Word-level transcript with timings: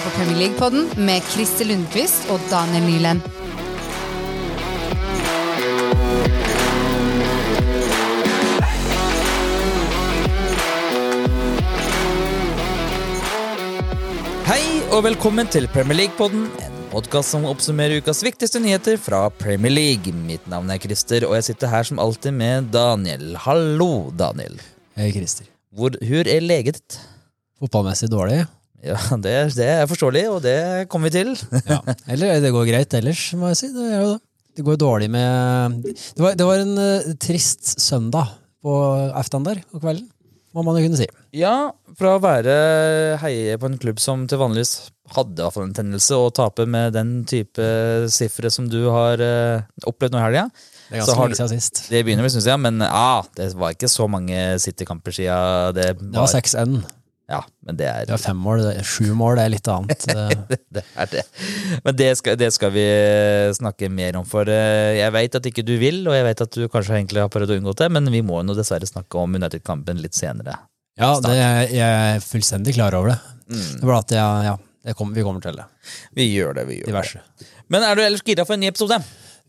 hører 0.00 0.10
på 0.10 0.16
Premier 0.16 0.38
League-podden 0.40 0.86
med 1.04 1.22
Christer 1.28 1.66
Lundqvist 1.68 2.28
og 2.32 2.40
Daniel 2.50 2.84
Nyland. 2.86 3.20
Hei 14.46 14.62
og 14.90 15.04
velkommen 15.04 15.48
til 15.50 15.68
Premier 15.68 15.98
League-podden, 15.98 16.46
en 16.48 16.78
podkast 16.92 17.34
som 17.34 17.44
oppsummerer 17.48 18.00
ukas 18.00 18.22
viktigste 18.24 18.60
nyheter 18.62 18.96
fra 19.00 19.28
Premier 19.30 19.72
League. 19.72 20.14
Mitt 20.14 20.46
navn 20.48 20.70
er 20.70 20.80
Christer, 20.80 21.26
og 21.28 21.36
jeg 21.38 21.50
sitter 21.50 21.72
her 21.72 21.84
som 21.84 22.00
alltid 22.00 22.32
med 22.36 22.72
Daniel. 22.72 23.34
Hallo, 23.44 24.10
Daniel. 24.16 24.56
Hei, 24.96 25.12
Christer. 25.12 25.50
Hvor, 25.70 25.94
hvor 26.00 26.30
er 26.30 26.40
leget 26.40 26.80
ditt? 26.80 26.98
Fotballmessig 27.60 28.08
dårlig? 28.10 28.46
Ja, 28.84 28.96
det, 29.20 29.34
det 29.58 29.68
er 29.68 29.88
forståelig, 29.90 30.24
og 30.32 30.40
det 30.44 30.56
kommer 30.92 31.10
vi 31.10 31.20
til. 31.20 31.34
Ja. 31.70 31.80
Eller 32.10 32.40
det 32.42 32.52
går 32.54 32.68
greit 32.70 32.94
ellers, 32.96 33.28
må 33.38 33.52
jeg 33.52 33.60
si. 33.60 33.72
Det 33.74 33.88
jo 33.92 34.12
det. 34.14 34.20
Går 34.60 34.76
dårlig 34.76 35.06
med 35.08 35.76
Det 35.86 36.20
var, 36.20 36.34
det 36.36 36.44
var 36.44 36.60
en 36.60 36.74
uh, 36.76 37.12
trist 37.22 37.78
søndag 37.80 38.34
på 38.60 38.72
aftan 39.16 39.46
der, 39.46 39.62
på 39.72 39.80
kvelden, 39.80 40.08
må 40.52 40.64
man 40.66 40.76
jo 40.76 40.82
kunne 40.84 40.98
si. 40.98 41.06
Ja, 41.32 41.70
fra 41.96 42.16
å 42.16 42.20
være 42.20 42.56
heie 43.22 43.56
på 43.60 43.70
en 43.70 43.78
klubb 43.80 44.02
som 44.02 44.26
til 44.28 44.40
vanligvis 44.42 44.90
hadde 45.14 45.40
hvert 45.46 45.54
fall 45.54 45.68
en 45.68 45.76
tendelse 45.78 46.18
å 46.18 46.28
tape 46.34 46.66
med 46.68 46.92
den 46.98 47.22
type 47.30 47.64
sifre 48.12 48.50
som 48.52 48.68
du 48.68 48.82
har 48.90 49.22
uh, 49.22 49.64
opplevd 49.88 50.16
nå 50.16 50.20
i 50.20 50.26
helga. 50.26 50.46
Det 50.90 50.98
er 50.98 51.06
Så 51.06 51.14
ganske 51.14 51.18
har 51.22 51.30
lenge 51.30 51.40
siden 51.40 51.62
sist. 51.62 51.82
Det 51.88 52.04
begynner 52.04 52.26
vi, 52.26 52.34
syns 52.34 52.50
jeg, 52.50 52.60
men 52.66 52.84
ah, 52.84 53.22
det 53.38 53.52
var 53.56 53.76
ikke 53.78 53.90
så 53.92 54.10
mange 54.10 54.42
City-kamper 54.60 55.14
siden 55.14 55.76
det 55.78 55.92
Det 56.02 56.16
var 56.18 56.32
6N. 56.34 56.80
Ja, 57.30 57.44
men 57.62 57.76
det 57.78 57.86
er 57.86 58.08
ja, 58.10 58.16
fem 58.18 58.38
mål. 58.42 58.64
Sju 58.82 59.12
mål, 59.14 59.36
det 59.38 59.44
er 59.44 59.52
litt 59.54 59.68
annet. 59.70 60.06
Eh, 60.20 60.56
det 60.74 60.82
er 60.98 61.10
det. 61.12 61.22
Men 61.84 61.96
det 61.96 62.08
skal, 62.18 62.36
det 62.40 62.48
skal 62.54 62.72
vi 62.74 62.86
snakke 63.56 63.90
mer 63.92 64.18
om, 64.18 64.26
for 64.26 64.48
eh, 64.50 64.96
jeg 64.98 65.14
vet 65.14 65.38
at 65.38 65.46
ikke 65.46 65.64
du 65.66 65.76
vil, 65.80 66.00
og 66.10 66.16
jeg 66.16 66.26
vet 66.26 66.42
at 66.42 66.58
du 66.58 66.66
kanskje 66.72 66.96
egentlig 66.98 67.22
har 67.22 67.30
prøvd 67.32 67.54
å 67.54 67.60
unngå 67.60 67.76
det, 67.78 67.88
men 67.94 68.10
vi 68.10 68.24
må 68.26 68.40
jo 68.42 68.56
dessverre 68.58 68.88
snakke 68.88 69.22
om 69.22 69.38
United-kampen 69.38 70.02
litt 70.02 70.18
senere. 70.18 70.58
Ja, 70.98 71.12
det, 71.22 71.36
jeg 71.70 71.78
er 71.86 72.24
fullstendig 72.24 72.74
klar 72.76 72.96
over 72.98 73.14
det. 73.14 73.20
Mm. 73.46 73.70
Det 73.78 73.86
var 73.86 74.02
at 74.02 74.16
jeg, 74.18 74.50
ja, 74.50 74.58
det 74.88 74.98
kom, 74.98 75.14
vi 75.14 75.24
kommer 75.24 75.44
til 75.44 75.56
det. 75.62 75.68
Vi 76.18 76.26
gjør 76.32 76.58
det, 76.58 76.66
vi 76.68 76.80
gjør 76.82 76.98
det. 76.98 77.48
Men 77.70 77.86
er 77.86 77.96
du 77.96 78.04
ellers 78.04 78.26
gira 78.26 78.44
for 78.48 78.58
en 78.58 78.64
ny 78.64 78.72
episode? 78.72 78.98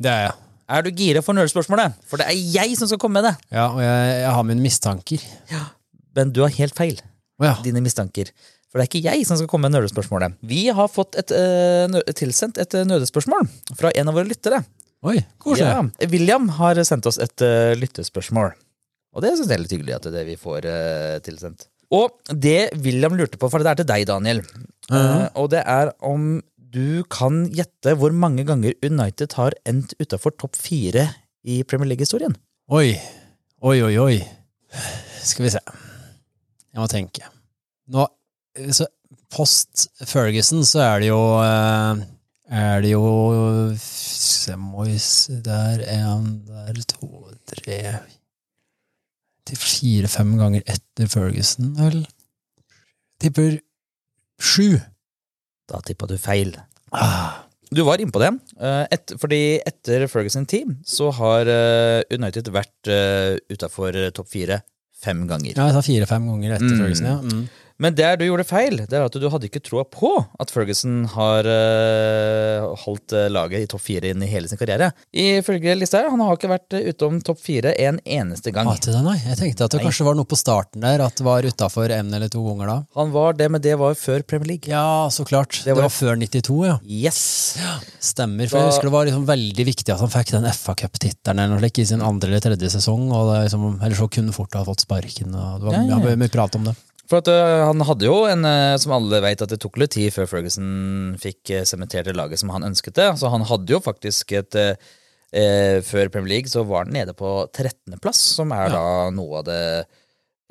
Det 0.02 0.14
er 0.14 0.28
jeg. 0.30 0.38
Er 0.72 0.86
du 0.86 0.92
gira 0.96 1.26
for 1.26 1.36
nølespørsmålet? 1.36 1.98
For 2.08 2.22
det 2.22 2.30
er 2.32 2.38
jeg 2.54 2.78
som 2.80 2.88
skal 2.88 3.02
komme 3.02 3.20
med 3.20 3.32
det. 3.32 3.34
Ja, 3.52 3.72
og 3.74 3.82
jeg, 3.84 4.20
jeg 4.22 4.36
har 4.38 4.46
mine 4.48 4.64
mistanker. 4.64 5.26
Men 6.16 6.32
du 6.36 6.46
har 6.46 6.54
helt 6.56 6.78
feil. 6.78 7.02
Ja. 7.42 7.56
Dine 7.66 7.84
mistanker. 7.84 8.32
For 8.72 8.80
det 8.80 8.86
er 8.86 8.90
ikke 8.92 9.04
jeg 9.10 9.28
som 9.28 9.40
skal 9.40 9.50
komme 9.52 9.68
med 9.68 9.76
nerdespørsmålet. 9.76 10.38
Vi 10.48 10.64
har 10.72 10.88
fått 10.92 11.18
et, 11.20 11.34
uh, 11.36 11.98
tilsendt 12.16 12.62
et 12.62 12.76
eh, 12.78 12.86
nødespørsmål 12.88 13.50
fra 13.76 13.92
en 13.92 14.12
av 14.12 14.16
våre 14.16 14.30
lyttere. 14.30 14.62
Oi, 15.04 15.18
koselig. 15.42 15.68
Ja, 15.68 16.08
William 16.14 16.48
har 16.56 16.80
sendt 16.88 17.10
oss 17.10 17.20
et 17.20 17.44
uh, 17.44 17.74
lyttespørsmål. 17.76 18.54
Og 19.12 19.26
det 19.26 19.34
syns 19.36 19.50
jeg 19.50 19.58
er 19.58 19.64
litt 19.66 19.76
hyggelig 19.76 19.98
at 19.98 20.08
det 20.08 20.14
er 20.14 20.20
det 20.22 20.28
vi 20.30 20.40
får 20.40 20.70
uh, 20.70 21.18
tilsendt. 21.26 21.68
Og 21.92 22.22
det 22.32 22.72
William 22.80 23.18
lurte 23.20 23.36
på, 23.42 23.50
for 23.52 23.60
det 23.60 23.74
er 23.74 23.82
til 23.82 23.90
deg, 23.90 24.06
Daniel, 24.08 24.40
Eh, 24.92 25.28
og 25.40 25.52
det 25.54 25.62
er 25.70 25.94
om 26.04 26.42
du 26.72 27.04
kan 27.12 27.46
gjette 27.52 27.96
hvor 28.00 28.14
mange 28.16 28.46
ganger 28.48 28.76
United 28.84 29.36
har 29.40 29.56
endt 29.68 29.96
utafor 30.00 30.36
topp 30.40 30.58
fire 30.60 31.08
i 31.44 31.62
Premier 31.68 31.92
League-historien. 31.92 32.36
Oi, 32.72 32.96
oi, 33.62 33.78
oi, 33.84 33.96
oi. 34.00 34.18
Skal 35.24 35.48
vi 35.48 35.54
se. 35.54 35.64
Jeg 36.72 36.80
må 36.80 36.88
tenke. 36.92 37.28
Nå, 37.92 38.06
så 38.72 38.86
post 39.32 39.90
Ferguson 40.08 40.64
så 40.68 40.80
er 40.86 41.02
det 41.04 41.10
jo 41.10 41.20
eh, 41.44 42.02
Er 42.52 42.82
det 42.84 42.92
jo 42.94 43.04
Se, 43.80 44.56
Moyes 44.60 45.28
Der, 45.44 45.84
én 45.92 46.30
der, 46.48 46.80
to, 46.92 47.10
tre 47.52 47.78
Til 49.48 49.60
fire-fem 49.60 50.34
ganger 50.40 50.64
etter 50.70 51.12
Ferguson, 51.12 51.74
vel? 51.80 52.04
Tipper 53.22 53.60
sju. 54.42 54.80
Da 55.70 55.80
tippa 55.86 56.08
du 56.10 56.16
feil. 56.20 56.56
Ah, 56.96 57.44
Du 57.72 57.84
var 57.88 58.02
innpå 58.04 58.20
det. 58.24 58.32
eh, 58.60 58.86
Et, 58.96 59.14
fordi 59.22 59.42
etter 59.68 60.08
Ferguson 60.12 60.46
Team 60.48 60.78
så 60.88 61.12
har 61.20 61.48
eh, 61.52 62.02
United 62.16 62.48
vært 62.52 62.92
utafor 63.52 63.96
topp 64.16 64.32
fire 64.32 64.62
fem 65.02 65.26
ganger. 65.30 65.54
ja, 65.58 65.66
jeg 65.70 65.74
sa 65.78 65.82
fire-fem 65.86 66.28
ganger 66.30 66.56
etter 66.58 66.72
Mm. 66.76 66.80
Ferguson, 66.82 67.06
ja. 67.08 67.18
Mm. 67.22 67.48
Men 67.82 67.96
der 67.98 68.18
du 68.20 68.28
gjorde 68.28 68.46
feil, 68.46 68.84
det 68.86 68.94
er 68.94 69.08
at 69.08 69.16
du 69.18 69.26
hadde 69.34 69.48
ikke 69.50 69.62
troa 69.66 69.82
på 69.90 70.12
at 70.42 70.52
Ferguson 70.54 71.00
har 71.16 71.48
uh, 71.50 72.68
holdt 72.84 73.16
eh, 73.18 73.26
laget 73.34 73.66
i 73.66 73.70
topp 73.72 73.82
fire 73.88 74.12
inn 74.14 74.22
i 74.22 74.30
hele 74.30 74.50
sin 74.52 74.60
karriere. 74.60 74.92
Ifølge 75.18 75.74
lista 75.80 76.04
her, 76.04 76.12
han 76.14 76.22
har 76.22 76.38
ikke 76.38 76.52
vært 76.52 76.76
eh, 76.78 76.92
utom 76.94 77.18
topp 77.26 77.42
fire 77.42 77.74
en 77.82 77.98
eneste 78.06 78.54
gang. 78.54 78.70
Til 78.82 78.94
det. 78.94 79.16
Jeg 79.26 79.40
tenkte 79.40 79.66
at 79.66 79.74
det 79.74 79.82
Nei. 79.82 79.88
kanskje 79.90 80.06
var 80.06 80.20
noe 80.20 80.30
på 80.30 80.38
starten 80.38 80.86
der, 80.86 81.02
at 81.08 81.18
det 81.18 81.26
var 81.26 81.48
utafor 81.48 81.94
en 81.96 82.14
eller 82.14 82.30
to 82.32 82.44
ganger 82.46 82.70
da. 82.70 82.78
Han 83.02 83.16
var 83.16 83.40
det, 83.40 83.50
men 83.56 83.66
det 83.66 83.74
var 83.82 83.98
før 83.98 84.22
Premier 84.30 84.54
League. 84.54 84.70
Ja, 84.70 85.10
så 85.10 85.26
klart. 85.26 85.58
Det 85.64 85.72
Det 85.72 85.76
var- 85.80 85.90
var, 85.90 85.96
før 85.96 86.22
92, 86.22 86.60
ja. 86.68 86.78
Yes! 86.86 87.58
Stemmer. 88.00 88.48
For 88.48 88.60
Da- 88.60 88.66
jeg 88.66 88.74
husker 88.76 88.90
det 88.92 88.96
var 88.98 89.10
liksom 89.10 89.26
veldig 89.26 89.66
viktig 89.66 89.90
at 89.96 90.00
han 90.06 90.14
fikk 90.14 90.32
den 90.38 90.46
FA 90.54 90.76
Cup-tittelen 90.76 91.40
eller 91.40 91.58
noe 91.58 91.72
i 91.82 91.86
sin 91.86 92.02
andre 92.02 92.30
eller 92.30 92.46
tredje 92.46 92.70
sesong, 92.78 93.10
og 93.12 93.34
det 93.34 93.42
liksom, 93.50 93.82
ellers 93.82 93.98
så 93.98 94.10
kunne 94.12 94.34
fort 94.38 94.54
ha 94.54 94.64
fått 94.64 94.86
sparken. 94.86 95.34
Og 95.34 95.60
det 95.60 95.66
var 95.66 95.74
ja. 95.82 95.98
ja, 95.98 96.16
mye 96.16 96.30
prat 96.30 96.56
om 96.56 96.70
det. 96.70 96.76
For 97.12 97.20
at 97.20 97.28
øh, 97.28 97.66
Han 97.68 97.82
hadde 97.84 98.06
jo 98.08 98.22
en, 98.32 98.46
øh, 98.48 98.78
som 98.80 98.94
alle 98.96 99.20
vet, 99.26 99.42
at 99.44 99.52
det 99.52 99.58
tok 99.60 99.76
litt 99.82 99.92
tid 99.98 100.14
før 100.16 100.30
Ferguson 100.32 100.70
fikk 101.20 101.52
øh, 101.58 101.66
sementert 101.68 102.08
det 102.08 102.16
laget 102.16 102.40
som 102.40 102.54
han 102.56 102.64
ønsket 102.70 102.96
det. 102.96 103.10
Så 103.20 103.28
han 103.34 103.44
hadde 103.50 103.74
jo 103.76 103.80
faktisk 103.84 104.32
et 104.40 104.56
eh, 104.62 104.76
Før 105.88 106.06
Premier 106.12 106.32
League 106.38 106.50
så 106.52 106.64
var 106.68 106.84
han 106.86 106.94
nede 106.96 107.14
på 107.16 107.30
13.-plass, 107.52 108.20
som 108.40 108.52
er 108.56 108.66
Ja. 108.68 108.72
da 108.76 108.84
noe 109.16 109.34
av 109.40 109.44
det 109.48 109.62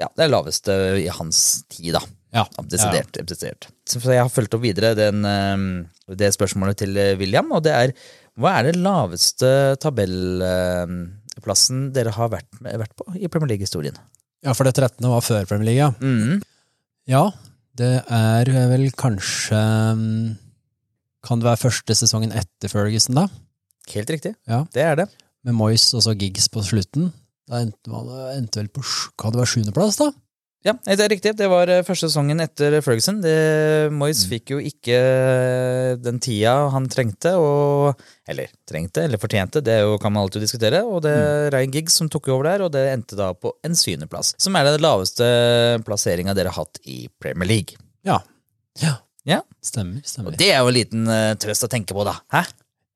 ja, 0.00 0.08
det 0.16 0.30
laveste 0.30 0.72
i 0.96 1.08
hans 1.12 1.38
tid, 1.68 1.92
da. 1.92 2.00
Ja. 2.32 2.46
Desidert. 2.64 3.12
desidert. 3.28 3.66
Så 3.84 4.00
jeg 4.00 4.16
har 4.22 4.30
fulgt 4.32 4.54
opp 4.56 4.62
videre 4.64 4.94
den, 4.96 5.20
det 6.16 6.30
spørsmålet 6.32 6.78
til 6.80 6.96
William, 7.20 7.52
og 7.52 7.60
det 7.66 7.74
er 7.76 7.92
hva 8.40 8.54
er 8.56 8.62
det 8.70 8.80
laveste 8.80 9.50
tabellplassen 9.84 11.82
dere 11.92 12.14
har 12.16 12.32
vært, 12.32 12.48
vært 12.64 12.96
på 12.96 13.04
i 13.18 13.28
Premier 13.28 13.52
League-historien? 13.52 13.92
Ja, 14.40 14.54
for 14.56 14.64
det 14.64 14.72
13. 14.78 15.04
var 15.04 15.20
før 15.20 15.44
Premier 15.50 15.68
League, 15.68 15.84
ja. 15.84 15.92
Mm. 16.00 16.40
Ja, 17.10 17.24
det 17.74 18.04
er 18.06 18.48
vel 18.70 18.84
kanskje 18.94 19.58
mm, 19.98 20.36
Kan 21.26 21.40
det 21.40 21.48
være 21.48 21.58
første 21.64 21.96
sesongen 21.98 22.30
etter 22.36 22.70
Ferguson, 22.70 23.18
da? 23.18 23.24
Helt 23.90 24.12
riktig. 24.14 24.36
Ja. 24.46 24.62
Det 24.70 24.84
er 24.84 24.94
det. 25.00 25.08
Med 25.44 25.56
Moyes 25.58 25.88
og 25.96 26.04
så 26.04 26.14
Giggs 26.14 26.46
på 26.52 26.62
slutten. 26.62 27.10
Da 27.50 27.64
endte 27.64 27.90
man 27.90 28.06
endte 28.36 28.60
vel 28.62 28.70
på 28.70 28.84
Kan 29.18 29.34
det 29.34 29.42
være 29.42 29.52
sjuendeplass, 29.56 29.98
da? 29.98 30.12
Ja, 30.60 30.74
det 30.84 31.00
er 31.00 31.08
riktig. 31.08 31.32
Det 31.38 31.46
var 31.48 31.70
eh, 31.72 31.80
første 31.86 32.10
sesongen 32.10 32.42
etter 32.44 32.74
Ferguson. 32.84 33.22
Det, 33.24 33.32
Moyes 33.96 34.26
fikk 34.28 34.52
jo 34.52 34.58
ikke 34.60 34.96
eh, 34.96 35.92
den 35.96 36.18
tida 36.20 36.52
han 36.74 36.88
trengte, 36.92 37.32
og, 37.40 38.02
eller 38.28 38.50
trengte, 38.68 39.06
eller 39.08 39.20
fortjente, 39.22 39.62
det 39.64 39.78
jo, 39.80 39.94
kan 40.02 40.12
man 40.12 40.26
alltid 40.26 40.44
diskutere. 40.44 40.82
Og 40.84 41.00
det 41.06 41.14
er 41.16 41.48
Ryan 41.54 41.72
Giggs 41.78 41.96
som 41.96 42.10
tok 42.12 42.28
over 42.34 42.50
der, 42.50 42.66
og 42.66 42.74
det 42.76 42.84
endte 42.92 43.16
da 43.16 43.30
på 43.32 43.54
en 43.64 43.78
syvendeplass. 43.78 44.34
Som 44.40 44.58
er 44.60 44.68
den 44.68 44.84
laveste 44.84 45.30
plasseringa 45.86 46.36
dere 46.36 46.52
har 46.52 46.66
hatt 46.66 46.82
i 46.84 47.06
Premier 47.22 47.48
League. 47.48 47.80
Ja. 48.04 48.20
Ja. 48.84 48.98
Ja. 49.28 49.40
Stemmer. 49.64 50.04
Og 50.26 50.36
det 50.36 50.52
er 50.52 50.60
jo 50.60 50.68
en 50.68 50.76
liten 50.76 51.08
uh, 51.08 51.32
trøst 51.40 51.64
å 51.64 51.72
tenke 51.72 51.96
på, 51.96 52.04
da. 52.04 52.18
Hæ? 52.36 52.44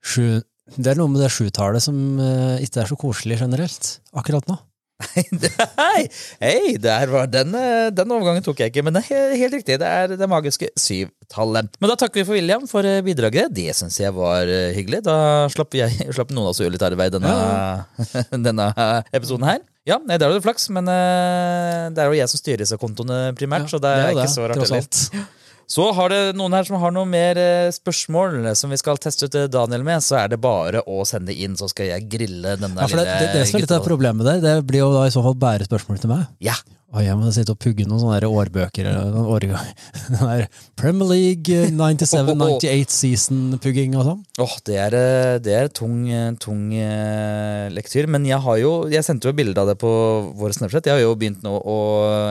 Sju, 0.05 0.45
det 0.77 0.93
er 0.93 1.01
noe 1.01 1.09
med 1.13 1.25
det 1.25 1.33
sjutallet 1.33 1.85
som 1.85 1.97
uh, 2.21 2.61
ikke 2.61 2.85
er 2.85 2.93
så 2.93 3.01
koselig 3.01 3.41
generelt 3.41 3.91
akkurat 4.13 4.53
nå. 4.53 4.61
Hei, 5.03 6.05
hei 6.39 6.77
den, 6.79 7.55
eh, 7.59 7.89
den 7.91 8.13
overgangen 8.15 8.45
tok 8.47 8.61
jeg 8.63 8.71
ikke, 8.71 8.85
men 8.87 8.95
det 8.95 9.03
er 9.11 9.35
helt 9.41 9.57
riktig. 9.57 9.79
Det 9.83 9.89
er 9.89 10.15
det 10.15 10.29
magiske 10.31 10.71
syvtallet. 10.79 11.75
Men 11.83 11.91
da 11.91 11.97
takker 11.99 12.23
vi 12.23 12.27
for 12.29 12.39
William 12.39 12.69
for 12.71 12.87
eh, 12.87 13.03
bidraget. 13.05 13.51
Det 13.55 13.75
syns 13.75 13.99
jeg 14.01 14.15
var 14.15 14.47
eh, 14.47 14.71
hyggelig. 14.77 15.03
Da 15.07 15.17
slapp, 15.53 15.75
jeg, 15.75 15.91
slapp 16.17 16.31
noen 16.31 16.47
av 16.47 16.55
oss 16.55 16.63
å 16.63 16.67
gjøre 16.67 16.77
litt 16.77 16.87
arbeid 16.87 17.17
denne, 17.19 17.35
denne 18.49 18.71
episoden 19.11 19.49
her. 19.51 19.63
Ja, 19.85 19.99
nei, 20.01 20.17
der 20.17 20.31
var 20.31 20.39
det 20.39 20.47
flaks, 20.47 20.71
men 20.73 20.87
det 20.89 22.01
er 22.01 22.09
jo 22.09 22.17
jeg 22.17 22.31
som 22.33 22.41
styrer 22.41 22.63
disse 22.63 22.79
kontoene 22.81 23.35
primært, 23.37 23.67
så 23.69 23.83
det 23.83 23.91
er, 23.93 24.07
jo 24.15 24.23
ikke 24.23 24.33
så 24.33 24.47
rart 24.49 24.63
heller. 24.63 25.27
Så 25.71 25.87
har 25.97 26.13
det 26.13 26.21
noen 26.37 26.53
her 26.57 26.67
som 26.69 26.77
har 26.83 26.93
noe 26.95 27.09
mer 27.09 27.39
eh, 27.41 27.71
spørsmål 27.75 28.51
som 28.59 28.73
vi 28.75 28.79
skal 28.81 29.01
teste 29.01 29.29
ut 29.31 29.39
eh, 29.39 29.49
Daniel 29.53 29.85
med, 29.87 30.05
så 30.05 30.19
er 30.25 30.35
det 30.35 30.41
bare 30.45 30.83
å 30.85 31.05
sende 31.09 31.33
inn, 31.35 31.57
så 31.57 31.69
skal 31.73 31.93
jeg 31.95 32.09
grille 32.13 32.57
denne 32.61 32.85
Ja, 32.85 32.89
for 32.91 33.01
det, 33.01 33.07
lille 33.09 33.19
det, 33.21 33.33
det 33.41 33.49
som 33.49 33.59
er 33.61 33.67
litt 33.67 33.77
av 33.79 33.85
problemet 33.87 34.29
der, 34.29 34.43
det 34.45 34.55
blir 34.69 34.85
jo 34.85 34.93
da 34.95 35.07
i 35.09 35.15
så 35.15 35.25
fall 35.25 35.37
bare 35.41 35.67
spørsmål 35.69 36.03
til 36.03 36.13
meg. 36.13 36.27
Ja, 36.45 36.57
Og 36.95 37.03
jeg 37.03 37.17
må 37.19 37.31
sitte 37.35 37.57
og 37.57 37.59
pugge 37.59 37.87
noen 37.89 37.99
sånne 37.99 38.29
årbøker 38.29 38.87
noen 38.87 39.27
år, 39.33 39.49
der 40.15 40.45
Premier 40.79 41.09
League 41.11 41.57
eh, 41.65 41.73
97-98 41.75 42.95
season-pugging 42.95 43.97
og 43.99 44.07
sånn. 44.07 44.21
Åh, 44.45 44.55
det 44.69 44.79
er, 44.79 44.97
eh, 45.01 45.33
det 45.43 45.57
er 45.59 45.73
tung, 45.75 46.05
eh, 46.07 46.31
tung 46.45 46.69
eh, 46.77 47.67
lektyr. 47.75 48.07
Men 48.07 48.29
jeg 48.29 48.39
har 48.45 48.61
jo 48.61 48.73
Jeg 48.93 49.03
sendte 49.07 49.31
jo 49.33 49.35
bilde 49.37 49.59
av 49.59 49.73
det 49.73 49.79
på 49.81 49.91
vår 50.39 50.55
Snapchat. 50.61 50.87
Jeg 50.87 50.99
har 51.01 51.03
jo 51.03 51.17
begynt 51.19 51.43
nå 51.43 51.57
å 51.59 51.77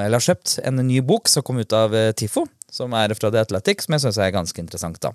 Eller 0.04 0.20
har 0.22 0.28
kjøpt 0.32 0.60
en 0.64 0.80
ny 0.86 1.02
bok 1.04 1.28
som 1.32 1.44
kom 1.44 1.60
ut 1.60 1.76
av 1.76 1.96
eh, 1.98 2.14
TIFO. 2.16 2.46
Som 2.74 2.96
er 2.98 3.14
fra 3.18 3.30
The 3.30 3.44
Athletic, 3.46 3.86
som 3.86 3.96
jeg 3.96 4.08
syns 4.08 4.20
er 4.22 4.34
ganske 4.34 4.60
interessant. 4.64 5.00
da. 5.04 5.14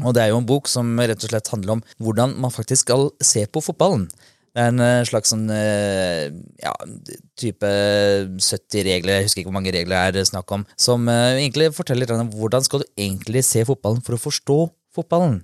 Og 0.00 0.14
det 0.16 0.22
er 0.22 0.30
jo 0.32 0.38
en 0.40 0.48
bok 0.48 0.70
som 0.70 0.94
rett 0.96 1.26
og 1.26 1.32
slett 1.32 1.50
handler 1.52 1.76
om 1.76 1.82
hvordan 2.02 2.38
man 2.40 2.54
faktisk 2.54 2.86
skal 2.86 3.10
se 3.22 3.44
på 3.50 3.60
fotballen. 3.64 4.06
Det 4.54 4.62
er 4.62 4.70
en 4.70 4.82
eh, 4.84 5.06
slags 5.08 5.32
sånn 5.32 5.48
eh, 5.50 6.30
ja, 6.62 6.72
type 7.40 7.70
70 8.38 8.84
regler, 8.86 9.18
jeg 9.18 9.26
husker 9.26 9.42
ikke 9.42 9.50
hvor 9.50 9.56
mange 9.56 9.72
regler 9.74 10.14
det 10.14 10.22
er 10.22 10.28
snakk 10.28 10.52
om, 10.54 10.62
som 10.78 11.08
eh, 11.10 11.40
egentlig 11.40 11.72
forteller 11.74 12.06
litt 12.06 12.14
om 12.14 12.30
hvordan 12.30 12.62
skal 12.64 12.84
du 12.84 12.86
egentlig 12.94 13.42
se 13.48 13.64
fotballen 13.66 14.04
for 14.06 14.14
å 14.14 14.22
forstå 14.22 14.58
fotballen. 14.94 15.40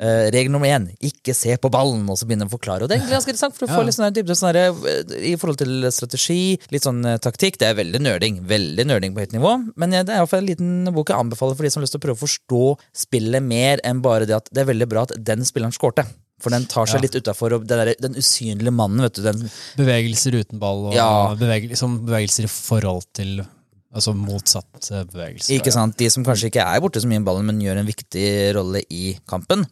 Eh, 0.00 0.30
regel 0.32 0.48
nummer 0.48 0.64
én, 0.72 0.86
ikke 1.04 1.34
se 1.36 1.52
på 1.60 1.68
ballen, 1.68 2.06
og 2.08 2.16
så 2.16 2.24
begynne 2.24 2.46
å 2.48 2.52
forklare. 2.52 2.86
Og 2.86 2.88
det 2.88 2.96
er 2.96 3.02
egentlig 3.02 3.18
ganske 3.18 3.32
interessant, 3.34 3.56
for 3.58 3.66
du 3.68 3.72
får 3.74 3.84
litt 3.84 3.96
sånn 3.98 4.14
dybde 4.16 4.36
sånn 4.38 4.48
her, 4.48 4.70
eh, 4.72 5.28
i 5.28 5.34
forhold 5.36 5.58
til 5.60 5.84
strategi, 5.92 6.56
litt 6.72 6.86
sånn 6.86 7.04
eh, 7.04 7.18
taktikk. 7.20 7.58
Det 7.60 7.68
er 7.68 7.76
veldig 7.76 8.00
nerding, 8.00 8.38
veldig 8.48 8.86
nerding 8.88 9.12
på 9.12 9.20
høyt 9.20 9.36
nivå, 9.36 9.52
men 9.76 9.92
det 9.92 10.06
er 10.08 10.16
i 10.16 10.22
hvert 10.22 10.32
fall 10.32 10.40
en 10.40 10.48
liten 10.48 10.94
bok 10.96 11.12
jeg 11.12 11.20
anbefaler 11.20 11.58
for 11.58 11.68
de 11.68 11.72
som 11.74 11.82
har 11.82 11.84
lyst 11.84 11.98
til 11.98 12.00
å 12.00 12.06
prøve 12.06 12.16
å 12.16 12.24
forstå 12.24 12.62
spillet 13.04 13.44
mer 13.44 13.84
enn 13.84 14.00
bare 14.00 14.24
det 14.24 14.38
at 14.40 14.48
det 14.48 14.64
er 14.64 14.72
veldig 14.72 14.88
bra 14.88 15.04
at 15.04 15.12
den 15.20 15.44
spilleren 15.44 15.76
skårte. 15.76 16.06
For 16.40 16.48
den 16.48 16.64
tar 16.64 16.86
seg 16.88 17.02
Ja. 17.02 17.04
litt 17.04 17.20
utafor 17.20 17.52
den 18.00 18.14
usynlige 18.16 18.72
mannen, 18.72 19.02
vet 19.04 19.20
du. 19.20 19.22
Den, 19.22 19.50
Bevegelser 19.76 20.32
uten 20.32 20.58
ball 20.58 20.86
og 20.86 20.94
Ja. 20.94 21.34
bevegel, 21.36 21.68
liksom 21.76 22.06
bevegelser 22.06 22.44
i 22.44 22.48
forhold 22.48 23.04
til 23.12 23.44
Altså 23.90 24.12
motsatt 24.14 24.68
bevegelse. 24.70 25.06
bevegelser. 25.10 25.54
Ikke 25.56 25.72
sant? 25.74 25.96
De 25.98 26.06
som 26.12 26.22
kanskje 26.26 26.50
ikke 26.52 26.62
er 26.62 26.82
borte 26.82 27.02
så 27.02 27.08
mye 27.10 27.18
i 27.18 27.24
ballen, 27.26 27.48
men 27.48 27.58
gjør 27.62 27.80
en 27.80 27.88
viktig 27.88 28.28
rolle 28.54 28.84
i 28.86 29.16
kampen. 29.30 29.64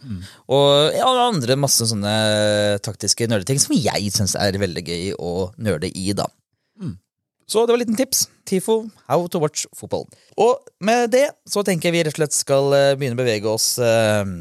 Og 0.51 0.97
ja, 0.97 1.07
andre 1.29 1.55
masse 1.61 1.87
sånne 1.87 2.17
taktiske 2.83 3.29
nerdeting 3.31 3.63
som 3.63 3.77
jeg 3.79 4.11
syns 4.15 4.35
er 4.35 4.59
veldig 4.59 4.85
gøy 4.89 5.15
å 5.23 5.53
nerde 5.63 5.93
i, 5.95 6.11
da. 6.19 6.27
Så 7.49 7.63
det 7.65 7.73
var 7.73 7.81
et 7.81 7.87
liten 7.87 7.97
tips. 7.97 8.27
TIFO, 8.45 8.91
How 9.09 9.27
to 9.33 9.41
watch 9.41 9.65
football. 9.77 10.05
Og 10.37 10.69
med 10.85 11.09
det 11.15 11.31
så 11.49 11.63
tenker 11.65 11.89
jeg 11.89 11.95
vi 11.97 12.03
rett 12.05 12.17
og 12.17 12.21
slett 12.21 12.37
skal 12.37 12.75
eh, 12.77 12.95
begynne 12.99 13.17
å 13.17 13.21
bevege 13.23 13.49
oss 13.49 13.71
eh, 13.81 14.35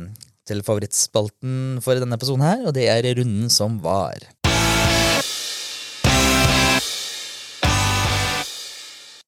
til 0.47 0.63
favorittspalten 0.67 1.79
for 1.83 1.99
denne 1.99 2.19
episoden 2.19 2.43
her, 2.43 2.65
og 2.67 2.75
det 2.75 2.89
er 2.91 3.07
runden 3.19 3.51
som 3.51 3.79
var. 3.83 4.19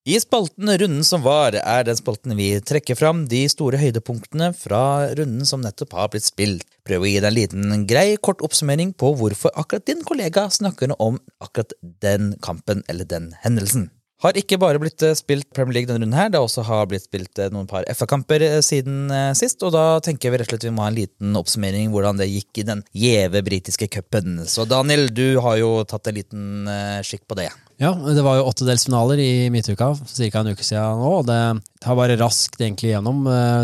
I 0.09 0.15
spalten 0.17 0.65
Runden 0.81 1.03
som 1.05 1.21
var, 1.21 1.53
er 1.53 1.83
den 1.85 1.97
spalten 1.99 2.33
vi 2.33 2.47
trekker 2.65 2.97
fram 2.97 3.27
de 3.29 3.43
store 3.51 3.77
høydepunktene 3.77 4.47
fra 4.57 4.79
runden 5.19 5.45
som 5.45 5.61
nettopp 5.61 5.93
har 5.93 6.09
blitt 6.09 6.25
spilt. 6.25 6.65
Prøv 6.87 7.05
å 7.05 7.11
gi 7.11 7.19
deg 7.19 7.27
en 7.29 7.35
liten 7.35 7.83
grei, 7.85 8.15
kort 8.17 8.41
oppsummering 8.41 8.95
på 8.97 9.11
hvorfor 9.19 9.53
akkurat 9.53 9.85
din 9.85 10.01
kollega 10.07 10.47
snakker 10.49 10.95
om 10.97 11.19
akkurat 11.37 11.77
den 12.01 12.33
kampen 12.41 12.81
eller 12.89 13.05
den 13.05 13.35
hendelsen. 13.43 13.91
Har 14.25 14.33
ikke 14.41 14.57
bare 14.57 14.81
blitt 14.81 15.05
eh, 15.05 15.13
spilt 15.13 15.51
Premier 15.53 15.77
League 15.77 15.91
denne 15.91 16.01
runden 16.01 16.17
her, 16.17 16.33
det 16.33 16.41
har 16.41 16.49
også 16.49 16.65
blitt 16.89 17.05
spilt 17.05 17.37
eh, 17.37 17.53
noen 17.53 17.69
par 17.69 17.85
FA-kamper 17.93 18.49
eh, 18.49 18.59
siden 18.65 19.13
sist, 19.37 19.61
og 19.61 19.77
da 19.77 20.01
tenker 20.01 20.33
vi 20.33 20.41
rett 20.41 20.49
og 20.49 20.57
slett 20.57 20.71
vi 20.71 20.73
må 20.73 20.87
ha 20.87 20.89
en 20.89 20.97
liten 21.03 21.37
oppsummering 21.37 21.93
hvordan 21.93 22.17
det 22.17 22.31
gikk 22.33 22.63
i 22.63 22.69
den 22.73 22.81
gjeve 22.97 23.45
britiske 23.45 23.93
cupen. 23.93 24.41
Så 24.49 24.65
Daniel, 24.65 25.11
du 25.13 25.37
har 25.45 25.61
jo 25.61 25.75
tatt 25.85 26.09
en 26.09 26.17
liten 26.17 26.77
skikk 27.05 27.29
på 27.29 27.37
det. 27.37 27.51
Ja, 27.79 27.93
det 27.95 28.19
var 28.25 28.35
jo 28.35 28.47
åttedelsfinaler 28.49 29.21
i 29.23 29.49
midtuka 29.53 29.93
for 29.95 30.07
ca. 30.11 30.41
en 30.41 30.51
uke 30.51 30.65
siden 30.67 30.99
nå. 30.99 31.11
og 31.21 31.27
Det 31.29 31.37
tar 31.79 31.95
bare 31.95 32.17
raskt 32.19 32.59
egentlig 32.59 32.91
gjennom. 32.91 33.21
Eh, 33.31 33.63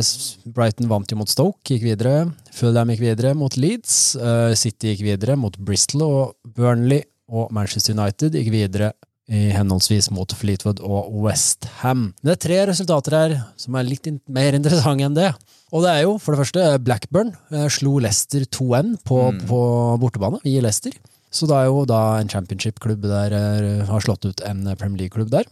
Brighton 0.55 0.87
vant 0.87 1.11
jo 1.11 1.17
mot 1.19 1.31
Stoke, 1.31 1.59
gikk 1.67 1.83
videre. 1.83 2.29
Fulham 2.55 2.93
gikk 2.93 3.03
videre 3.03 3.33
mot 3.35 3.57
Leeds. 3.59 4.15
eh, 4.15 4.53
City 4.55 4.93
gikk 4.93 5.03
videre 5.03 5.35
mot 5.35 5.57
Bristol, 5.59 6.05
og 6.07 6.55
Burnley 6.55 7.03
og 7.27 7.51
Manchester 7.51 7.91
United 7.97 8.37
gikk 8.39 8.53
videre 8.53 8.93
i 9.27 9.49
henholdsvis 9.51 10.11
mot 10.13 10.31
Fleetwood 10.37 10.79
og 10.85 11.09
Westham. 11.25 12.13
Det 12.23 12.35
er 12.35 12.43
tre 12.45 12.59
resultater 12.69 13.11
her 13.17 13.35
som 13.57 13.75
er 13.75 13.83
litt 13.83 14.07
mer 14.29 14.53
interessante 14.53 15.03
enn 15.03 15.17
det. 15.17 15.31
Og 15.73 15.81
det 15.83 15.91
er 15.91 16.03
jo 16.05 16.15
for 16.21 16.31
det 16.35 16.45
første 16.45 16.79
Blackburn 16.85 17.33
eh, 17.51 17.67
slo 17.67 17.97
Leicester 17.99 18.45
2-1 18.47 18.95
på, 19.03 19.19
på 19.49 19.59
bortebane 19.99 20.39
i 20.47 20.55
Leicester. 20.63 20.95
Så 21.35 21.47
det 21.49 21.57
er 21.57 21.67
jo 21.67 21.83
da 21.89 22.01
en 22.21 22.31
championship-klubb 22.31 23.05
der 23.09 23.35
eh, 23.35 23.85
har 23.89 24.03
slått 24.03 24.27
ut 24.27 24.43
en 24.47 24.63
Premier 24.79 25.05
League-klubb 25.05 25.33
der. 25.33 25.47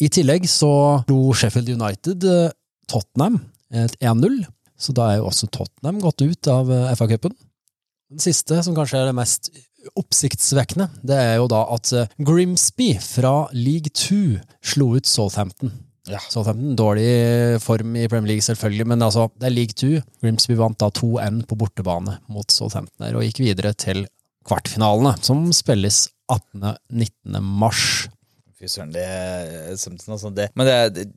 I 0.00 0.08
tillegg 0.08 0.46
så 0.48 1.02
slo 1.04 1.34
Sheffield 1.36 1.74
United 1.76 2.24
eh, 2.24 2.54
Tottenham 2.88 3.42
et 3.74 3.96
1-0, 4.00 4.44
så 4.80 4.94
da 4.96 5.10
er 5.10 5.20
jo 5.20 5.28
også 5.28 5.50
Tottenham 5.52 6.00
gått 6.00 6.24
ut 6.24 6.50
av 6.52 6.72
eh, 6.72 6.90
FA-cupen. 6.96 7.36
Den 8.14 8.22
siste, 8.22 8.62
som 8.64 8.76
kanskje 8.76 9.02
er 9.02 9.10
det 9.10 9.16
mest 9.18 9.52
oppsiktsvekkende, 10.00 10.88
det 11.04 11.16
er 11.20 11.34
jo 11.36 11.48
da 11.52 11.66
at 11.74 11.90
Grimsby 12.24 12.94
fra 13.04 13.42
League 13.52 13.92
2 13.92 14.38
slo 14.64 14.94
ut 14.96 15.08
Southampton. 15.08 15.74
Ja. 16.08 16.20
Southampton, 16.32 16.72
dårlig 16.76 17.60
form 17.64 17.96
i 17.96 18.08
Premier 18.08 18.34
League 18.34 18.44
selvfølgelig, 18.44 18.86
men 18.88 19.04
altså, 19.04 19.28
det 19.40 19.48
er 19.48 19.54
League 19.56 19.76
2. 19.76 20.00
Grimsby 20.24 20.56
vant 20.56 20.80
da 20.80 20.88
2-1 20.92 21.44
på 21.48 21.56
bortebane 21.60 22.18
mot 22.32 22.52
Southampton 22.52 23.08
og 23.12 23.24
gikk 23.24 23.40
videre 23.44 23.72
til 23.76 24.06
kvartfinalene, 24.48 25.14
som 25.24 25.46
spilles 25.56 26.04
18.-19. 26.32 27.40
mars. 27.40 27.84
Fy 28.58 28.68
søren, 28.70 28.92
det 28.94 29.04
altså. 29.04 30.30
Det, 30.34 30.50
men 30.56 30.68
det, 30.68 31.08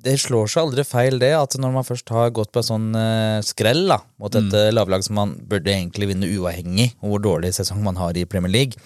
det, 0.00 0.10
det 0.10 0.16
slår 0.20 0.50
seg 0.50 0.66
aldri 0.66 0.84
feil, 0.86 1.18
det, 1.20 1.32
at 1.36 1.56
når 1.60 1.74
man 1.74 1.86
først 1.86 2.12
har 2.14 2.32
gått 2.36 2.52
på 2.54 2.62
en 2.62 2.68
sånn 2.68 2.88
uh, 2.96 3.40
skrell 3.44 3.84
da, 3.90 4.00
mot 4.20 4.34
et 4.36 4.48
mm. 4.48 4.72
lavlag 4.74 5.04
som 5.06 5.18
man 5.18 5.34
burde 5.48 5.72
egentlig 5.72 6.10
vinne 6.12 6.28
uavhengig 6.28 6.90
av 7.00 7.12
hvor 7.12 7.22
dårlig 7.24 7.52
sesong 7.56 7.82
man 7.84 7.98
har 8.00 8.16
i 8.18 8.26
Premier 8.28 8.52
League, 8.52 8.80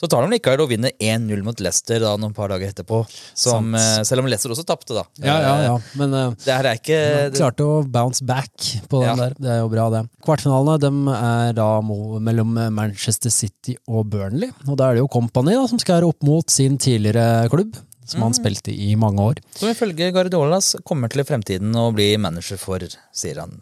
så 0.00 0.08
tar 0.08 0.24
de 0.24 0.32
likevel 0.32 0.62
og 0.64 0.70
vinner 0.70 0.94
1-0 0.96 1.42
mot 1.44 1.60
Leicester 1.60 2.00
da, 2.00 2.14
noen 2.20 2.32
par 2.36 2.48
dager 2.52 2.70
etterpå. 2.70 3.02
Som, 3.36 3.74
uh, 3.76 4.00
selv 4.06 4.24
om 4.24 4.30
Leicester 4.30 4.54
også 4.54 4.64
tapte, 4.68 4.96
da. 4.96 5.04
Ja, 5.20 5.36
ja, 5.44 5.54
ja, 5.68 5.74
men 6.00 6.16
uh, 6.16 6.38
Det 6.40 6.54
her 6.54 6.70
er 6.70 6.80
ikke 6.80 7.00
de 7.34 7.42
klarte 7.42 7.66
å 7.66 7.82
bounce 7.84 8.24
back 8.26 8.70
på 8.90 9.02
den 9.04 9.10
Ja. 9.10 9.18
der. 9.24 9.36
Det 9.38 9.52
er 9.56 9.60
jo 9.62 9.68
bra, 9.72 9.88
det. 9.92 10.04
Kvartfinalene 10.24 10.78
dem 10.82 11.04
er 11.12 11.54
da 11.58 11.68
mellom 11.82 12.56
Manchester 12.74 13.32
City 13.34 13.76
og 13.88 14.08
Burnley, 14.12 14.50
og 14.66 14.78
da 14.80 14.90
er 14.90 14.98
det 14.98 15.04
jo 15.04 15.12
Company 15.12 15.56
da, 15.58 15.66
som 15.70 15.82
skal 15.82 16.06
opp 16.06 16.24
mot 16.26 16.48
sin 16.50 16.78
tidligere 16.80 17.48
klubb, 17.52 17.76
som 18.10 18.24
han 18.26 18.34
spilte 18.36 18.74
i 18.74 18.90
mange 18.98 19.22
år. 19.32 19.40
Som 19.56 19.70
ifølge 19.72 20.10
Guardiolas 20.14 20.74
kommer 20.84 21.08
til 21.12 21.22
i 21.22 21.28
fremtiden 21.28 21.72
å 21.78 21.88
bli 21.94 22.12
manager 22.20 22.58
for, 22.60 22.82
sier 23.14 23.40
han. 23.44 23.60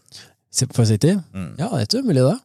For 0.72 0.88
City? 0.88 1.12
Mm. 1.36 1.52
Ja, 1.60 1.68
det 1.70 1.84
er 1.84 1.86
ikke 1.90 2.02
umulig, 2.06 2.24
det. 2.26 2.36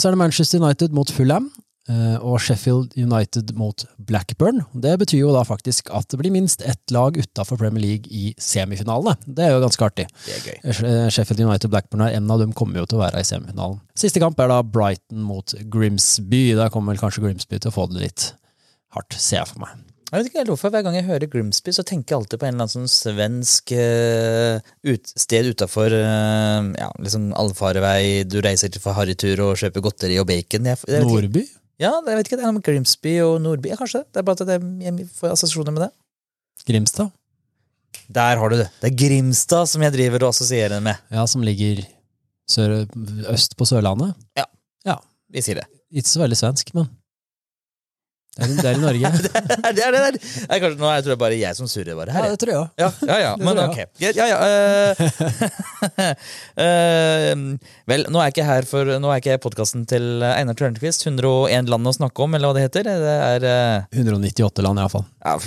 Så 0.00 0.08
er 0.08 0.14
det 0.14 0.18
Manchester 0.24 0.58
United 0.62 0.94
mot 0.96 1.10
Fulham. 1.12 1.50
eh, 1.88 2.16
Og 2.24 2.38
Sheffield 2.40 2.94
United 2.96 3.50
mot 3.60 3.84
Blackburn. 3.98 4.62
Det 4.72 4.94
betyr 5.02 5.18
jo 5.20 5.32
da 5.34 5.42
faktisk 5.44 5.90
at 5.92 6.08
det 6.08 6.18
blir 6.22 6.32
minst 6.32 6.62
ett 6.64 6.90
lag 6.90 7.14
utafor 7.20 7.58
Premier 7.60 7.82
League 7.84 8.08
i 8.10 8.32
semifinalene. 8.40 9.18
Det 9.26 9.44
er 9.44 9.52
jo 9.52 9.60
ganske 9.66 9.84
artig. 9.84 10.06
Det 10.24 10.34
er 10.38 10.46
gøy. 10.48 10.58
Eh, 10.88 11.08
Sheffield 11.12 11.44
United 11.44 11.68
og 11.68 11.74
Blackburn 11.76 12.06
er 12.06 12.16
en 12.16 12.30
av 12.32 12.40
dem 12.40 12.54
kommer 12.56 12.80
jo 12.80 12.86
til 12.86 12.98
å 12.98 13.04
være 13.04 13.20
i 13.20 13.28
semifinalen. 13.28 13.82
Siste 13.94 14.22
kamp 14.24 14.40
er 14.40 14.48
da 14.54 14.62
Brighton 14.62 15.22
mot 15.28 15.54
Grimsby. 15.70 16.54
Der 16.56 16.70
kommer 16.72 16.94
vel 16.94 17.02
kanskje 17.04 17.22
Grimsby 17.26 17.60
til 17.60 17.70
å 17.70 17.76
få 17.76 17.86
det 17.92 18.00
litt 18.06 18.30
hardt, 18.96 19.12
ser 19.20 19.42
jeg 19.42 19.52
for 19.52 19.66
meg. 19.66 19.76
Jeg 20.14 20.22
vet 20.22 20.28
ikke 20.30 20.38
helt 20.44 20.50
hvorfor 20.52 20.70
Hver 20.70 20.84
gang 20.86 20.94
jeg 20.94 21.06
hører 21.08 21.26
Grimsby, 21.26 21.72
så 21.74 21.82
tenker 21.82 22.14
jeg 22.14 22.20
alltid 22.20 22.38
på 22.38 22.46
en 22.46 22.52
eller 22.54 22.68
annen 22.68 22.70
sånn 22.70 22.90
svensk 22.92 23.72
uh, 23.74 24.62
ut, 24.86 25.10
sted 25.18 25.48
utafor 25.50 25.90
uh, 25.90 26.68
ja, 26.78 26.86
liksom 27.02 27.32
allfarvei. 27.34 28.22
Du 28.30 28.36
reiser 28.44 28.70
til 28.70 28.84
for 28.84 28.94
harrytur 28.94 29.42
og 29.42 29.58
kjøper 29.58 29.82
godteri 29.82 30.20
og 30.22 30.28
bacon. 30.30 30.70
Jeg, 30.70 30.78
jeg. 30.86 31.08
Nordby? 31.08 31.42
Ja, 31.82 31.90
jeg 31.98 32.20
vet 32.20 32.30
ikke, 32.30 32.38
det 32.38 32.46
er 32.46 32.52
noe 32.52 32.60
med 32.60 32.66
Grimsby 32.70 33.16
og 33.26 33.40
Nordby. 33.42 33.72
Ja, 33.74 33.80
kanskje. 33.82 34.04
Det 34.06 34.22
er 34.22 34.30
bare 34.30 34.46
at 34.46 34.54
jeg, 34.54 35.10
får 35.18 35.34
assosiasjoner 35.34 35.74
med 35.74 35.88
det. 35.88 35.92
Grimstad? 36.70 37.10
Der 38.14 38.38
har 38.38 38.54
du 38.54 38.60
det. 38.62 38.70
Det 38.84 38.92
er 38.92 38.98
Grimstad 39.02 39.66
som 39.74 39.82
jeg 39.82 39.98
driver 39.98 40.28
og 40.28 40.36
assosierer 40.36 40.84
med. 40.84 41.02
Ja, 41.10 41.26
som 41.26 41.42
ligger 41.42 41.82
sør, 42.46 42.84
øst 43.34 43.58
på 43.58 43.66
Sørlandet. 43.66 44.14
Ja, 44.38 44.46
Vi 45.34 45.42
sier 45.42 45.64
det. 45.64 45.72
Ikke 45.90 46.06
så 46.06 46.22
veldig 46.22 46.38
svensk, 46.38 46.70
men 46.78 46.86
det 48.34 48.46
er, 48.48 48.54
det 48.58 48.66
er 48.66 48.78
i 48.78 48.82
Norge. 48.82 49.10
det 49.76 49.82
er 49.84 49.94
det 49.94 50.00
er, 50.00 50.16
Det 50.18 50.48
er 50.48 50.62
kanskje, 50.62 50.78
nå 50.80 50.88
jeg 50.90 51.04
tror 51.06 51.12
jeg 51.14 51.20
bare 51.20 51.36
jeg 51.38 51.58
som 51.58 51.68
surrer 51.70 51.98
bare 51.98 52.16
her. 52.16 52.24
Ja, 52.26 52.32
det 52.34 52.40
tror 52.42 52.52
jeg. 52.54 52.66
Ja, 52.82 52.88
ja, 53.06 53.18
ja. 53.22 53.32
Men 53.38 53.60
ok. 53.62 53.78
Ja, 54.02 54.10
ja, 54.16 54.26
ja, 54.32 54.38
eh, 54.48 55.04
eh, 56.64 57.30
vel, 57.92 58.06
nå 58.10 58.18
er 58.18 58.28
jeg 58.28 58.34
ikke 58.34 58.48
her 58.48 58.66
for 58.68 58.90
Nå 59.04 59.12
er 59.12 59.22
ikke 59.22 59.38
podkasten 59.44 59.86
til 59.90 60.26
Einar 60.26 60.58
Tørnquist. 60.58 61.06
101 61.06 61.70
land 61.70 61.86
å 61.86 61.94
snakke 61.94 62.26
om, 62.26 62.34
eller 62.34 62.50
hva 62.50 62.58
det 62.58 62.66
heter. 62.66 62.90
Det 62.90 63.16
er 63.30 63.46
uh, 63.46 64.02
198 64.02 64.66
land, 64.66 64.82
iallfall. 64.82 65.06
ja, 65.22 65.38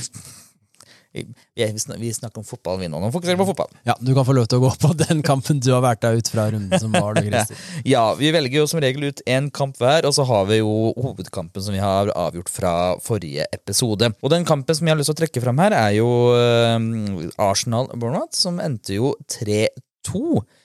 vi, 1.17 1.24
vi 1.57 1.67
sn- 1.81 1.97
vi 2.00 2.12
snakker 2.15 2.41
om 2.41 2.47
fotball, 2.47 2.77
vi 2.81 2.88
nå. 2.91 3.00
Nå 3.03 3.09
fokuserer 3.13 3.36
vi 3.39 3.43
på 3.43 3.50
fotball. 3.51 3.71
Ja, 3.89 3.95
du 4.00 4.13
kan 4.17 4.25
få 4.27 4.36
lov 4.38 4.47
til 4.51 4.62
å 4.62 4.65
gå 4.67 4.71
på 4.86 4.91
den 5.01 5.24
kampen 5.25 5.59
du 5.63 5.71
har 5.74 5.83
vært 5.86 6.03
deg 6.05 6.21
ut 6.21 6.31
fra 6.33 6.47
runden 6.53 6.79
som 6.81 6.93
var. 6.95 7.17
du, 7.17 7.29
Ja, 7.93 8.03
vi 8.19 8.31
velger 8.36 8.62
jo 8.62 8.67
som 8.69 8.81
regel 8.83 9.09
ut 9.09 9.24
én 9.27 9.50
kamp 9.53 9.79
hver, 9.81 10.05
og 10.09 10.13
så 10.17 10.25
har 10.29 10.45
vi 10.51 10.62
jo 10.62 10.93
hovedkampen 10.97 11.63
som 11.65 11.75
vi 11.75 11.81
har 11.83 12.13
avgjort 12.15 12.50
fra 12.53 12.74
forrige 13.03 13.45
episode. 13.55 14.12
Og 14.21 14.33
den 14.33 14.45
kampen 14.47 14.77
som 14.77 14.88
jeg 14.88 14.95
har 14.95 15.01
lyst 15.01 15.12
til 15.12 15.17
å 15.17 15.21
trekke 15.24 15.43
fram 15.43 15.59
her, 15.65 15.75
er 15.77 15.97
jo 15.97 16.09
eh, 16.38 17.27
Arsenal-Bournemouth, 17.41 18.36
som 18.38 18.59
endte 18.63 18.97
jo 19.00 19.13
3-2. 19.33 20.21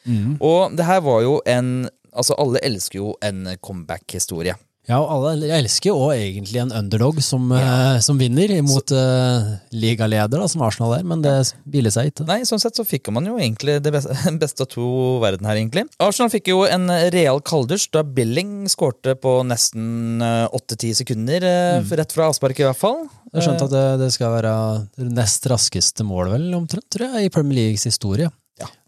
Mm. 0.06 0.36
Og 0.42 0.76
det 0.78 0.86
her 0.88 1.02
var 1.04 1.24
jo 1.26 1.40
en 1.48 1.74
Altså, 2.12 2.34
alle 2.36 2.60
elsker 2.60 2.98
jo 2.98 3.14
en 3.24 3.46
comeback-historie. 3.64 4.52
Ja, 4.90 4.96
og 4.98 5.28
alle 5.30 5.46
elsker 5.60 5.92
jo 5.92 6.08
egentlig 6.10 6.58
en 6.58 6.72
underdog 6.74 7.20
som, 7.22 7.44
eh, 7.54 8.00
som 8.02 8.18
vinner 8.18 8.50
mot 8.66 8.90
uh, 8.90 9.52
ligaleder, 9.70 10.40
da, 10.42 10.48
som 10.50 10.64
Arsenal 10.66 10.96
er, 10.96 11.04
men 11.06 11.22
det 11.22 11.36
hviler 11.70 11.94
seg 11.94 12.10
ikke. 12.10 12.26
Nei, 12.26 12.40
sånn 12.48 12.58
sett 12.62 12.78
så 12.78 12.86
fikk 12.86 13.12
man 13.14 13.28
jo 13.30 13.36
egentlig 13.38 13.78
det 13.84 13.92
beste, 13.94 14.16
beste 14.42 14.66
av 14.66 14.72
to 14.74 14.88
verden 15.22 15.46
her, 15.46 15.60
egentlig. 15.60 15.86
Arsenal 16.02 16.32
fikk 16.34 16.50
jo 16.50 16.64
en 16.66 16.90
real 17.14 17.38
kalddusj 17.46 17.92
da 17.94 18.02
Billing 18.02 18.66
skårte 18.72 19.14
på 19.22 19.38
nesten 19.46 20.18
åtte-ti 20.22 20.90
sekunder, 20.98 21.46
mm. 21.46 21.90
rett 22.02 22.16
fra 22.16 22.32
avspark 22.32 22.58
i 22.58 22.66
hvert 22.66 22.82
fall. 22.82 23.04
Jeg 23.30 23.38
har 23.38 23.46
skjønt 23.46 23.66
at 23.68 23.72
det, 23.72 23.86
det 24.02 24.12
skal 24.18 24.34
være 24.34 24.54
det 24.98 25.12
nest 25.14 25.46
raskeste 25.48 26.04
mål, 26.04 26.34
vel, 26.34 26.50
omtrent, 26.58 26.90
tror 26.90 27.14
jeg, 27.14 27.30
i 27.30 27.32
Premier 27.32 27.62
Leagues 27.62 27.86
historie. 27.86 28.34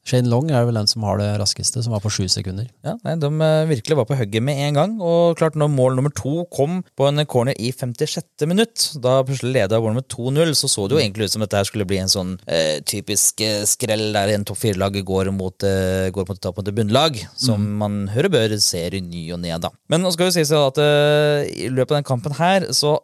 Shane 0.05 0.29
Long 0.29 0.51
er 0.53 0.67
vel 0.69 0.77
den 0.77 0.89
som 0.91 1.05
har 1.09 1.19
det 1.21 1.29
raskeste, 1.41 1.83
som 1.85 1.95
var 1.95 2.03
på 2.05 2.13
sju 2.13 2.27
sekunder. 2.29 2.69
Ja, 2.85 2.97
nei, 3.07 3.15
De 3.21 3.31
eh, 3.31 3.69
virkelig 3.71 3.97
var 3.97 4.09
på 4.09 4.19
hugget 4.19 4.45
med 4.45 4.61
en 4.67 4.79
gang. 4.79 4.97
Og 5.01 5.39
klart 5.41 5.57
når 5.57 5.73
mål 5.73 5.97
nummer 5.99 6.13
to 6.13 6.45
kom 6.55 6.83
på 6.99 7.09
en 7.09 7.25
corner 7.31 7.57
i 7.57 7.73
56. 7.73 8.45
minutt, 8.51 8.91
da 9.01 9.23
plutselig 9.25 9.55
leda 9.57 9.81
Bournemouth 9.81 10.13
2-0, 10.13 10.53
så 10.61 10.69
så 10.69 10.87
det 10.89 10.99
jo 10.99 11.03
egentlig 11.03 11.29
ut 11.29 11.37
som 11.37 11.45
dette 11.45 11.57
her 11.57 11.69
skulle 11.69 11.89
bli 11.89 12.03
en 12.03 12.13
sånn 12.13 12.37
eh, 12.45 12.83
typisk 12.85 13.41
eh, 13.45 13.63
skrell 13.69 14.11
der 14.17 14.35
en 14.35 14.45
topp 14.45 14.61
fire-lag 14.61 15.01
går 15.09 15.33
mot, 15.33 15.65
eh, 15.65 16.11
går 16.15 16.29
mot, 16.29 16.51
mot 16.59 16.69
et 16.69 16.77
bunnlag, 16.77 17.19
som 17.41 17.65
man 17.81 18.05
hører 18.13 18.33
bør 18.35 18.59
ser 18.61 18.97
i 18.99 19.03
ny 19.05 19.27
og 19.33 19.41
ne. 19.41 19.55
Men 19.89 20.03
nå 20.05 20.11
skal 20.13 20.29
vi 20.29 20.37
si 20.37 20.47
så 20.49 20.67
at 20.69 20.81
eh, 20.83 21.49
i 21.65 21.73
løpet 21.73 21.95
av 21.95 22.01
den 22.03 22.09
kampen 22.09 22.37
her, 22.37 22.69
så 22.77 22.99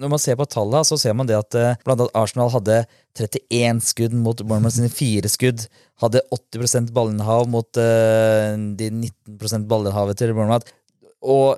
når 0.00 0.12
man 0.12 0.20
ser 0.20 0.36
på 0.38 0.46
tallene, 0.50 0.84
så 0.86 0.98
ser 1.00 1.14
man 1.16 1.28
det 1.28 1.36
at 1.38 1.56
eh, 1.58 1.76
blant 1.86 2.02
annet 2.02 2.18
Arsenal 2.18 2.50
hadde 2.52 2.82
31 3.16 3.82
skudd 3.84 4.16
mot 4.16 4.40
Bournemouth 4.42 4.76
sine 4.76 4.90
fire 4.92 5.30
skudd. 5.32 5.64
Hadde 6.02 6.24
80 6.34 6.90
ballinnehav 6.96 7.46
mot 7.48 7.80
uh, 7.80 8.52
de 8.76 8.90
19% 8.92 9.64
ballinnhavet 9.70 10.18
til 10.20 10.34
Bournemouth. 10.36 10.68
Og 11.24 11.56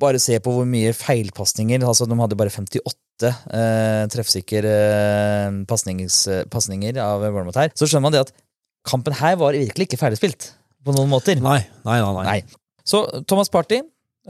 bare 0.00 0.20
se 0.20 0.36
på 0.44 0.52
hvor 0.52 0.66
mye 0.68 0.92
feilpasninger 0.92 1.80
altså 1.88 2.04
De 2.04 2.16
hadde 2.18 2.36
bare 2.36 2.52
58 2.52 3.28
eh, 3.30 4.02
treffsikre 4.12 4.72
eh, 4.76 5.60
pasninger 5.70 7.00
av 7.00 7.24
Bournemouth 7.24 7.60
her. 7.60 7.72
Så 7.72 7.88
skjønner 7.88 8.08
man 8.08 8.16
det 8.16 8.26
at 8.26 8.34
kampen 8.88 9.16
her 9.16 9.38
var 9.40 9.56
virkelig 9.56 9.88
ikke 9.88 10.00
ferdigspilt 10.00 10.50
på 10.84 10.96
noen 10.96 11.08
måter. 11.12 11.40
Nei, 11.40 11.62
nei. 11.88 11.98
nei. 12.00 12.26
Nei. 12.28 12.38
Så 12.84 13.04
Thomas 13.28 13.52
Party 13.52 13.80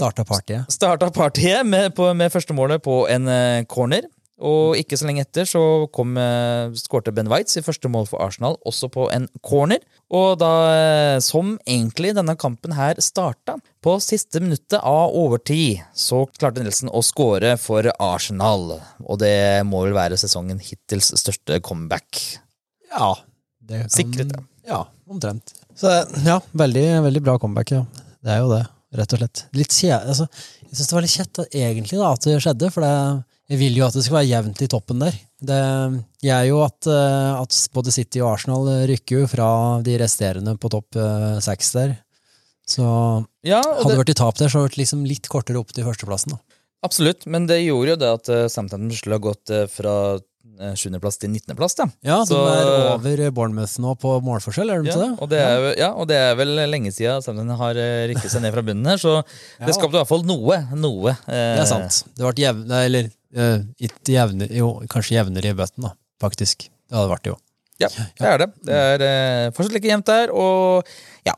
Starta 0.00 0.24
partiet. 0.24 0.72
starta 0.72 1.10
partiet 1.12 1.66
med, 1.68 1.92
på, 1.96 2.08
med 2.16 2.32
førstemålet 2.32 2.82
på 2.82 3.04
en 3.12 3.28
uh, 3.28 3.68
corner. 3.68 4.08
Og 4.40 4.78
ikke 4.80 4.96
så 4.96 5.04
lenge 5.04 5.26
etter 5.26 5.44
så 5.44 5.62
kom, 5.92 6.14
eh, 6.16 6.72
skårte 6.80 7.12
Ben 7.12 7.28
Waitz 7.28 7.58
i 7.60 7.62
første 7.64 7.90
mål 7.92 8.06
for 8.08 8.22
Arsenal, 8.24 8.56
også 8.64 8.88
på 8.88 9.04
en 9.12 9.28
corner. 9.44 9.82
Og 10.10 10.38
da, 10.40 10.52
eh, 10.72 11.18
som 11.20 11.58
egentlig 11.68 12.14
denne 12.16 12.36
kampen 12.40 12.72
her 12.72 12.94
starta, 13.04 13.58
på 13.84 14.00
siste 14.00 14.40
minuttet 14.40 14.80
av 14.80 15.12
overtid, 15.12 15.84
så 15.94 16.26
klarte 16.38 16.64
Nelson 16.64 16.88
å 16.88 17.04
skåre 17.04 17.58
for 17.58 17.84
Arsenal. 18.00 18.80
Og 19.04 19.18
det 19.18 19.64
må 19.66 19.84
vel 19.84 19.92
være 19.92 20.16
sesongen 20.16 20.58
hittils 20.58 21.12
største 21.20 21.60
comeback. 21.60 22.40
Ja. 22.96 23.14
Det 23.60 23.84
kan, 23.84 23.90
Sikret, 23.90 24.32
ja. 24.32 24.42
Ja, 24.66 24.84
omtrent. 25.08 25.52
Så 25.76 25.92
ja, 26.24 26.40
veldig, 26.52 27.02
veldig 27.04 27.22
bra 27.22 27.38
comeback, 27.38 27.70
ja. 27.72 27.84
Det 28.24 28.32
er 28.32 28.40
jo 28.40 28.50
det, 28.52 28.64
rett 28.96 29.14
og 29.14 29.20
slett. 29.22 29.42
Litt 29.56 29.74
kje, 29.74 29.92
altså, 29.96 30.26
jeg 30.66 30.76
syns 30.76 30.90
det 30.90 30.96
var 30.96 31.04
litt 31.06 31.14
kjett 31.16 31.40
egentlig 31.48 32.00
da, 32.00 32.12
at 32.14 32.26
det 32.26 32.38
skjedde, 32.42 32.70
for 32.74 32.86
det, 32.86 32.94
jeg 33.50 33.60
vil 33.60 33.80
jo 33.80 33.86
at 33.86 33.96
det 33.96 34.04
skal 34.06 34.18
være 34.20 34.30
jevnt 34.30 34.62
i 34.62 34.70
toppen 34.70 35.02
der. 35.02 35.16
Det 35.50 35.60
gjør 36.26 36.44
jo 36.50 36.60
at, 36.66 36.90
eh, 36.92 37.30
at 37.40 37.58
både 37.74 37.94
City 37.94 38.22
og 38.22 38.34
Arsenal 38.34 38.68
rykker 38.90 39.22
jo 39.22 39.30
fra 39.30 39.48
de 39.86 39.96
resterende 40.02 40.54
på 40.60 40.70
topp 40.72 40.98
eh, 41.00 41.40
seks 41.44 41.72
der. 41.78 41.96
Så 42.70 42.84
Ja, 43.42 43.62
hadde 43.64 43.94
det, 43.94 44.00
vært 44.04 44.12
i 44.14 44.18
tap 44.20 44.38
der, 44.38 44.46
så 44.46 44.60
hadde 44.60 44.68
det 44.68 44.70
vært 44.70 44.82
liksom 44.84 45.06
litt 45.08 45.30
kortere 45.32 45.58
opp 45.58 45.72
til 45.74 45.86
førsteplassen. 45.88 46.36
da. 46.36 46.58
absolutt, 46.86 47.26
men 47.26 47.48
det 47.50 47.62
gjorde 47.64 47.96
jo 47.96 48.00
det 48.00 48.10
at 48.14 48.30
uh, 48.30 48.44
Southampton 48.46 48.92
skulle 48.94 49.18
ha 49.18 49.24
gått 49.24 49.50
fra 49.72 49.94
sjuendeplass 50.76 51.16
til 51.18 51.30
nittendeplass. 51.32 51.74
Ja, 52.04 52.18
de 52.24 52.26
Så- 52.30 52.40
er 52.52 52.70
over 52.94 53.30
Bournemouth 53.36 53.78
nå 53.80 53.94
på 53.98 54.14
målforskjell, 54.22 54.70
er 54.70 54.82
de 54.82 54.88
Ja, 54.90 54.94
ikke 54.94 55.04
det? 55.06 55.22
og 55.22 55.28
det, 55.30 55.38
er, 55.40 55.68
ja, 55.78 55.90
og 55.92 56.08
det 56.08 56.16
er 56.16 56.34
vel 56.36 56.54
lenge 56.70 56.92
siden 56.92 57.22
Southampton 57.22 57.56
har 57.56 57.74
uh, 57.80 58.06
rykket 58.10 58.30
seg 58.30 58.42
ned 58.44 58.52
fra 58.54 58.62
bunnen 58.62 58.86
her, 58.86 58.96
så 59.00 59.16
Ja. 59.24 59.66
det 59.66 59.74
skapte 59.74 59.96
i 59.96 60.00
hvert 60.02 60.08
fall 60.10 60.22
noe. 60.28 60.58
noe 60.76 61.10
eh, 61.10 61.56
Det 61.56 61.62
er 61.64 61.70
sant. 61.70 62.02
Det 62.16 62.24
ble 62.26 62.44
jevne, 62.44 62.84
eller 62.86 63.10
eh, 63.34 63.58
ikke 63.80 64.12
jevne, 64.16 64.50
jo, 64.50 64.72
kanskje 64.88 65.16
jevnere 65.18 65.50
i 65.52 65.56
bøtten, 65.56 65.82
da, 65.88 65.92
faktisk. 66.20 66.68
Det 66.90 66.96
hadde 66.98 67.10
vært 67.14 67.22
det 67.24 67.32
jo. 67.34 67.38
Ja, 67.80 67.88
det 67.88 68.26
er 68.28 68.38
det. 68.42 68.48
Det 68.68 68.74
er 68.76 69.02
eh, 69.06 69.50
fortsatt 69.56 69.72
like 69.78 69.88
jevnt 69.88 70.04
der, 70.10 70.30
og 70.36 70.84
ja, 71.24 71.32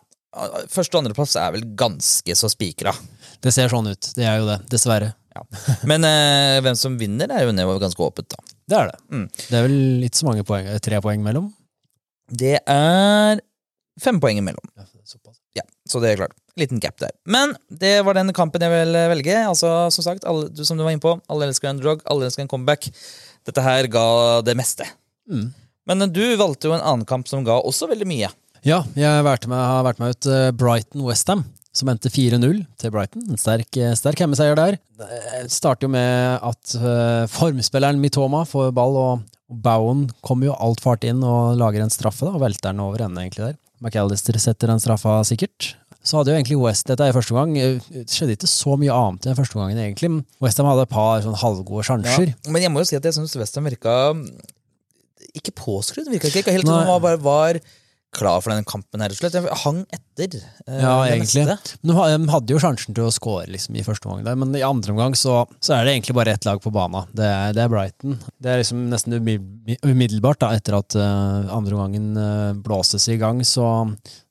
første- 0.72 0.96
og 0.98 1.04
andreplass 1.04 1.36
er 1.38 1.52
vel 1.54 1.62
ganske 1.78 2.34
så 2.34 2.48
spikra. 2.50 2.94
Det 3.42 3.52
ser 3.54 3.68
sånn 3.68 3.86
ut. 3.90 4.08
Det 4.16 4.24
er 4.26 4.38
jo 4.40 4.46
det, 4.48 4.60
dessverre. 4.72 5.12
Ja. 5.34 5.42
Men 5.88 6.04
eh, 6.04 6.60
hvem 6.64 6.76
som 6.76 6.98
vinner, 6.98 7.30
er 7.30 7.46
jo 7.46 7.78
ganske 7.78 8.02
åpent, 8.04 8.28
da. 8.28 8.36
Det 8.70 8.78
er 8.78 8.90
det. 8.92 8.98
Mm. 9.12 9.26
Det 9.36 9.58
er 9.58 9.66
vel 9.66 10.06
ikke 10.06 10.20
så 10.20 10.28
mange 10.28 10.44
poeng, 10.48 10.68
tre 10.84 11.00
poeng 11.04 11.24
mellom. 11.24 11.48
Det 12.32 12.56
er 12.60 13.42
fem 14.00 14.20
poeng 14.22 14.40
imellom. 14.40 14.70
Ja. 14.78 14.88
Ja, 15.52 15.64
så 15.88 16.00
det 16.00 16.12
er 16.12 16.22
klart. 16.22 16.36
Liten 16.56 16.80
gap 16.80 16.96
der. 17.00 17.12
Men 17.28 17.54
det 17.68 17.98
var 18.06 18.16
den 18.16 18.32
kampen 18.36 18.62
jeg 18.64 18.72
vil 18.72 18.96
velge. 19.12 19.34
Altså, 19.48 19.68
som 19.92 20.04
sagt, 20.04 20.24
alle, 20.28 20.48
du, 20.52 20.62
som 20.64 20.78
du 20.78 20.84
var 20.84 20.94
inne 20.94 21.04
på, 21.04 21.14
alle 21.32 21.48
elsker 21.48 21.68
en 21.70 21.80
drug, 21.80 22.04
alle 22.08 22.28
elsker 22.28 22.44
en 22.44 22.50
comeback. 22.50 22.88
Dette 23.48 23.64
her 23.64 23.88
ga 23.92 24.06
det 24.46 24.56
meste. 24.56 24.86
Mm. 25.28 25.50
Men 25.88 26.06
du 26.14 26.24
valgte 26.40 26.70
jo 26.70 26.76
en 26.76 26.84
annen 26.84 27.08
kamp 27.08 27.28
som 27.28 27.44
ga 27.44 27.58
også 27.60 27.90
veldig 27.90 28.08
mye. 28.08 28.30
Ja, 28.62 28.84
jeg 28.94 29.24
med, 29.26 29.58
har 29.58 29.82
vært 29.84 30.00
med 30.00 30.14
ut 30.14 30.28
eh, 30.30 30.52
Brighton-Westham, 30.54 31.42
som 31.72 31.88
endte 31.88 32.10
4-0 32.12 32.62
til 32.80 32.92
Brighton. 32.92 33.24
En 33.32 33.40
sterk, 33.40 33.68
eh, 33.80 33.94
sterk 33.96 34.20
hjemmeseier 34.20 34.56
der. 34.58 34.78
Det 35.00 35.50
starter 35.52 35.88
jo 35.88 35.92
med 35.94 36.38
at 36.44 36.74
eh, 36.76 37.26
formspilleren 37.32 38.00
Mitoma 38.02 38.44
får 38.48 38.72
ball, 38.76 38.98
og, 39.00 39.28
Bowen 39.52 40.06
kommer 40.24 40.48
jo 40.48 40.54
alt 40.64 40.80
fart 40.80 41.02
inn 41.04 41.20
og 41.28 41.58
lager 41.60 41.82
en 41.84 41.90
straffe, 41.92 42.24
da, 42.24 42.30
og 42.32 42.40
velter 42.40 42.70
den 42.70 42.80
over 42.80 43.02
ende 43.04 43.20
egentlig 43.20 43.50
der. 43.50 43.56
McAllister 43.84 44.38
setter 44.40 44.70
den 44.70 44.80
straffa 44.80 45.18
sikkert. 45.28 45.74
Så 46.02 46.16
hadde 46.18 46.32
jo 46.32 46.38
egentlig 46.38 46.56
West 46.58 46.88
dette 46.88 47.04
i 47.06 47.12
første 47.14 47.36
gang. 47.36 47.52
eh, 47.60 47.76
Det 47.92 48.06
skjedde 48.08 48.36
ikke 48.38 48.48
så 48.48 48.78
mye 48.80 48.94
annet 48.96 49.26
i 49.26 49.28
den 49.28 49.36
første 49.36 49.58
gangen, 49.60 49.76
egentlig. 49.78 50.24
Westham 50.40 50.66
hadde 50.70 50.86
et 50.88 50.94
par 50.94 51.20
sånn 51.24 51.36
halvgode 51.36 51.84
sjanser. 51.84 52.32
Men 52.48 52.62
jeg 52.64 52.72
må 52.72 52.80
jo 52.80 52.88
si 52.88 52.96
at 52.96 53.04
jeg 53.04 53.18
syns 53.18 53.36
Westham 53.36 53.68
virka 53.68 54.14
ikke 55.36 55.52
påskrudd. 55.56 56.08
Virka 56.12 56.28
ikke, 56.28 56.52
helt 56.52 56.66
som 56.66 56.80
om 56.80 56.90
han 56.90 57.04
bare 57.04 57.20
var 57.22 57.60
klar 58.12 58.42
for 58.42 58.52
denne 58.52 58.66
kampen. 58.68 59.00
her, 59.02 59.14
slett. 59.16 59.36
Jeg 59.38 59.58
hang 59.64 59.82
etter. 59.92 60.36
eh, 60.66 60.80
Ja, 60.82 60.94
egentlig. 61.08 61.44
Men 61.82 61.92
de 61.96 62.32
hadde 62.32 62.54
jo 62.54 62.60
sjansen 62.62 62.94
til 62.96 63.08
å 63.08 63.12
score 63.14 63.46
liksom, 63.50 63.76
i 63.76 63.84
første 63.86 64.08
omgang, 64.08 64.24
der, 64.26 64.36
men 64.36 64.54
i 64.56 64.64
andre 64.66 64.92
omgang 64.94 65.16
så, 65.18 65.42
så 65.60 65.76
er 65.76 65.84
det 65.86 65.94
egentlig 65.96 66.16
bare 66.18 66.34
ett 66.36 66.44
lag 66.48 66.60
på 66.62 66.72
bana. 66.74 67.06
Det 67.12 67.24
er, 67.24 67.54
det 67.56 67.64
er 67.64 67.72
Brighton. 67.72 68.18
Det 68.38 68.52
er 68.52 68.60
liksom 68.62 68.84
nesten 68.92 69.16
umiddelbart 69.82 70.42
da, 70.44 70.52
etter 70.58 70.76
at 70.78 70.98
uh, 70.98 71.48
andre 71.54 71.78
omgangen 71.78 72.12
uh, 72.18 72.52
blåses 72.58 73.08
i 73.12 73.16
gang, 73.20 73.40
så, 73.48 73.68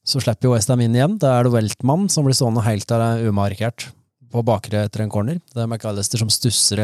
så 0.05 0.21
slipper 0.21 0.49
jo 0.49 0.53
Westham 0.55 0.83
inn 0.85 0.95
igjen. 0.97 1.17
Da 1.21 1.39
er 1.39 1.47
det 1.49 1.55
Weltmann 1.55 2.09
som 2.11 2.27
blir 2.27 2.37
stående 2.37 2.65
helt 2.67 2.87
der 2.91 3.25
umarkert 3.27 3.89
på 4.31 4.43
bakre 4.47 4.85
etter 4.87 5.03
en 5.03 5.11
corner. 5.11 5.39
Det 5.53 5.61
er 5.63 5.67
McAllister 5.69 6.21
som 6.21 6.29
stusser 6.33 6.81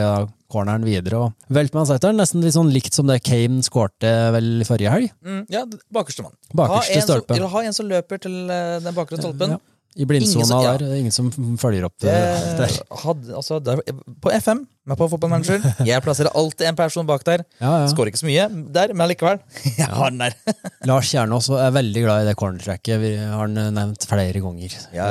corneren 0.52 0.84
videre. 0.88 1.18
og 1.28 1.34
Weltmann 1.54 1.88
setter 1.90 2.12
den 2.12 2.20
nesten 2.22 2.44
litt 2.44 2.56
sånn 2.56 2.72
likt 2.72 2.94
som 2.96 3.08
det 3.10 3.22
Kane 3.24 3.64
skårte 3.66 4.12
vel 4.36 4.64
forrige 4.68 4.92
helg. 4.94 5.12
Mm, 5.26 5.46
ja, 5.54 5.64
bakerste 5.94 6.24
mann. 6.24 6.36
Bakerste 6.54 6.74
ha 6.74 6.84
en 6.84 7.02
som- 7.02 7.10
stolpe. 7.10 7.36
Eller 7.36 7.48
ha 7.56 7.64
en 7.64 7.74
som 7.74 7.88
løper 7.90 8.20
til 8.28 8.38
eh, 8.50 8.80
den 8.80 8.94
bakre 8.96 9.18
stolpen. 9.20 9.58
Ja. 9.58 9.60
I 9.98 10.06
blindsona 10.06 10.46
som- 10.46 10.64
ja. 10.64 10.78
der. 10.78 10.86
Er 10.92 11.00
ingen 11.02 11.12
som 11.12 11.32
følger 11.58 11.86
opp 11.88 11.96
det 12.00 12.14
Det 12.60 12.68
hadde, 13.04 13.34
altså, 13.36 13.60
der, 13.64 13.82
på 14.22 14.30
FM, 14.38 14.68
med 14.88 14.96
på 14.98 15.08
fotballmanager, 15.12 15.60
jeg 15.90 16.02
plasserer 16.06 16.30
alltid 16.38 16.68
en 16.70 16.76
person 16.78 17.06
bak 17.10 17.24
der. 17.28 17.42
Ja, 17.60 17.72
ja. 17.82 17.88
Skårer 17.92 18.12
ikke 18.14 18.22
så 18.22 18.28
mye 18.30 18.46
der, 18.72 18.94
men 18.96 19.10
likevel. 19.10 19.40
Jeg 19.78 19.88
har 19.90 20.10
den 20.14 20.20
der. 20.22 20.36
Lars 20.88 21.10
Kjernås 21.12 21.50
er 21.52 21.74
veldig 21.76 22.04
glad 22.06 22.24
i 22.24 22.28
det 22.30 22.36
cornertracket. 22.40 23.00
Vi 23.02 23.12
har 23.18 23.42
han 23.42 23.58
nevnt 23.76 24.06
flere 24.08 24.40
ganger. 24.44 24.78
Ja, 24.96 25.10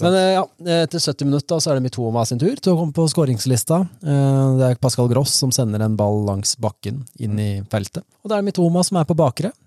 Men 0.00 0.14
eh, 0.20 0.28
ja, 0.36 0.44
etter 0.84 1.00
70 1.02 1.24
minutter 1.26 1.58
så 1.64 1.72
er 1.72 1.80
det 1.80 1.86
Mitoma 1.88 2.22
sin 2.28 2.38
tur 2.38 2.54
til 2.60 2.74
å 2.74 2.78
komme 2.78 2.94
på 2.94 3.08
skåringslista. 3.10 3.80
Eh, 4.04 4.46
Det 4.60 4.68
er 4.70 4.78
Pascal 4.82 5.08
Gross 5.10 5.34
som 5.40 5.50
sender 5.54 5.82
en 5.82 5.96
ball 5.98 6.22
langs 6.28 6.54
bakken 6.60 7.02
inn 7.18 7.38
i 7.40 7.50
feltet. 7.72 8.04
Og 8.22 8.30
det 8.30 8.36
er 8.38 8.46
Mitoma 8.46 8.84
som 8.86 8.98
er 9.00 9.04
på 9.08 9.16
bakre, 9.18 9.50
eh, 9.50 9.59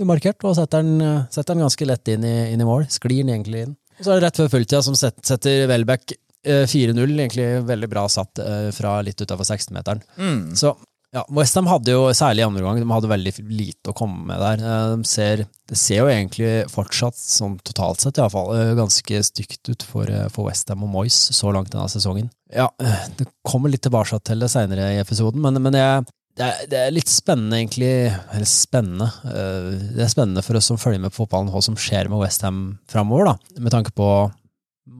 umarkert, 0.00 0.42
og 0.44 0.56
setter 0.58 0.82
den, 0.84 1.00
eh, 1.00 1.22
setter 1.30 1.54
den 1.54 1.64
ganske 1.66 1.86
lett 1.88 2.08
inn 2.12 2.24
i, 2.24 2.34
inn 2.52 2.60
i 2.60 2.68
mål. 2.68 2.86
Sklir 2.92 3.22
den 3.24 3.34
egentlig 3.34 3.64
inn. 3.66 3.76
Og 4.00 4.04
så 4.06 4.12
er 4.14 4.20
det 4.20 4.28
rett 4.28 4.36
før 4.40 4.52
fulltida 4.54 4.82
som 4.86 4.94
set- 4.96 5.24
setter 5.26 5.66
Welbeck 5.68 6.12
eh, 6.44 6.64
4-0. 6.70 6.94
Egentlig 7.18 7.48
veldig 7.68 7.88
bra 7.92 8.06
satt 8.08 8.38
eh, 8.44 8.70
fra 8.72 9.00
litt 9.04 9.20
utafor 9.20 9.44
16-meteren. 9.44 10.00
Mm. 10.16 10.54
Så 10.56 10.72
ja, 11.12 11.24
Westham 11.34 11.66
hadde 11.66 11.90
jo, 11.90 12.04
særlig 12.14 12.44
i 12.44 12.46
andre 12.46 12.62
gang, 12.62 12.78
de 12.78 12.86
hadde 12.86 13.08
veldig 13.10 13.32
lite 13.50 13.90
å 13.90 13.96
komme 13.98 14.22
med 14.30 14.38
der. 14.38 14.60
Eh, 14.62 14.92
De 15.00 15.08
ser, 15.10 15.42
det 15.68 15.76
ser 15.80 16.04
jo 16.04 16.06
egentlig 16.12 16.52
fortsatt, 16.70 17.18
sånn 17.18 17.58
totalt 17.66 18.00
sett 18.04 18.20
iallfall, 18.22 18.54
ganske 18.78 19.20
stygt 19.26 19.72
ut 19.72 19.82
for, 19.82 20.06
eh, 20.06 20.28
for 20.30 20.46
Westham 20.46 20.84
og 20.86 20.92
Moyes 20.94 21.18
så 21.34 21.50
langt 21.52 21.72
denne 21.74 21.90
sesongen. 21.90 22.30
Ja, 22.54 22.68
eh, 22.80 23.04
det 23.18 23.26
kommer 23.44 23.68
litt 23.74 23.82
tilbake 23.82 24.22
til 24.24 24.38
det 24.38 24.48
seinere 24.54 24.92
i 24.94 25.00
episoden, 25.02 25.42
men, 25.42 25.58
men 25.66 25.74
jeg, 25.76 26.06
det, 26.40 26.48
er, 26.48 26.66
det 26.72 26.78
er 26.80 26.92
litt 26.96 27.10
spennende, 27.12 27.60
egentlig. 27.60 27.92
Eller 28.32 28.48
spennende. 28.48 29.06
eh, 29.28 29.70
Det 29.94 30.04
er 30.06 30.12
spennende 30.12 30.42
for 30.46 30.58
oss 30.58 30.70
som 30.72 30.80
følger 30.80 31.02
med 31.04 31.12
på 31.12 31.20
fotballen, 31.22 31.52
hva 31.52 31.62
som 31.64 31.76
skjer 31.78 32.08
med 32.10 32.22
Westham 32.24 32.60
framover, 32.90 33.30
da. 33.34 33.60
Med 33.60 33.74
tanke 33.76 33.92
på 33.96 34.08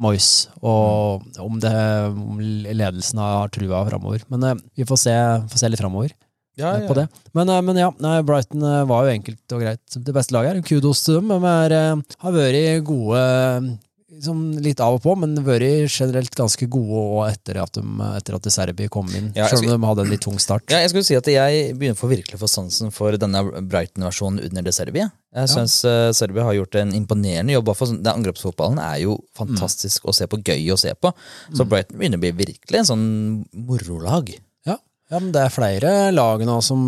Moyes, 0.01 0.47
og 0.63 1.25
om, 1.43 1.57
det, 1.61 1.71
om 2.15 2.39
ledelsen 2.41 3.19
har 3.19 3.51
trua 3.53 3.81
framover. 3.89 4.23
Men 4.31 4.45
eh, 4.53 4.59
vi 4.79 4.87
får 4.87 5.01
se, 5.09 5.15
får 5.51 5.63
se 5.65 5.71
litt 5.73 5.81
framover 5.83 6.13
Ja, 6.61 6.75
på 6.87 6.95
det. 6.99 7.09
Men, 7.35 7.49
eh, 7.51 7.63
men 7.67 7.81
ja, 7.81 7.89
nei, 8.05 8.21
Brighton 8.27 8.63
eh, 8.63 8.85
var 8.87 9.09
jo 9.09 9.15
enkelt 9.17 9.57
og 9.57 9.65
greit 9.65 9.97
det 10.07 10.15
beste 10.15 10.37
laget 10.37 10.55
her. 10.61 10.63
Kudos 10.69 11.03
til 11.07 11.19
dem. 11.19 11.33
De 11.33 11.41
er, 11.57 11.75
eh, 11.81 12.19
har 12.23 12.37
vært 12.37 12.85
gode 12.87 13.25
liksom 14.21 14.41
litt 14.61 14.81
av 14.85 14.99
og 14.99 15.03
på, 15.05 15.15
men 15.19 15.39
vært 15.45 15.89
generelt 15.89 16.35
ganske 16.37 16.67
gode 16.71 17.01
og 17.01 17.23
etter 17.31 17.61
at, 17.63 17.73
de, 17.79 18.09
etter 18.19 18.37
at 18.37 18.49
Serbi 18.53 18.89
kom 18.93 19.09
inn. 19.17 19.31
Ja, 19.37 19.49
selv 19.49 19.65
om 19.65 19.73
de 19.73 19.89
hadde 19.89 20.05
en 20.05 20.13
litt 20.13 20.25
tung 20.27 20.39
start. 20.43 20.67
Ja, 20.71 20.83
jeg 20.85 20.93
skulle 20.93 21.07
si 21.09 21.17
at 21.17 21.31
jeg 21.31 21.75
begynner 21.79 21.99
for 21.99 22.13
virkelig 22.13 22.37
å 22.37 22.43
få 22.43 22.51
sansen 22.51 22.93
for 22.95 23.17
denne 23.21 23.43
Brighton-versjonen 23.61 24.45
under 24.51 24.67
det 24.67 24.75
Serbia. 24.77 25.09
Jeg 25.37 25.53
syns 25.53 25.79
uh, 25.87 26.11
Serbia 26.17 26.45
har 26.49 26.59
gjort 26.59 26.77
en 26.81 26.93
imponerende 26.97 27.55
jobb. 27.55 27.73
For 27.79 27.95
den 27.95 28.13
angrepsfotballen 28.13 28.81
er 28.83 29.01
jo 29.07 29.17
fantastisk 29.39 30.09
å 30.11 30.15
se 30.17 30.29
på, 30.31 30.41
gøy 30.45 30.75
å 30.75 30.79
se 30.81 30.93
på. 30.99 31.13
Så 31.57 31.65
Brighton 31.65 32.01
begynner 32.01 32.21
å 32.21 32.25
bli 32.27 32.35
virkelig 32.45 32.83
en 32.83 32.91
sånn 32.93 33.09
morolag. 33.57 34.35
Ja. 34.69 34.77
ja, 34.77 35.17
men 35.17 35.33
det 35.35 35.47
er 35.47 35.55
flere 35.55 35.95
lag 36.13 36.45
nå 36.47 36.61
som 36.67 36.85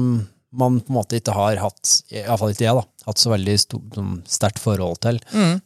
man 0.52 0.80
på 0.85 0.92
en 0.92 0.99
måte 0.99 1.16
ikke 1.18 1.35
har 1.37 1.56
hatt, 1.62 1.94
iallfall 2.12 2.52
ikke 2.52 2.66
jeg, 2.66 2.76
da, 2.76 2.85
hatt 3.09 3.18
så 3.23 3.32
veldig 3.32 3.56
sånn 3.62 4.12
sterkt 4.28 4.61
forhold 4.62 5.00
til, 5.04 5.18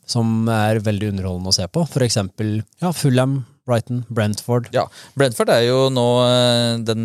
som 0.06 0.46
er 0.52 0.78
veldig 0.86 1.12
underholdende 1.14 1.50
å 1.50 1.56
se 1.58 1.66
på. 1.68 1.82
For 1.90 2.06
eksempel 2.06 2.60
ja, 2.82 2.92
Fulham, 2.94 3.40
Brighton, 3.66 4.04
Brentford. 4.08 4.68
Ja, 4.74 4.84
Brentford 5.18 5.50
er 5.50 5.64
jo 5.66 5.78
nå 5.90 6.04
eh, 6.22 6.78
den, 6.86 7.02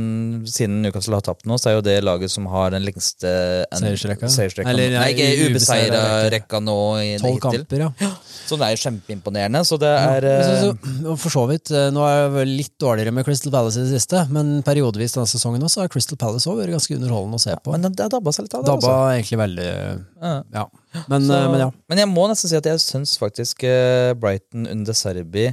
Siden 0.49 0.81
Newcastle 0.83 1.17
har 1.17 1.25
tapt 1.25 1.47
nå, 1.49 1.57
så 1.57 1.71
er 1.71 1.77
jo 1.79 1.83
det 1.85 1.95
laget 2.05 2.31
som 2.33 2.45
har 2.51 2.73
den 2.75 2.85
lengste 2.85 3.31
Seiersrekka? 3.73 4.29
seiersrekka. 4.29 4.69
Eller, 4.69 4.93
Nei, 4.99 5.07
ikke 5.15 5.49
ubeseira 5.49 6.03
rekka 6.33 6.61
nå 6.61 6.77
i 7.01 7.15
Tolv 7.21 7.39
kamper, 7.41 7.87
ja. 7.87 8.11
Så 8.47 8.59
det 8.59 8.67
er 8.67 8.75
jo 8.75 8.81
kjempeimponerende. 8.83 9.63
Så 9.67 9.79
det 9.81 9.89
er 9.89 10.27
ja, 10.27 10.37
så, 10.45 10.73
så, 10.75 11.15
for 11.23 11.33
så 11.33 11.45
vidt, 11.49 11.71
eh, 11.73 11.89
Nå 11.95 12.03
er 12.05 12.15
jeg 12.17 12.33
vel 12.35 12.53
litt 12.61 12.75
dårligere 12.81 13.15
med 13.15 13.25
Crystal 13.27 13.53
Palace 13.53 13.81
i 13.81 13.87
det 13.87 13.97
siste, 14.01 14.21
men 14.33 14.59
periodevis 14.67 15.17
denne 15.17 15.29
sesongen 15.29 15.65
også 15.65 15.85
har 15.85 15.91
Crystal 15.93 16.19
Palace 16.19 16.45
også 16.45 16.59
vært 16.59 16.75
ganske 16.75 16.97
underholdende 16.99 17.41
å 17.41 17.45
se 17.45 17.57
på. 17.63 17.73
Men 17.73 17.89
det 17.89 18.09
dabba 18.13 18.35
seg 18.35 18.47
litt 18.47 18.57
av 18.59 18.65
det. 18.65 18.69
Dabba 18.71 18.93
altså. 18.93 19.17
egentlig 19.17 19.41
veldig 19.41 19.69
Ja. 19.71 20.35
Ja. 20.53 20.67
Men, 21.07 21.25
Så, 21.25 21.33
eh, 21.33 21.49
men 21.49 21.65
ja. 21.65 21.69
men 21.89 22.03
jeg 22.03 22.11
må 22.11 22.27
nesten 22.29 22.51
si 22.51 22.57
at 22.59 22.67
jeg 22.67 22.83
syns 22.83 23.17
faktisk 23.21 23.63
eh, 23.67 24.13
Brighton 24.19 24.67
under 24.69 24.97
Serbi 24.97 25.49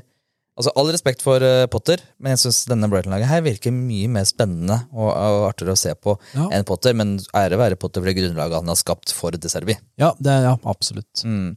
Altså 0.58 0.72
All 0.74 0.88
respekt 0.90 1.22
for 1.22 1.42
uh, 1.44 1.68
Potter, 1.70 2.00
men 2.18 2.34
jeg 2.34 2.42
syns 2.42 2.64
denne 2.66 2.88
Brighton-laget 2.90 3.30
her 3.30 3.44
virker 3.46 3.74
mye 3.74 4.08
mer 4.10 4.26
spennende 4.26 4.80
og, 4.90 5.12
og 5.12 5.44
artigere 5.52 5.76
å 5.76 5.78
se 5.78 5.92
på 5.94 6.16
Ja. 6.34 6.48
enn 6.56 6.66
Potter. 6.66 6.96
Men 6.98 7.18
ære 7.36 7.60
være 7.60 7.78
Potter 7.78 8.02
for 8.02 8.10
det 8.10 8.16
grunnlaget 8.18 8.58
han 8.58 8.72
har 8.72 8.80
skapt 8.80 9.14
for 9.14 9.38
De 9.38 9.50
Serbi. 9.52 9.78
Ja, 10.02 10.10
det, 10.18 10.34
ja 10.48 10.56
absolutt. 10.66 11.22
Mm. 11.22 11.54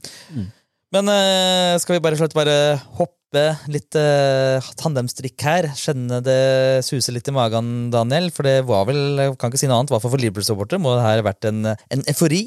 Men 0.93 1.09
uh, 1.09 1.79
skal 1.81 1.97
vi 1.97 2.03
bare 2.05 2.19
slett 2.19 2.37
bare 2.37 2.55
hoppe 2.99 3.17
litt 3.71 3.95
uh, 3.97 4.71
tandemstrikk 4.77 5.47
her? 5.49 5.71
Kjenne 5.81 6.21
det 6.21 6.39
suser 6.85 7.15
litt 7.17 7.29
i 7.31 7.33
magen, 7.33 7.89
Daniel? 7.93 8.29
For 8.35 8.45
det 8.45 8.57
var 8.69 8.85
vel, 8.89 9.01
jeg 9.17 9.37
kan 9.41 9.49
ikke 9.49 9.63
si 9.63 9.71
noe 9.71 9.81
annet, 9.81 9.89
i 9.89 9.97
hvert 9.97 10.05
fall 10.05 10.13
for 10.13 10.21
Liverpool-supporter, 10.21 10.81
må 10.83 10.93
det 10.99 11.07
her 11.07 11.25
vært 11.25 11.47
en, 11.49 11.71
en 11.73 12.09
eufori 12.11 12.43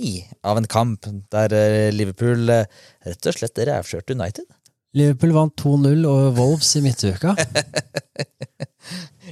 av 0.47 0.61
en 0.61 0.71
kamp 0.71 1.09
der 1.35 1.57
Liverpool 1.97 2.47
rett 2.53 3.33
og 3.33 3.43
slett 3.43 3.67
rævkjørte 3.67 4.15
United. 4.15 4.47
Liverpool 4.95 5.35
vant 5.35 5.55
2-0 5.59 6.05
over 6.07 6.31
Wolves 6.39 6.77
i 6.79 6.85
midtuka. 6.85 7.35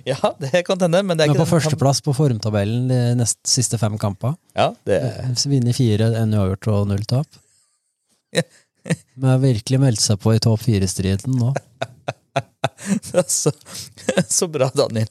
Ja, 0.05 0.17
det 0.41 0.65
kan 0.67 0.81
hende, 0.81 1.03
men 1.07 1.19
det 1.19 1.25
er 1.25 1.31
Men 1.31 1.37
ikke 1.37 1.45
på 1.45 1.53
førsteplass 1.53 2.01
på 2.03 2.15
formtabellen 2.17 2.89
de 2.91 3.01
nest, 3.19 3.39
siste 3.47 3.79
fem 3.79 3.95
kamper. 4.01 4.35
Ja, 4.57 4.73
det, 4.89 4.99
Vinner 5.47 5.77
fire, 5.77 6.09
en 6.19 6.35
uavgjort 6.35 6.69
og 6.73 6.89
null 6.91 7.05
tap. 7.07 7.39
Men 9.15 9.29
har 9.31 9.43
virkelig 9.45 9.79
meldt 9.79 10.03
seg 10.03 10.19
på 10.19 10.33
i 10.35 10.41
topp 10.43 10.65
fire-striden 10.65 11.37
nå. 11.39 11.53
så, 13.27 13.53
så 14.29 14.49
bra, 14.49 14.71
Daniel. 14.75 15.09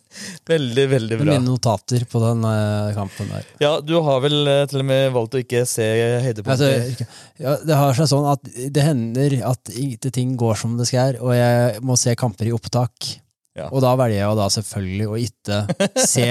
Veldig, 0.47 0.85
veldig 0.89 1.19
bra. 1.19 1.27
mine 1.33 1.45
notater 1.45 2.05
på 2.09 2.21
den 2.23 2.43
eh, 2.47 2.91
kampen 2.97 3.29
der. 3.31 3.47
Ja, 3.61 3.71
du 3.83 3.95
har 4.05 4.21
vel 4.25 4.39
eh, 4.49 4.63
til 4.71 4.83
og 4.83 4.87
med 4.89 5.07
valgt 5.15 5.37
å 5.37 5.41
ikke 5.43 5.63
se 5.69 5.87
høydepunkter? 6.25 7.05
ja, 7.41 7.55
det 7.65 7.79
har 7.79 7.97
seg 7.97 8.11
sånn 8.11 8.29
at 8.33 8.49
det 8.49 8.85
hender 8.85 9.37
at 9.51 9.73
ikke 9.73 10.13
ting 10.13 10.35
går 10.39 10.59
som 10.63 10.77
det 10.79 10.89
skal, 10.89 11.19
og 11.21 11.35
jeg 11.37 11.81
må 11.85 11.97
se 11.99 12.15
kamper 12.19 12.49
i 12.49 12.55
opptak. 12.55 13.13
Ja. 13.57 13.67
Og 13.69 13.83
da 13.83 13.93
velger 13.99 14.21
jeg 14.21 14.29
jo 14.29 14.37
da 14.39 14.47
selvfølgelig 14.53 15.09
å 15.11 15.17
ikke 15.19 15.63
se 16.07 16.27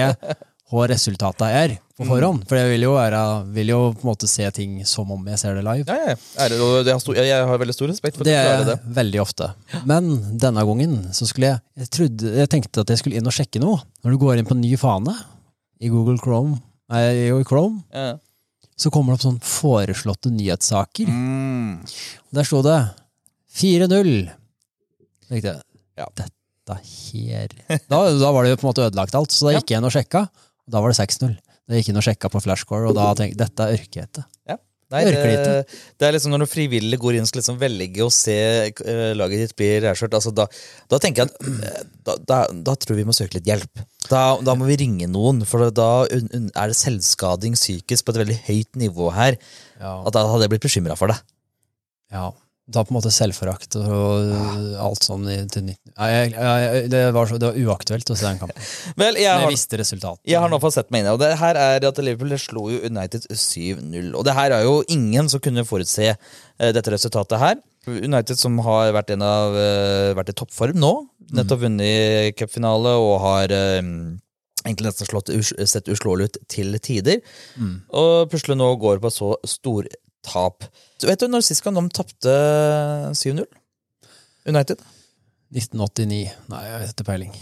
hva 0.71 0.87
resultatet 0.91 1.47
er 1.51 1.73
på 1.99 2.07
forhånd. 2.07 2.45
For 2.49 2.57
jeg 2.57 2.71
vil 2.73 2.85
jo, 2.87 2.93
være, 2.95 3.21
vil 3.57 3.73
jo 3.73 3.79
på 3.97 4.05
en 4.05 4.11
måte 4.13 4.29
se 4.31 4.47
ting 4.55 4.79
som 4.89 5.11
om 5.13 5.27
jeg 5.33 5.41
ser 5.43 5.59
det 5.59 5.65
live. 5.67 5.85
Ja, 5.89 6.13
ja. 6.13 6.17
Er 6.45 6.53
det, 6.53 6.61
og 6.63 6.77
jeg, 6.79 6.95
har 6.95 7.03
stor, 7.03 7.19
jeg, 7.19 7.45
har 7.51 7.61
veldig 7.63 7.77
stor 7.77 7.91
respekt 7.91 8.21
for 8.21 8.29
det. 8.29 8.37
Det 8.39 8.55
er 8.55 8.65
det. 8.69 8.77
veldig 9.01 9.21
ofte. 9.25 9.51
Men 9.91 10.09
denne 10.41 10.65
gangen 10.69 10.97
så 11.17 11.29
skulle 11.29 11.51
jeg 11.53 11.61
jeg, 11.83 11.91
trodde, 11.99 12.33
jeg 12.39 12.53
tenkte 12.55 12.85
at 12.85 12.95
jeg 12.95 13.03
skulle 13.03 13.21
inn 13.21 13.29
og 13.31 13.35
sjekke 13.37 13.63
noe. 13.63 13.83
Når 14.05 14.15
du 14.15 14.21
går 14.23 14.41
inn 14.41 14.49
på 14.49 14.59
ny 14.59 14.73
fane 14.81 15.15
i 15.81 15.91
Google 15.93 16.21
Chrome, 16.23 16.61
nei, 16.93 17.05
i 17.27 17.45
Chrome 17.49 17.83
Ja. 17.95 18.15
så 18.79 18.93
kommer 18.95 19.13
det 19.15 19.21
opp 19.21 19.27
sånn 19.27 19.41
foreslåtte 19.45 20.33
nyhetssaker. 20.33 21.11
Mm. 21.11 21.81
Der 22.37 22.47
sto 22.47 22.63
det 22.67 22.79
4-0. 23.59 24.31
Tenkte 25.29 25.57
jeg, 25.57 25.63
Ja. 25.99 26.07
dette 26.17 26.77
her 26.79 27.51
da, 27.91 27.99
da 28.15 28.29
var 28.31 28.45
det 28.45 28.53
jo 28.53 28.59
på 28.61 28.67
en 28.67 28.71
måte 28.71 28.85
ødelagt 28.87 29.17
alt, 29.19 29.33
så 29.35 29.49
da 29.49 29.57
gikk 29.57 29.73
jeg 29.73 29.81
inn 29.81 29.89
og 29.89 29.95
sjekka. 29.95 30.29
Da 30.71 30.83
var 30.83 30.93
det 30.93 31.01
6-0. 31.01 31.37
Da 31.71 31.79
gikk 31.79 31.93
inn 31.93 32.01
og 32.01 32.07
sjekka 32.07 32.31
på 32.33 32.43
flashcore, 32.43 32.91
og 32.91 32.99
da 32.99 33.13
tenkte 33.15 33.35
jeg 33.35 33.41
dette 33.45 33.67
er 33.67 33.79
ørkehete. 33.79 34.27
Ja. 34.51 34.59
Nei, 34.91 35.05
Det 35.07 35.21
det, 35.23 35.79
det 36.03 36.07
er 36.07 36.15
liksom 36.17 36.33
når 36.35 36.43
du 36.43 36.51
frivillig 36.51 36.99
går 36.99 37.15
inn 37.15 37.23
og 37.23 37.29
skal 37.31 37.39
liksom 37.39 37.59
velge 37.61 38.03
å 38.03 38.11
se 38.11 38.35
uh, 38.75 39.13
laget 39.15 39.45
ditt 39.45 39.55
bli 39.55 39.69
rævkjørt, 39.85 40.17
altså 40.19 40.33
da, 40.35 40.49
da 40.91 40.99
tenker 40.99 41.23
jeg 41.23 41.31
at 41.31 41.47
eh, 41.47 41.85
da, 42.09 42.17
da, 42.27 42.39
da 42.67 42.75
tror 42.75 42.97
jeg 42.97 43.05
vi 43.05 43.07
må 43.07 43.15
søke 43.15 43.39
litt 43.39 43.47
hjelp. 43.47 43.85
Da, 44.11 44.57
må 44.59 44.67
vi 44.67 44.81
ringe 44.83 45.07
noen, 45.07 45.45
for 45.47 45.71
da 45.71 45.91
er 46.11 46.73
det 46.73 46.79
selvskading 46.81 47.55
psykisk 47.55 48.09
på 48.09 48.17
et 48.17 48.23
veldig 48.25 48.39
høyt 48.49 48.81
nivå 48.83 49.13
her. 49.15 49.39
Ja. 49.79 50.01
At 50.03 50.17
da 50.17 50.27
hadde 50.27 50.49
jeg 50.49 50.57
blitt 50.57 50.67
bekymra 50.67 50.99
for 50.99 51.15
det. 51.15 51.21
Ja. 52.11 52.33
Da 52.71 52.85
på 52.87 52.93
en 52.93 52.99
måte 53.01 53.11
selvforakt 53.11 53.75
og 53.81 54.29
alt 54.79 55.07
sånn 55.07 55.25
i, 55.27 55.39
til 55.51 55.65
19... 55.67 55.95
Nei, 55.97 56.11
jeg, 56.13 56.29
jeg, 56.37 56.85
det, 56.93 57.01
var 57.17 57.31
så, 57.31 57.39
det 57.41 57.51
var 57.51 57.59
uaktuelt 57.67 58.13
å 58.13 58.17
se 58.19 58.29
den 58.29 58.39
kampen. 58.39 58.69
Vel, 59.03 59.19
jeg 59.19 59.31
har, 59.31 59.43
jeg 59.43 59.57
visste 59.57 59.81
resultatet. 59.81 60.23
jeg 60.31 60.43
har 60.43 60.53
nå 60.53 60.61
fått 60.63 60.77
sett 60.77 60.93
meg 60.95 61.03
inn 61.03 61.09
i 61.09 61.11
det, 61.11 61.17
og 61.17 61.23
det 61.25 61.33
her 61.41 61.59
er 61.59 61.89
at 61.91 62.01
Liverpool 62.05 62.37
slo 62.39 62.69
jo 62.71 62.79
United 62.87 63.27
7-0. 63.27 64.13
Og 64.15 64.27
det 64.27 64.37
her 64.39 64.55
er 64.57 64.65
jo 64.69 64.79
ingen 64.93 65.31
som 65.33 65.43
kunne 65.43 65.67
forutse 65.67 66.13
eh, 66.13 66.73
dette 66.77 66.95
resultatet 66.95 67.43
her. 67.43 67.59
United 67.91 68.39
som 68.39 68.59
har 68.63 68.93
vært, 68.95 69.15
en 69.17 69.25
av, 69.25 69.57
eh, 69.57 70.11
vært 70.19 70.31
i 70.31 70.37
toppform 70.39 70.79
nå, 70.79 70.93
nettopp 71.37 71.65
vunnet 71.65 72.37
cupfinale 72.39 72.93
og 73.01 73.15
har 73.25 73.55
eh, 73.57 73.81
egentlig 74.67 74.91
nesten 74.91 75.09
slått, 75.09 75.33
sett 75.67 75.91
uslåelig 75.91 76.29
ut 76.31 76.39
til 76.53 76.77
tider. 76.83 77.19
Og 77.97 78.31
plutselig 78.31 78.59
nå 78.61 78.71
går 78.81 79.03
på 79.03 79.13
så 79.15 79.35
stor 79.49 79.89
tap. 80.27 80.69
Vet 81.09 81.23
du 81.23 81.31
når 81.31 81.45
sist 81.47 81.65
gang 81.65 81.79
de 81.79 81.87
tapte 81.95 82.37
7-0? 83.17 83.45
United? 84.49 84.81
1989. 85.55 86.23
Nei, 86.51 86.63
jeg 86.67 86.81
vet 86.83 86.95
ikke 86.95 87.09
peiling. 87.09 87.35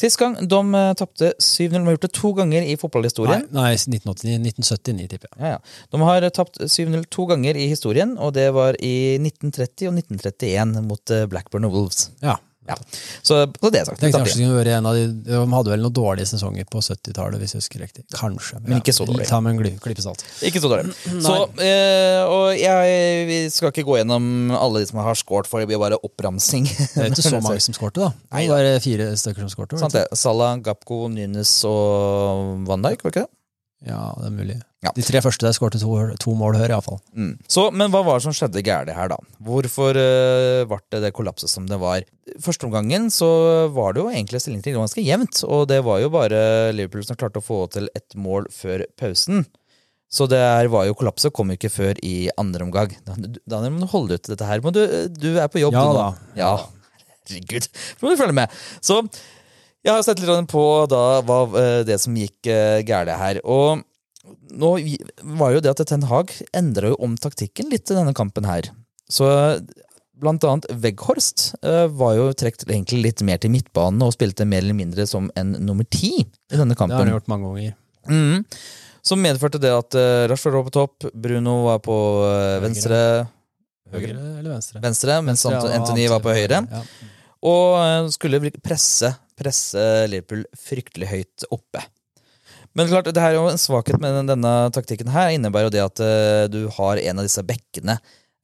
Sist 0.00 0.20
gang 0.20 0.36
de 0.38 0.58
uh, 0.72 0.92
tapte 0.96 1.32
7-0. 1.42 1.72
De 1.74 1.80
har 1.82 1.96
gjort 1.96 2.04
det 2.06 2.12
to 2.16 2.32
ganger 2.38 2.66
i 2.68 2.76
fotballhistorien. 2.80 3.46
nei, 3.52 3.72
1989. 3.76 4.36
1979, 4.62 5.08
tipper 5.12 5.32
jeg. 5.32 5.40
Ja, 5.42 5.56
ja. 5.56 5.88
De 5.92 6.02
har 6.06 6.26
eh, 6.26 6.34
tapt 6.34 6.60
7-0 6.62 7.08
to 7.12 7.26
ganger 7.30 7.58
i 7.58 7.66
historien, 7.72 8.14
og 8.18 8.34
det 8.38 8.46
var 8.56 8.78
i 8.78 9.18
1930 9.18 9.90
og 9.90 9.98
1931 9.98 10.86
mot 10.86 11.14
eh, 11.14 11.26
Blackburn 11.30 11.68
og 11.68 11.76
Wolves. 11.76 12.08
Ja. 12.24 12.38
Ja. 12.70 12.76
Så 13.22 13.40
så 13.60 13.70
det 13.70 13.80
er 13.80 13.86
sagt. 13.88 14.00
Tenkte 14.02 14.20
kanskje 14.20 14.64
det 14.66 14.74
en 14.74 14.86
av 14.88 14.96
de 14.96 15.06
De 15.26 15.38
hadde 15.54 15.72
vel 15.72 15.82
noen 15.84 15.94
dårlige 15.94 16.30
sesonger 16.30 16.66
på 16.70 16.82
70-tallet, 16.82 17.38
hvis 17.42 17.54
jeg 17.54 17.62
husker 17.62 17.82
riktig. 17.84 18.04
Kanskje. 18.14 18.60
Men 18.64 18.80
ikke 18.80 18.94
så 18.94 19.06
dårlig. 19.08 19.26
Ta 19.28 19.40
med 19.44 19.56
en 19.56 19.78
klype 19.82 20.04
salt. 20.04 20.24
Ikke 20.46 20.62
så 20.62 20.70
dårlig. 20.72 20.94
Så, 21.22 21.36
eh, 21.62 22.22
og 22.26 22.54
jeg 22.58 23.26
vi 23.30 23.40
skal 23.52 23.72
ikke 23.74 23.86
gå 23.86 23.98
gjennom 24.00 24.54
alle 24.56 24.82
de 24.82 24.90
som 24.90 25.02
har 25.04 25.18
scoret, 25.18 25.50
for 25.50 25.62
det 25.62 25.70
blir 25.70 25.80
bare 25.82 25.98
oppramsing. 26.06 26.68
Det 26.68 27.04
er 27.04 27.12
ikke 27.12 27.26
så 27.26 27.42
mange 27.46 27.62
som 27.64 27.76
skårte, 27.76 28.08
da. 28.08 28.40
Det 28.40 28.48
var 28.52 28.70
fire 28.84 29.10
stykker 29.20 29.46
som 29.46 29.52
skårte. 29.52 29.80
Sant 29.80 29.96
det. 29.96 30.06
Salah, 30.18 30.56
Gapko, 30.64 31.04
Nunes 31.12 31.52
og 31.68 32.66
Van 32.68 32.86
Dijk, 32.86 33.04
var 33.04 33.14
ikke 33.14 33.26
det? 33.26 33.32
Ja, 33.88 34.02
det 34.20 34.28
er 34.28 34.36
mulig. 34.36 34.58
Ja. 34.80 34.94
De 34.96 35.02
tre 35.04 35.20
første 35.20 35.44
der 35.44 35.52
skårte 35.52 35.76
to, 35.76 35.92
to 36.22 36.32
mål 36.38 36.56
hør, 36.56 36.72
iallfall. 36.72 37.00
Mm. 37.12 37.34
Så, 37.52 37.66
men 37.76 37.92
hva 37.92 38.00
var 38.06 38.16
det 38.16 38.24
som 38.24 38.32
skjedde 38.36 38.62
gærent 38.64 38.94
her, 38.96 39.10
da? 39.12 39.18
Hvorfor 39.44 39.92
uh, 39.92 40.64
ble 40.70 40.78
det 40.94 41.02
det 41.04 41.10
kollapset 41.16 41.52
som 41.52 41.66
det 41.68 41.76
var? 41.82 42.06
Første 42.40 42.64
omgangen 42.64 43.10
så 43.12 43.28
var 43.76 43.92
det 43.92 44.00
jo 44.00 44.08
egentlig 44.08 44.40
stillingstid 44.40 44.78
ganske 44.78 45.04
jevnt, 45.04 45.42
og 45.44 45.66
det 45.68 45.82
var 45.84 46.00
jo 46.00 46.08
bare 46.14 46.40
Liverpool 46.72 47.04
som 47.04 47.18
klarte 47.20 47.42
å 47.42 47.44
få 47.44 47.66
til 47.74 47.90
ett 47.92 48.16
mål 48.16 48.48
før 48.54 48.86
pausen. 48.96 49.44
Så 50.10 50.24
det 50.30 50.40
her 50.40 50.70
var 50.72 50.88
jo 50.88 50.96
kollapset 50.96 51.34
kom 51.36 51.52
jo 51.52 51.58
ikke 51.60 51.70
før 51.70 52.00
i 52.02 52.30
andre 52.40 52.64
omgang. 52.64 52.96
Daniel, 53.04 53.76
må 53.76 53.84
du 53.84 53.90
holde 53.92 54.16
ut 54.16 54.32
dette 54.32 54.48
her. 54.48 54.64
må 54.64 54.72
du, 54.74 54.80
du 55.12 55.28
er 55.36 55.52
på 55.52 55.60
jobb, 55.60 55.76
Ja 55.76 55.84
du 55.84 55.92
nå. 55.92 56.00
da. 56.00 56.32
Ja, 56.40 57.04
herregud. 57.28 57.68
Må 58.00 58.10
du 58.10 58.16
følge 58.18 58.38
med. 58.40 58.56
Så 58.80 59.02
jeg 59.84 59.92
har 59.92 60.02
sett 60.08 60.24
litt 60.24 60.50
på 60.50 60.64
da, 60.90 61.04
hva, 61.20 61.44
eh, 61.60 61.84
det 61.86 62.00
som 62.00 62.16
gikk 62.16 62.48
gærent 62.88 63.20
her. 63.20 63.44
Og 63.44 63.84
nå 64.50 64.72
var 65.38 65.54
jo 65.54 65.62
det 65.64 65.72
at 65.72 65.82
Ten 65.88 66.06
Hag 66.10 66.32
endra 66.56 66.92
jo 66.92 66.98
om 67.02 67.16
taktikken 67.20 67.70
litt 67.72 67.90
i 67.90 67.96
denne 67.96 68.14
kampen 68.16 68.48
her. 68.48 68.70
Så 69.10 69.28
Blant 70.20 70.44
annet 70.44 70.66
Weghorst 70.82 71.54
eh, 71.64 71.86
var 71.96 72.14
jo 72.18 72.28
trukket 72.36 72.68
egentlig 72.68 73.00
litt 73.06 73.22
mer 73.24 73.40
til 73.40 73.52
midtbanen 73.54 74.02
og 74.04 74.12
spilte 74.12 74.44
mer 74.48 74.60
eller 74.60 74.76
mindre 74.76 75.06
som 75.08 75.30
en 75.38 75.54
nummer 75.64 75.86
ti 75.88 76.12
i 76.20 76.58
denne 76.58 76.76
kampen. 76.76 76.92
Det 76.92 77.00
har 77.00 77.08
han 77.08 77.14
gjort 77.14 77.30
mange 77.32 77.48
ganger. 77.48 77.76
Mm. 78.10 78.44
Som 79.06 79.22
medførte 79.24 79.60
det 79.62 79.70
at 79.72 79.96
uh, 79.96 80.26
Rashford 80.28 80.58
var 80.58 80.66
på 80.66 80.74
topp, 80.74 81.06
Bruno 81.16 81.54
var 81.70 81.80
på 81.84 81.96
eh, 82.26 82.58
venstre, 82.60 82.98
Høyre 83.90 84.12
eller 84.12 84.50
venstre? 84.52 84.82
venstre 84.84 85.16
mens 85.24 85.46
Ja, 85.48 85.62
Anthony 85.78 86.04
var 86.12 86.20
på 86.22 86.34
høyre. 86.36 86.60
Ja. 86.68 86.82
Og 87.48 88.12
skulle 88.12 88.42
presse, 88.60 89.14
presse 89.40 89.86
Liverpool 90.12 90.44
fryktelig 90.52 91.08
høyt 91.14 91.48
oppe. 91.48 91.80
Men 92.78 92.86
klart, 92.90 93.08
det 93.10 93.18
her 93.22 93.34
er 93.34 93.40
jo 93.40 93.50
en 93.50 93.58
svakhet 93.58 93.98
med 94.00 94.14
den- 94.14 94.30
denne 94.30 94.54
taktikken 94.70 95.10
her 95.10 95.32
innebærer 95.34 95.68
jo 95.68 95.74
det 95.74 95.84
at 95.84 96.00
uh, 96.00 96.48
du 96.52 96.68
har 96.76 97.00
en 97.02 97.18
av 97.18 97.26
disse 97.26 97.42
bekkene. 97.42 97.96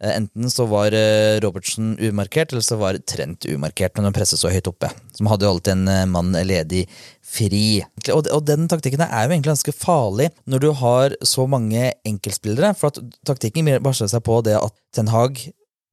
Uh, 0.02 0.10
enten 0.16 0.50
så 0.50 0.66
var 0.68 0.90
uh, 0.92 1.38
Robertsen 1.44 1.94
umarkert, 2.02 2.50
eller 2.52 2.64
så 2.66 2.76
var 2.80 2.98
Trent 3.06 3.46
umarkert 3.46 3.94
når 3.96 4.08
de 4.08 4.16
presset 4.18 4.40
så 4.42 4.50
høyt 4.50 4.66
oppe. 4.66 4.90
Som 5.14 5.30
hadde 5.30 5.46
jo 5.46 5.52
alltid 5.54 5.76
en 5.76 6.10
mann 6.10 6.34
ledig 6.34 6.88
fri. 7.22 7.84
Og, 8.10 8.26
og 8.26 8.42
den 8.48 8.66
taktikken 8.68 9.04
er 9.06 9.14
jo 9.14 9.30
egentlig 9.30 9.52
ganske 9.52 9.76
farlig 9.76 10.32
når 10.44 10.64
du 10.66 10.72
har 10.82 11.14
så 11.22 11.46
mange 11.46 11.92
enkeltspillere. 12.04 12.74
For 12.74 12.90
at 12.90 12.98
taktikken 13.30 13.70
baserer 13.84 14.10
seg 14.10 14.26
på 14.26 14.40
det 14.46 14.58
at 14.58 14.74
Ten 14.96 15.14
Hag 15.14 15.38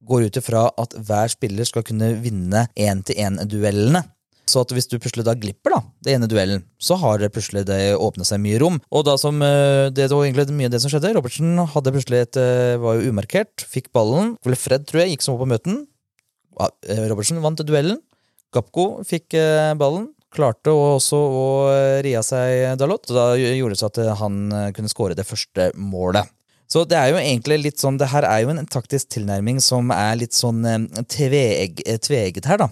går 0.04 0.26
ut 0.26 0.36
ifra 0.36 0.66
at 0.76 0.92
hver 1.06 1.30
spiller 1.32 1.64
skal 1.64 1.86
kunne 1.86 2.10
vinne 2.20 2.66
én-til-én-duellene. 2.76 4.02
Så 4.48 4.60
at 4.60 4.72
hvis 4.76 4.88
du 4.90 4.98
plutselig 4.98 5.24
da 5.26 5.34
glipper 5.38 5.72
da, 5.72 5.80
det 6.04 6.14
ene 6.14 6.28
duellen, 6.28 6.64
så 6.76 6.98
har 7.00 7.20
det 7.20 7.32
plutselig 7.32 7.64
det 7.68 7.96
åpnet 7.96 8.28
seg 8.28 8.42
mye 8.44 8.58
rom. 8.60 8.76
Og 8.92 9.06
da 9.08 9.16
som 9.20 9.40
eh, 9.44 9.88
det 9.94 10.10
var 10.12 10.24
egentlig 10.26 10.56
mye 10.58 10.68
av 10.68 10.74
det 10.74 10.82
som 10.84 10.92
skjedde. 10.92 11.14
Robertsen 11.16 11.56
hadde 11.72 11.94
plutselig 11.94 12.24
et, 12.26 12.40
eh, 12.40 12.76
var 12.80 12.98
jo 12.98 13.12
umarkert, 13.14 13.64
fikk 13.70 13.88
ballen. 13.96 14.34
Fred 14.44 14.84
tror 14.88 15.04
jeg 15.04 15.14
gikk 15.14 15.24
som 15.24 15.36
opp 15.36 15.44
på 15.46 15.50
møten. 15.54 15.80
Eh, 16.60 17.06
Robertsen 17.08 17.40
vant 17.44 17.64
duellen. 17.64 18.02
Gapko 18.54 19.00
fikk 19.08 19.34
ballen. 19.80 20.10
Klarte 20.34 20.70
også 20.70 21.18
å 21.18 21.46
ria 22.04 22.20
seg 22.26 22.76
Dalot. 22.78 23.08
Og 23.10 23.16
da 23.16 23.24
gjorde 23.38 23.74
det 23.74 23.80
så 23.80 23.88
at 23.90 23.98
han 24.20 24.36
kunne 24.76 24.90
skåre 24.90 25.16
det 25.18 25.26
første 25.26 25.72
målet. 25.74 26.30
Så 26.70 26.84
det 26.88 26.96
er 26.98 27.10
jo 27.12 27.18
egentlig 27.20 27.58
litt 27.60 27.82
sånn, 27.82 27.98
det 28.00 28.08
her 28.10 28.26
er 28.26 28.44
jo 28.44 28.52
en 28.54 28.62
taktisk 28.70 29.10
tilnærming 29.14 29.60
som 29.62 29.90
er 29.94 30.16
litt 30.18 30.34
sånn 30.34 30.62
tveegget 31.10 32.48
her, 32.50 32.62
da. 32.62 32.70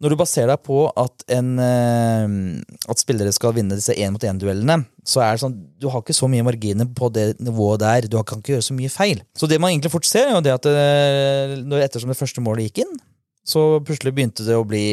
Når 0.00 0.14
du 0.14 0.16
baserer 0.16 0.48
deg 0.48 0.62
på 0.64 0.86
at, 0.96 1.24
en, 1.36 1.50
eh, 1.60 2.86
at 2.88 3.02
spillere 3.02 3.34
skal 3.36 3.52
vinne 3.56 3.76
disse 3.76 3.92
én-mot-én-duellene, 3.92 4.78
så 5.04 5.20
er 5.20 5.36
det 5.36 5.42
sånn, 5.42 5.58
du 5.76 5.90
har 5.92 6.00
ikke 6.00 6.16
så 6.16 6.28
mye 6.30 6.46
marginer 6.46 6.88
på 6.96 7.10
det 7.12 7.34
nivået 7.36 7.82
der. 7.82 8.08
Du 8.08 8.16
kan 8.24 8.40
ikke 8.40 8.54
gjøre 8.54 8.64
så 8.64 8.76
mye 8.78 8.92
feil. 8.92 9.20
Så 9.36 9.48
det 9.50 9.60
man 9.60 9.74
egentlig 9.74 9.92
fort 9.92 10.08
ser, 10.08 10.30
er 10.30 10.38
jo 10.38 10.44
det 10.46 10.56
at 10.56 10.68
eh, 10.72 11.58
når, 11.60 11.84
ettersom 11.84 12.12
det 12.14 12.16
første 12.16 12.44
målet 12.44 12.70
gikk 12.70 12.86
inn, 12.86 12.96
så 13.44 13.66
plutselig 13.84 14.14
begynte 14.16 14.46
det 14.46 14.56
å 14.56 14.64
bli 14.68 14.86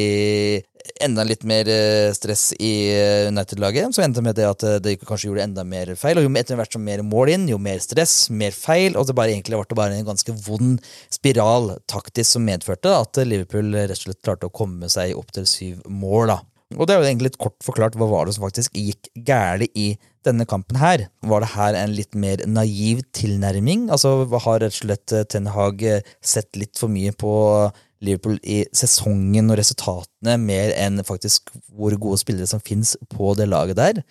enda 1.04 1.24
litt 1.26 1.44
mer 1.48 1.68
eh, 1.70 2.10
stress 2.16 2.50
i 2.58 2.72
eh, 2.94 3.28
United-laget. 3.28 3.94
som 3.94 4.04
endte 4.04 4.22
med 4.24 4.36
det 4.38 4.46
at 4.48 4.64
eh, 4.66 4.78
det 4.82 4.98
kanskje 5.02 5.30
gjorde 5.30 5.46
enda 5.46 5.64
mer 5.64 5.94
feil. 5.98 6.18
Og 6.18 6.26
jo 6.26 6.34
etter 6.40 6.58
hvert 6.58 6.74
som 6.74 6.84
mer 6.84 7.02
mål 7.06 7.34
inn, 7.34 7.48
jo 7.50 7.60
mer 7.62 7.80
stress, 7.84 8.28
mer 8.30 8.54
feil. 8.56 8.96
Og 8.96 9.08
det 9.08 9.16
bare 9.18 9.34
egentlig 9.34 9.58
ble 9.58 9.78
bare 9.78 9.98
en 9.98 10.08
ganske 10.08 10.36
vond 10.46 10.78
spiral 11.14 11.74
taktisk 11.90 12.36
som 12.36 12.46
medførte 12.46 12.92
at 12.92 13.20
Liverpool 13.24 13.72
rett 13.76 13.96
og 13.96 14.04
slett 14.08 14.22
klarte 14.24 14.48
å 14.48 14.54
komme 14.54 14.90
seg 14.92 15.16
opp 15.18 15.34
til 15.36 15.48
syv 15.48 15.82
mål. 15.88 16.34
da. 16.34 16.38
Og 16.76 16.84
det 16.84 16.94
er 16.94 17.00
jo 17.00 17.08
egentlig 17.08 17.30
litt 17.30 17.40
kort 17.40 17.56
forklart 17.64 17.96
hva 17.96 18.10
var 18.10 18.28
det 18.28 18.36
som 18.36 18.44
faktisk 18.44 18.76
gikk 18.76 19.08
gærent 19.24 19.72
i 19.72 19.94
denne 20.26 20.44
kampen 20.48 20.76
her. 20.76 21.06
Var 21.24 21.40
det 21.40 21.52
her 21.54 21.76
en 21.78 21.94
litt 21.96 22.16
mer 22.18 22.42
naiv 22.44 23.00
tilnærming? 23.16 23.86
Altså 23.94 24.26
har 24.28 24.60
rett 24.60 24.74
og 24.74 24.80
slett 24.82 25.14
Ten 25.32 25.48
Hag 25.54 25.84
sett 26.20 26.58
litt 26.60 26.76
for 26.76 26.92
mye 26.92 27.14
på 27.16 27.32
Liverpool 28.04 28.38
i 28.46 28.62
sesongen 28.76 29.50
og 29.50 29.58
resultatene 29.58 30.36
mer 30.40 30.72
enn 30.78 31.02
faktisk 31.06 31.50
hvor 31.74 31.96
gode 31.98 32.20
spillere 32.20 32.48
som 32.50 32.62
fins 32.62 32.94
på 33.10 33.34
det 33.38 33.48
laget 33.50 33.78
der? 33.80 34.02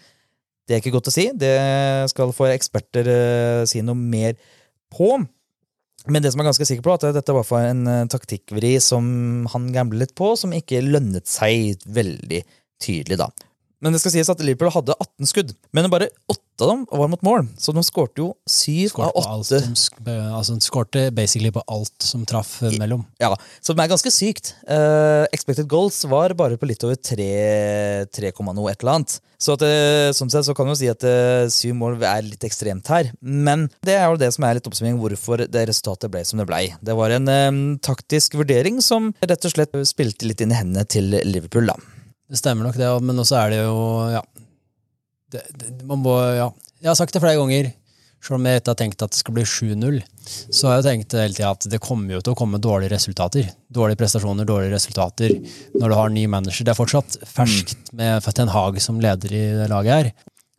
Det 0.67 0.75
er 0.75 0.83
ikke 0.83 0.97
godt 0.97 1.09
å 1.11 1.15
si. 1.15 1.29
Det 1.31 1.55
skal 2.11 2.35
få 2.35 2.49
eksperter 2.51 3.07
eh, 3.07 3.63
si 3.69 3.79
noe 3.85 3.95
mer 3.95 4.35
på. 4.91 5.13
Men 6.07 6.23
det 6.23 6.33
som 6.33 6.43
er 6.43 6.49
ganske 6.49 6.67
sikker 6.67 6.83
på, 6.83 6.95
at 6.95 7.07
dette 7.15 7.35
var 7.35 7.47
for 7.47 7.63
en 7.63 7.87
eh, 7.87 8.05
taktikkvri 8.11 8.75
som 8.83 9.47
han 9.53 9.71
gamblet 9.75 10.11
på, 10.17 10.33
som 10.39 10.55
ikke 10.55 10.83
lønnet 10.83 11.27
seg 11.31 11.79
veldig 11.87 12.43
tydelig, 12.83 13.19
da. 13.23 13.31
Men 13.83 13.93
det 13.93 14.01
skal 14.01 14.15
sies 14.15 14.29
at 14.31 14.41
Liverpool 14.41 14.73
hadde 14.73 14.95
18 14.97 15.29
skudd, 15.29 15.51
men 15.75 15.89
bare 15.93 16.09
8 16.31 16.65
av 16.65 16.71
dem 16.71 16.79
var 16.89 17.09
mot 17.11 17.21
mål. 17.25 17.43
Så 17.61 17.73
de 17.75 17.83
skårte 17.85 18.23
jo 18.23 18.31
7 18.49 18.89
Skårte 18.89 19.11
av 19.21 19.43
8. 19.43 19.59
De 20.01 20.15
altså, 20.33 20.55
de 20.57 20.65
skårte 20.65 21.03
basically 21.13 21.51
på 21.53 21.61
alt 21.69 21.93
som 22.01 22.23
traff 22.25 22.55
eh, 22.65 22.73
mellom. 22.81 23.03
Ja, 23.21 23.29
så 23.61 23.75
det 23.77 23.85
er 23.85 23.91
ganske 23.91 24.11
sykt. 24.13 24.55
Uh, 24.65 25.29
expected 25.35 25.69
goals 25.69 25.99
var 26.09 26.33
bare 26.37 26.57
på 26.57 26.69
litt 26.69 26.81
over 26.87 26.97
3, 26.97 27.27
3,0 28.17 28.33
et 28.71 28.81
eller 28.81 28.93
annet. 28.95 29.19
Så 29.37 29.53
at, 29.53 29.61
eh, 29.67 30.09
sånn 30.17 30.31
sett 30.33 30.47
så 30.47 30.55
kan 30.57 30.65
man 30.65 30.79
si 30.79 30.89
at 30.89 31.05
syv 31.53 31.75
mål 31.77 31.99
er 32.01 32.25
litt 32.25 32.47
ekstremt 32.47 32.89
her. 32.89 33.11
Men 33.21 33.67
det 33.85 33.99
er 33.99 34.07
jo 34.09 34.17
det 34.17 34.31
som 34.33 34.47
er 34.47 34.57
litt 34.57 34.69
oppsummering 34.69 34.97
hvorfor 35.03 35.45
det 35.45 35.67
resultatet 35.69 36.09
ble 36.09 36.23
som 36.25 36.41
det 36.41 36.47
ble. 36.49 36.63
Det 36.81 36.97
var 36.97 37.13
en 37.13 37.29
um, 37.29 37.61
taktisk 37.77 38.39
vurdering 38.41 38.81
som 38.81 39.11
rett 39.21 39.45
og 39.45 39.53
slett 39.53 39.77
spilte 39.85 40.25
litt 40.25 40.41
inn 40.41 40.55
i 40.55 40.57
hendene 40.57 40.87
til 40.89 41.13
Liverpool, 41.21 41.69
da. 41.69 41.77
Det 42.27 42.39
stemmer 42.39 42.67
nok, 42.67 42.77
det, 42.79 42.87
men 43.07 43.23
også 43.23 43.39
er 43.39 43.53
det 43.53 43.63
jo 43.63 43.81
Ja. 44.13 44.23
Det, 45.31 45.43
det, 45.59 45.73
man 45.83 45.99
må, 45.99 46.15
ja. 46.37 46.47
Jeg 46.79 46.87
har 46.87 46.95
sagt 46.95 47.11
det 47.15 47.19
flere 47.19 47.39
ganger. 47.39 47.73
Selv 48.23 48.39
om 48.39 48.45
jeg 48.47 48.59
ikke 48.59 48.71
har 48.73 48.77
tenkt 48.79 49.03
at 49.03 49.11
det 49.13 49.19
skal 49.19 49.35
bli 49.35 49.43
7-0, 49.47 49.97
så 50.27 50.69
har 50.69 50.79
jeg 50.79 50.85
tenkt 50.87 51.15
hele 51.15 51.35
tida 51.35 51.51
at 51.53 51.67
det 51.69 51.79
kommer 51.83 52.15
jo 52.15 52.21
til 52.23 52.33
å 52.33 52.37
komme 52.39 52.59
dårlige 52.63 52.91
resultater. 52.95 53.51
Dårlige 53.71 53.99
prestasjoner, 54.01 54.47
dårlige 54.47 54.73
resultater 54.73 55.35
når 55.77 55.91
du 55.91 55.95
har 55.99 56.11
ny 56.11 56.25
manager. 56.31 56.65
Det 56.65 56.73
er 56.73 56.79
fortsatt 56.79 57.19
ferskt 57.29 57.91
med 57.95 58.25
Ten 58.25 58.51
Hag 58.51 58.81
som 58.83 58.99
leder 59.03 59.35
i 59.35 59.43
det 59.59 59.69
laget 59.71 59.93
her. 59.93 60.11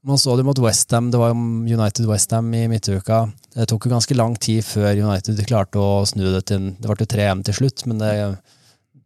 Man 0.07 0.21
så 0.21 0.37
det 0.39 0.47
mot 0.47 0.61
Westham, 0.63 1.11
det 1.11 1.19
var 1.21 1.35
United 1.35 2.07
Westham 2.07 2.53
i 2.55 2.69
midtuka. 2.71 3.25
Det 3.57 3.67
tok 3.69 3.89
jo 3.89 3.93
ganske 3.97 4.17
lang 4.17 4.37
tid 4.39 4.63
før 4.65 4.95
United 4.95 5.43
klarte 5.49 5.83
å 5.83 6.05
snu 6.09 6.29
det 6.31 6.45
til 6.49 6.71
Det 6.79 6.87
ble 6.87 7.03
jo 7.03 7.11
3-1 7.17 7.43
til 7.49 7.59
slutt, 7.59 7.85
men 7.91 8.01
det, 8.01 8.13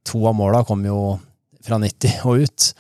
to 0.06 0.20
av 0.28 0.36
måla 0.36 0.62
kom 0.68 0.84
jo 0.86 0.98
fra 1.66 1.78
90 1.82 2.24
og 2.28 2.46
ut. 2.46 2.72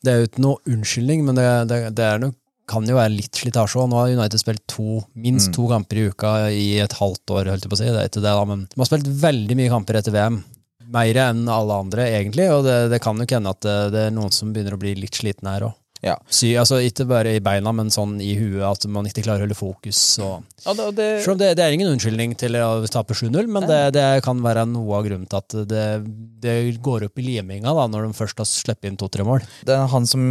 Det 0.00 0.12
er 0.12 0.20
jo 0.20 0.28
ikke 0.30 0.44
noe 0.44 0.62
unnskyldning, 0.70 1.24
men 1.26 1.36
det, 1.38 1.48
det, 1.70 1.80
det 1.98 2.12
nok, 2.22 2.36
kan 2.70 2.86
jo 2.86 2.96
være 2.96 3.12
litt 3.16 3.40
slitasje 3.40 3.80
òg. 3.82 3.90
Nå 3.90 3.98
har 3.98 4.14
United 4.14 4.40
spilt 4.42 4.62
to, 4.70 5.00
minst 5.18 5.50
to 5.56 5.66
kamper 5.70 5.98
i 5.98 6.06
uka 6.12 6.32
i 6.54 6.68
et 6.82 6.94
halvt 7.00 7.34
år, 7.34 7.50
holdt 7.52 7.66
jeg 7.66 7.72
på 7.72 7.78
å 7.78 7.80
si. 7.82 7.90
Det 7.90 7.98
er 7.98 8.10
ikke 8.10 8.22
det, 8.22 8.30
da, 8.30 8.46
men 8.46 8.64
de 8.70 8.80
har 8.80 8.88
spilt 8.88 9.10
veldig 9.24 9.58
mye 9.58 9.72
kamper 9.72 10.00
etter 10.00 10.14
VM. 10.14 10.40
Mer 10.90 11.20
enn 11.22 11.44
alle 11.50 11.80
andre, 11.84 12.06
egentlig, 12.18 12.48
og 12.54 12.64
det, 12.66 12.78
det 12.94 13.02
kan 13.02 13.18
nok 13.18 13.34
hende 13.36 13.52
at 13.54 13.62
det, 13.66 13.76
det 13.94 14.06
er 14.06 14.14
noen 14.14 14.34
som 14.34 14.54
begynner 14.54 14.74
å 14.74 14.80
bli 14.80 14.96
litt 14.98 15.18
slitne 15.18 15.56
her 15.56 15.68
òg. 15.70 15.76
Ja. 16.04 16.14
Sy, 16.32 16.54
altså 16.56 16.78
ikke 16.80 17.04
bare 17.08 17.34
i 17.36 17.42
beina, 17.44 17.72
men 17.76 17.90
sånn 17.92 18.16
i 18.24 18.32
huet, 18.38 18.62
at 18.64 18.86
man 18.88 19.08
ikke 19.08 19.24
klarer 19.26 19.42
å 19.42 19.46
holde 19.46 19.58
fokus. 19.58 20.00
Og. 20.24 20.46
Ja, 20.64 20.72
det, 20.76 20.86
det, 20.96 21.08
det, 21.40 21.50
det 21.58 21.64
er 21.64 21.76
ingen 21.76 21.90
unnskyldning 21.92 22.32
til 22.40 22.56
å 22.56 22.86
tape 22.92 23.16
7-0, 23.16 23.48
men 23.52 23.66
det, 23.68 23.80
det 23.96 24.06
kan 24.24 24.40
være 24.44 24.64
noe 24.70 24.96
av 24.96 25.04
grunnen 25.06 25.28
til 25.28 25.40
at 25.40 25.56
det, 25.68 25.84
det 26.40 26.56
går 26.80 27.04
opp 27.08 27.20
i 27.20 27.26
liminga 27.26 27.74
da, 27.76 27.84
når 27.92 28.08
de 28.08 28.16
først 28.16 28.40
har 28.40 28.48
sluppet 28.48 28.88
inn 28.90 28.98
to-tre 29.00 29.26
mål. 29.28 29.44
det 29.68 29.76
er 29.76 29.90
han 29.92 30.08
som 30.08 30.22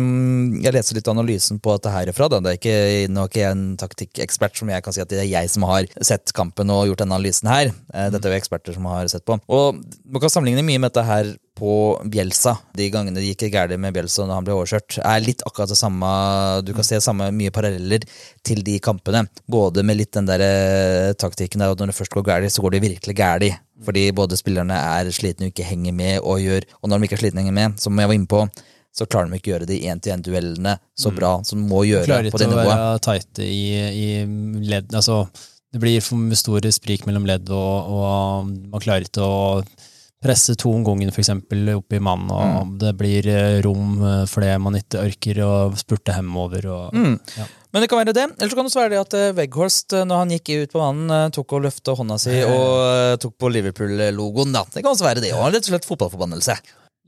Jeg 0.63 0.73
leser 0.73 0.97
litt 0.97 1.09
analysen 1.11 1.61
på 1.61 1.75
dette 1.77 1.93
herfra. 1.93 2.29
Da. 2.33 2.41
Det 2.45 2.55
er 2.55 2.59
ikke, 2.59 2.77
nå 3.13 3.25
er 3.25 3.31
ikke 3.31 3.43
jeg 3.43 3.57
en 3.57 3.67
taktikkekspert 3.79 4.57
som 4.61 4.73
jeg 4.73 4.85
kan 4.85 4.95
si 4.95 5.03
at 5.03 5.11
det 5.13 5.21
er 5.21 5.29
jeg 5.29 5.53
som 5.53 5.67
har 5.69 5.85
sett 6.01 6.33
kampen 6.37 6.73
og 6.73 6.87
gjort 6.89 7.03
denne 7.03 7.17
analysen 7.19 7.49
her. 7.51 7.71
Eh, 7.93 8.09
Dette 8.13 8.25
er 8.29 8.35
jo 8.35 8.41
eksperter 8.41 8.75
som 8.77 8.89
har 8.89 9.09
sett 9.11 9.25
på. 9.27 9.37
Og 9.49 9.77
Man 10.09 10.23
kan 10.23 10.33
sammenligne 10.33 10.65
mye 10.65 10.81
med 10.81 10.89
dette 10.89 11.05
her 11.05 11.29
på 11.59 11.73
Bjelsa. 12.11 12.55
De 12.77 12.87
gangene 12.93 13.19
det 13.19 13.33
gikk 13.33 13.49
galt 13.53 13.75
med 13.81 13.93
Bjelsa 13.95 14.25
når 14.25 14.39
han 14.39 14.47
ble 14.47 14.55
overkjørt, 14.55 14.99
er 15.03 15.25
litt 15.25 15.43
akkurat 15.47 15.71
det 15.71 15.77
samme. 15.79 16.09
Du 16.65 16.71
kan 16.77 16.87
se 16.87 17.01
samme 17.03 17.29
mye 17.35 17.53
paralleller 17.55 18.05
til 18.45 18.63
de 18.65 18.77
kampene. 18.83 19.25
Både 19.49 19.83
med 19.85 19.99
litt 19.99 20.13
den 20.15 20.29
der 20.29 20.43
eh, 20.45 21.11
taktikken 21.19 21.63
der 21.63 21.75
at 21.75 21.81
når 21.81 21.91
det 21.91 21.99
først 21.99 22.15
går 22.15 22.27
galt, 22.31 22.55
så 22.55 22.63
går 22.65 22.77
det 22.77 22.85
virkelig 22.87 23.17
galt. 23.19 23.59
Fordi 23.85 24.09
både 24.15 24.39
spillerne 24.39 24.75
er 24.75 25.11
slitne 25.15 25.47
og 25.47 25.53
ikke 25.53 25.67
henger 25.69 25.93
med 25.95 26.17
og 26.19 26.41
gjør 26.43 26.65
Og 26.81 26.89
når 26.89 26.99
de 26.99 27.07
ikke 27.07 27.15
er 27.15 27.21
slitne 27.21 27.39
og 27.39 27.45
henger 27.45 27.55
med, 27.55 27.77
som 27.79 28.01
jeg 28.01 28.11
var 28.11 28.17
inne 28.17 28.31
på, 28.33 28.41
så 28.95 29.05
klarer 29.05 29.29
de 29.29 29.39
ikke 29.39 29.51
å 29.51 29.53
gjøre 29.53 29.69
de 29.69 29.77
én-til-én-duellene 29.87 30.73
så 30.97 31.11
bra 31.15 31.37
som 31.47 31.61
de 31.61 31.69
må 31.69 31.85
gjøre 31.87 32.23
de 32.25 32.33
på 32.33 32.39
ikke 32.41 32.49
det 32.49 32.57
å 32.57 32.65
være 32.67 33.03
tighte 33.05 33.45
i, 33.45 33.63
i 33.87 34.07
ledd. 34.65 34.89
Altså, 34.97 35.21
det 35.69 35.81
blir 35.83 36.01
for 36.03 36.39
store 36.39 36.71
sprik 36.73 37.05
mellom 37.07 37.27
ledd, 37.29 37.51
og, 37.53 37.93
og 37.93 38.49
man 38.73 38.83
klarer 38.83 39.05
ikke 39.05 39.23
å 39.23 39.61
presse 40.21 40.55
to 40.59 40.71
om 40.73 40.83
gangen, 40.83 41.11
for 41.15 41.21
eksempel, 41.23 41.61
opp 41.77 41.93
i 41.95 41.99
mann, 41.99 42.25
og 42.31 42.65
Mm. 42.65 42.77
det 42.79 42.97
blir 42.97 43.27
eh, 43.27 43.61
rom 43.61 43.99
for 44.27 44.41
fordi 44.41 44.59
man 44.59 44.73
ikke 44.75 44.99
orker 45.05 45.35
å 45.45 45.51
spurte 45.79 46.13
hemover. 46.13 46.65
Og, 46.67 46.93
Mm. 46.93 47.19
ja. 47.37 47.45
Men 47.71 47.81
det 47.83 47.89
kan 47.89 47.99
være 48.03 48.13
det. 48.13 48.25
Eller 48.39 48.49
så 48.49 48.55
kan 48.55 48.65
det 48.65 48.73
være 48.75 48.89
det 48.89 48.99
at 48.99 49.13
eh, 49.13 49.31
Weghorst, 49.37 49.93
eh, 49.93 50.03
når 50.03 50.17
han 50.17 50.29
gikk 50.29 50.49
ut 50.63 50.71
på 50.73 50.79
banen, 50.81 51.11
eh, 51.11 51.29
tok 51.29 51.53
og 51.53 51.61
løfta 51.63 51.95
hånda 51.95 52.19
si 52.19 52.41
og 52.43 53.13
eh, 53.13 53.15
tok 53.17 53.37
på 53.37 53.51
Liverpool-logoen. 53.53 54.51
da. 54.51 54.63
Det 54.73 54.83
kan 54.83 54.91
også 54.93 55.05
være 55.05 55.21
det 55.21 55.31
òg. 55.33 55.53
Rett 55.53 55.69
og 55.69 55.71
slett 55.71 55.85
fotballforbannelse. 55.85 56.57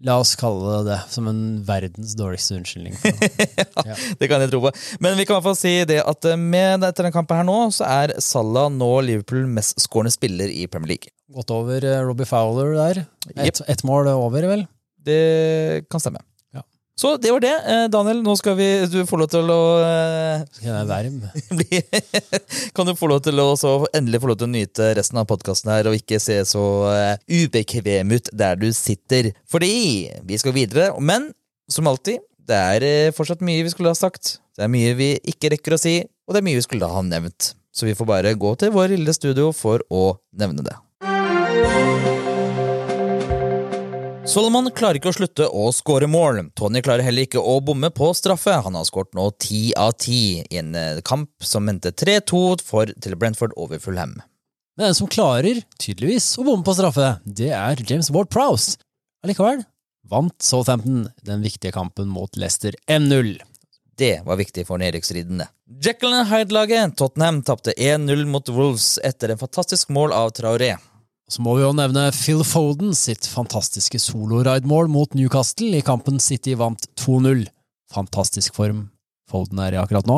La 0.02 0.16
oss 0.18 0.34
kalle 0.40 0.80
det 0.80 0.86
det, 0.90 0.98
som 1.14 1.28
en 1.30 1.42
verdens 1.66 2.16
dårligste 2.18 2.56
unnskyldning. 2.58 2.96
for 3.02 3.86
det. 3.86 3.98
Det 4.18 4.30
kan 4.32 4.42
jeg 4.42 4.50
tro 4.50 4.62
på. 4.64 4.72
Men 5.04 5.14
vi 5.20 5.28
kan 5.28 5.36
i 5.36 5.38
hvert 5.38 5.50
fall 5.52 5.60
si 5.60 5.74
det 5.90 6.00
at 6.02 6.26
eh, 6.26 6.40
med 6.40 6.88
etter 6.88 7.04
denne 7.04 7.14
kampen 7.14 7.38
her 7.38 7.46
nå, 7.46 7.58
så 7.76 7.86
er 7.86 8.16
Salah 8.24 8.72
nå 8.74 8.90
Liverpool 9.06 9.46
mest 9.46 9.78
skårende 9.84 10.14
spiller 10.16 10.50
i 10.50 10.66
Premier 10.72 10.96
League. 10.96 11.14
Gått 11.32 11.54
over 11.54 11.86
eh, 11.86 12.02
Robbie 12.02 12.30
Fowler 12.30 12.74
der. 12.80 13.04
Ett 13.46 13.62
et 13.70 13.86
mål 13.88 14.10
over, 14.16 14.50
vel? 14.50 14.66
Det 15.02 15.86
kan 15.90 16.02
stemme. 16.02 16.24
Så 16.99 17.15
det 17.17 17.32
var 17.32 17.41
det. 17.41 17.54
Eh, 17.67 17.86
Daniel, 17.89 18.19
nå 18.23 18.36
skal 18.38 18.56
vi 18.60 18.67
du 18.91 18.99
få 19.10 19.17
lov 19.21 19.30
til 19.32 19.47
å 19.49 19.62
eh, 19.82 20.43
Skal 20.54 20.67
jeg 20.67 20.75
være 20.75 20.89
varm? 20.91 21.21
Kan 22.75 22.89
du 22.89 22.93
få 22.99 23.10
lov 23.10 23.23
til 23.25 23.41
å 23.41 23.47
så 23.60 23.73
endelig 23.95 24.21
få 24.21 24.32
lov 24.32 24.41
til 24.41 24.49
å 24.49 24.54
nyte 24.54 24.91
resten 24.99 25.21
av 25.21 25.30
podkasten 25.30 25.71
her, 25.73 25.89
og 25.89 25.97
ikke 25.97 26.19
se 26.21 26.41
så 26.47 26.65
eh, 26.91 27.15
ubekvem 27.32 28.13
ut 28.17 28.30
der 28.36 28.60
du 28.60 28.69
sitter. 28.75 29.32
Fordi 29.49 29.71
vi 30.27 30.41
skal 30.41 30.56
videre. 30.58 30.91
Men 30.99 31.32
som 31.71 31.89
alltid, 31.89 32.21
det 32.51 32.60
er 32.60 33.15
fortsatt 33.15 33.43
mye 33.45 33.63
vi 33.65 33.73
skulle 33.73 33.93
ha 33.93 33.97
sagt. 33.97 34.38
Det 34.58 34.67
er 34.67 34.73
mye 34.73 34.93
vi 34.99 35.13
ikke 35.32 35.54
rekker 35.56 35.77
å 35.77 35.82
si, 35.82 36.01
og 36.27 36.36
det 36.36 36.41
er 36.41 36.49
mye 36.51 36.60
vi 36.60 36.67
skulle 36.67 36.91
ha 36.91 37.06
nevnt. 37.06 37.54
Så 37.71 37.88
vi 37.88 37.95
får 37.95 38.10
bare 38.10 38.36
gå 38.36 38.56
til 38.60 38.73
vår 38.75 38.97
lille 38.97 39.15
studio 39.15 39.54
for 39.56 39.82
å 39.89 40.10
nevne 40.36 40.67
det. 40.67 40.75
Solomon 44.26 44.70
klarer 44.70 45.00
ikke 45.00 45.10
å 45.10 45.16
slutte 45.16 45.48
å 45.50 45.70
skåre 45.74 46.06
mål. 46.06 46.44
Tony 46.58 46.84
klarer 46.86 47.02
heller 47.06 47.26
ikke 47.26 47.42
å 47.42 47.56
bomme 47.66 47.90
på 47.90 48.12
straffe. 48.14 48.54
Han 48.66 48.78
har 48.78 48.86
skåret 48.86 49.16
nå 49.18 49.26
ti 49.42 49.72
av 49.74 49.96
ti 49.98 50.44
i 50.44 50.60
en 50.62 50.76
eh, 50.78 51.02
kamp 51.06 51.32
som 51.42 51.70
endte 51.72 51.90
3-2 51.98 52.42
for 52.66 52.92
til 53.02 53.18
Brentford 53.18 53.56
over 53.58 53.82
Fulham. 53.82 54.20
Men 54.78 54.92
den 54.92 54.98
som 54.98 55.10
klarer, 55.10 55.64
tydeligvis, 55.82 56.36
å 56.38 56.46
bomme 56.46 56.66
på 56.68 56.76
straffe, 56.78 57.16
det 57.26 57.50
er 57.58 57.82
James 57.82 58.12
Ward 58.14 58.30
Prowse. 58.34 58.78
Allikevel 59.26 59.66
vant 60.12 60.38
Southampton 60.44 61.08
den 61.26 61.42
viktige 61.42 61.74
kampen 61.74 62.10
mot 62.12 62.38
Leicester 62.38 62.76
1-0. 62.88 63.40
Det 63.98 64.22
var 64.26 64.38
viktig 64.40 64.68
for 64.68 64.82
nedrykksridende. 64.82 65.50
Jekyll 65.82 66.14
and 66.14 66.30
Hyde-laget 66.30 66.98
Tottenham 67.00 67.42
tapte 67.48 67.74
1-0 67.78 68.26
mot 68.30 68.50
Wolves 68.50 69.00
etter 69.06 69.34
en 69.34 69.42
fantastisk 69.42 69.90
mål 69.90 70.14
av 70.14 70.34
Traoré. 70.36 70.76
Så 71.32 71.39
må 71.46 71.54
vi 71.56 71.62
jo 71.63 71.72
nevne 71.72 72.10
Phil 72.12 72.41
Foden 72.44 72.91
sitt 72.98 73.24
fantastiske 73.32 74.02
solo-ride-mål 74.04 74.89
mot 74.91 75.13
Newcastle 75.15 75.78
i 75.78 75.84
kampen 75.86 76.20
City 76.20 76.58
vant 76.60 76.89
2-0. 77.00 77.46
Fantastisk 77.96 78.58
form 78.58 78.89
Foden 79.32 79.62
er 79.63 79.78
i 79.78 79.80
akkurat 79.80 80.10
nå. 80.10 80.17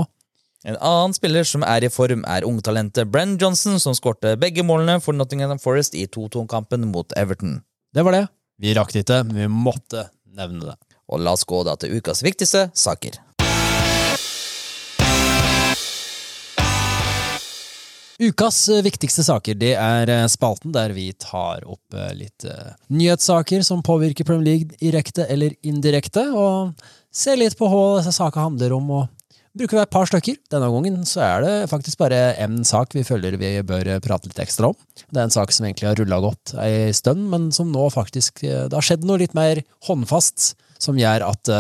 En 0.66 0.80
annen 0.80 1.14
spiller 1.14 1.46
som 1.46 1.62
er 1.68 1.86
i 1.86 1.92
form, 1.94 2.24
er 2.26 2.48
ungtalentet 2.48 3.12
Brenn 3.14 3.36
Johnson, 3.38 3.78
som 3.84 3.94
skårte 3.94 4.34
begge 4.42 4.66
målene 4.66 4.98
for 5.04 5.14
Nottingham 5.14 5.60
Forest 5.62 5.94
i 5.94 6.08
2-2-kampen 6.08 6.88
mot 6.90 7.14
Everton. 7.20 7.60
Det 7.94 8.08
var 8.08 8.18
det. 8.18 8.24
Vi 8.64 8.74
rakk 8.74 8.96
det 8.96 9.04
ikke, 9.06 9.22
men 9.28 9.44
vi 9.44 9.50
måtte 9.52 10.08
nevne 10.34 10.72
det. 10.72 10.78
Og 11.14 11.22
la 11.22 11.36
oss 11.38 11.46
gå 11.46 11.62
da 11.68 11.76
til 11.78 11.94
ukas 12.00 12.24
viktigste 12.26 12.72
saker. 12.74 13.20
Ukas 18.24 18.70
eh, 18.70 18.84
viktigste 18.86 19.24
saker 19.26 19.58
det 19.60 19.74
er 19.76 20.10
eh, 20.12 20.28
spalten 20.32 20.74
der 20.76 20.94
vi 20.96 21.10
tar 21.20 21.66
opp 21.68 21.96
eh, 21.98 22.14
litt 22.16 22.46
nyhetssaker 22.94 23.64
som 23.66 23.84
påvirker 23.84 24.28
Premier 24.28 24.46
League 24.54 24.78
direkte 24.80 25.26
eller 25.32 25.56
indirekte, 25.66 26.30
og 26.32 26.78
ser 27.14 27.40
litt 27.40 27.58
på 27.60 27.68
hva 27.70 28.00
disse 28.00 28.14
sakene 28.16 28.48
handler 28.48 28.76
om, 28.78 28.92
og 29.00 29.34
bruker 29.58 29.78
vi 29.78 29.84
et 29.84 29.94
par 29.94 30.10
stykker. 30.10 30.38
Denne 30.54 30.70
gangen 30.72 31.02
så 31.10 31.24
er 31.26 31.44
det 31.44 31.54
faktisk 31.72 32.00
bare 32.02 32.22
en 32.42 32.62
sak 32.68 32.96
vi 32.96 33.06
føler 33.08 33.38
vi 33.42 33.56
bør 33.66 33.92
prate 34.04 34.30
litt 34.30 34.42
ekstra 34.42 34.72
om. 34.72 34.78
Det 35.10 35.20
er 35.20 35.28
en 35.28 35.36
sak 35.36 35.54
som 35.54 35.68
egentlig 35.68 35.92
har 35.92 36.00
rulla 36.00 36.22
godt 36.24 36.56
ei 36.64 36.94
stund, 36.96 37.28
men 37.34 37.52
som 37.54 37.74
nå 37.74 37.90
faktisk 37.94 38.42
Det 38.44 38.74
har 38.74 38.86
skjedd 38.86 39.06
noe 39.06 39.22
litt 39.22 39.36
mer 39.38 39.62
håndfast, 39.90 40.54
som 40.82 41.00
gjør 41.00 41.28
at 41.28 41.52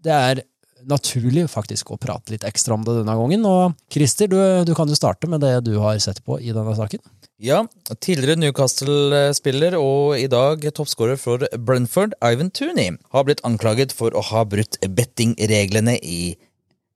det 0.00 0.16
er 0.16 0.42
naturlig 0.88 1.46
faktisk 1.50 1.92
å 1.92 1.98
prate 2.00 2.32
litt 2.34 2.44
ekstra 2.48 2.76
om 2.76 2.84
det 2.86 2.98
denne 3.00 3.16
gangen. 3.18 3.46
Og 3.48 3.76
Christer, 3.92 4.30
du, 4.30 4.38
du 4.68 4.74
kan 4.78 4.88
jo 4.88 4.98
starte 4.98 5.30
med 5.30 5.42
det 5.44 5.56
du 5.66 5.74
har 5.82 5.98
sett 6.02 6.22
på 6.24 6.38
i 6.40 6.54
denne 6.54 6.76
saken. 6.78 7.02
Ja, 7.40 7.62
tidligere 8.04 8.36
Newcastle-spiller 8.36 9.78
og 9.78 10.18
i 10.20 10.26
dag 10.28 10.66
toppskårer 10.76 11.16
for 11.16 11.46
Brentford, 11.56 12.12
Ivan 12.20 12.52
Tooney, 12.52 12.98
har 13.14 13.24
blitt 13.24 13.40
anklaget 13.48 13.94
for 13.96 14.12
å 14.12 14.24
ha 14.28 14.44
brutt 14.44 14.76
bettingreglene 14.84 15.96
i 16.04 16.36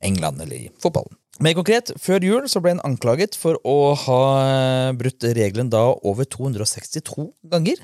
England, 0.04 0.42
eller 0.44 0.66
i 0.66 0.72
fotballen. 0.82 1.16
Mer 1.42 1.56
konkret, 1.56 1.90
før 1.98 2.22
jul 2.22 2.44
så 2.50 2.60
ble 2.62 2.76
han 2.76 2.84
anklaget 2.86 3.34
for 3.40 3.56
å 3.66 3.94
ha 4.04 4.20
brutt 4.94 5.24
regelen 5.24 5.72
da 5.72 5.88
over 6.06 6.28
262 6.28 7.30
ganger. 7.50 7.80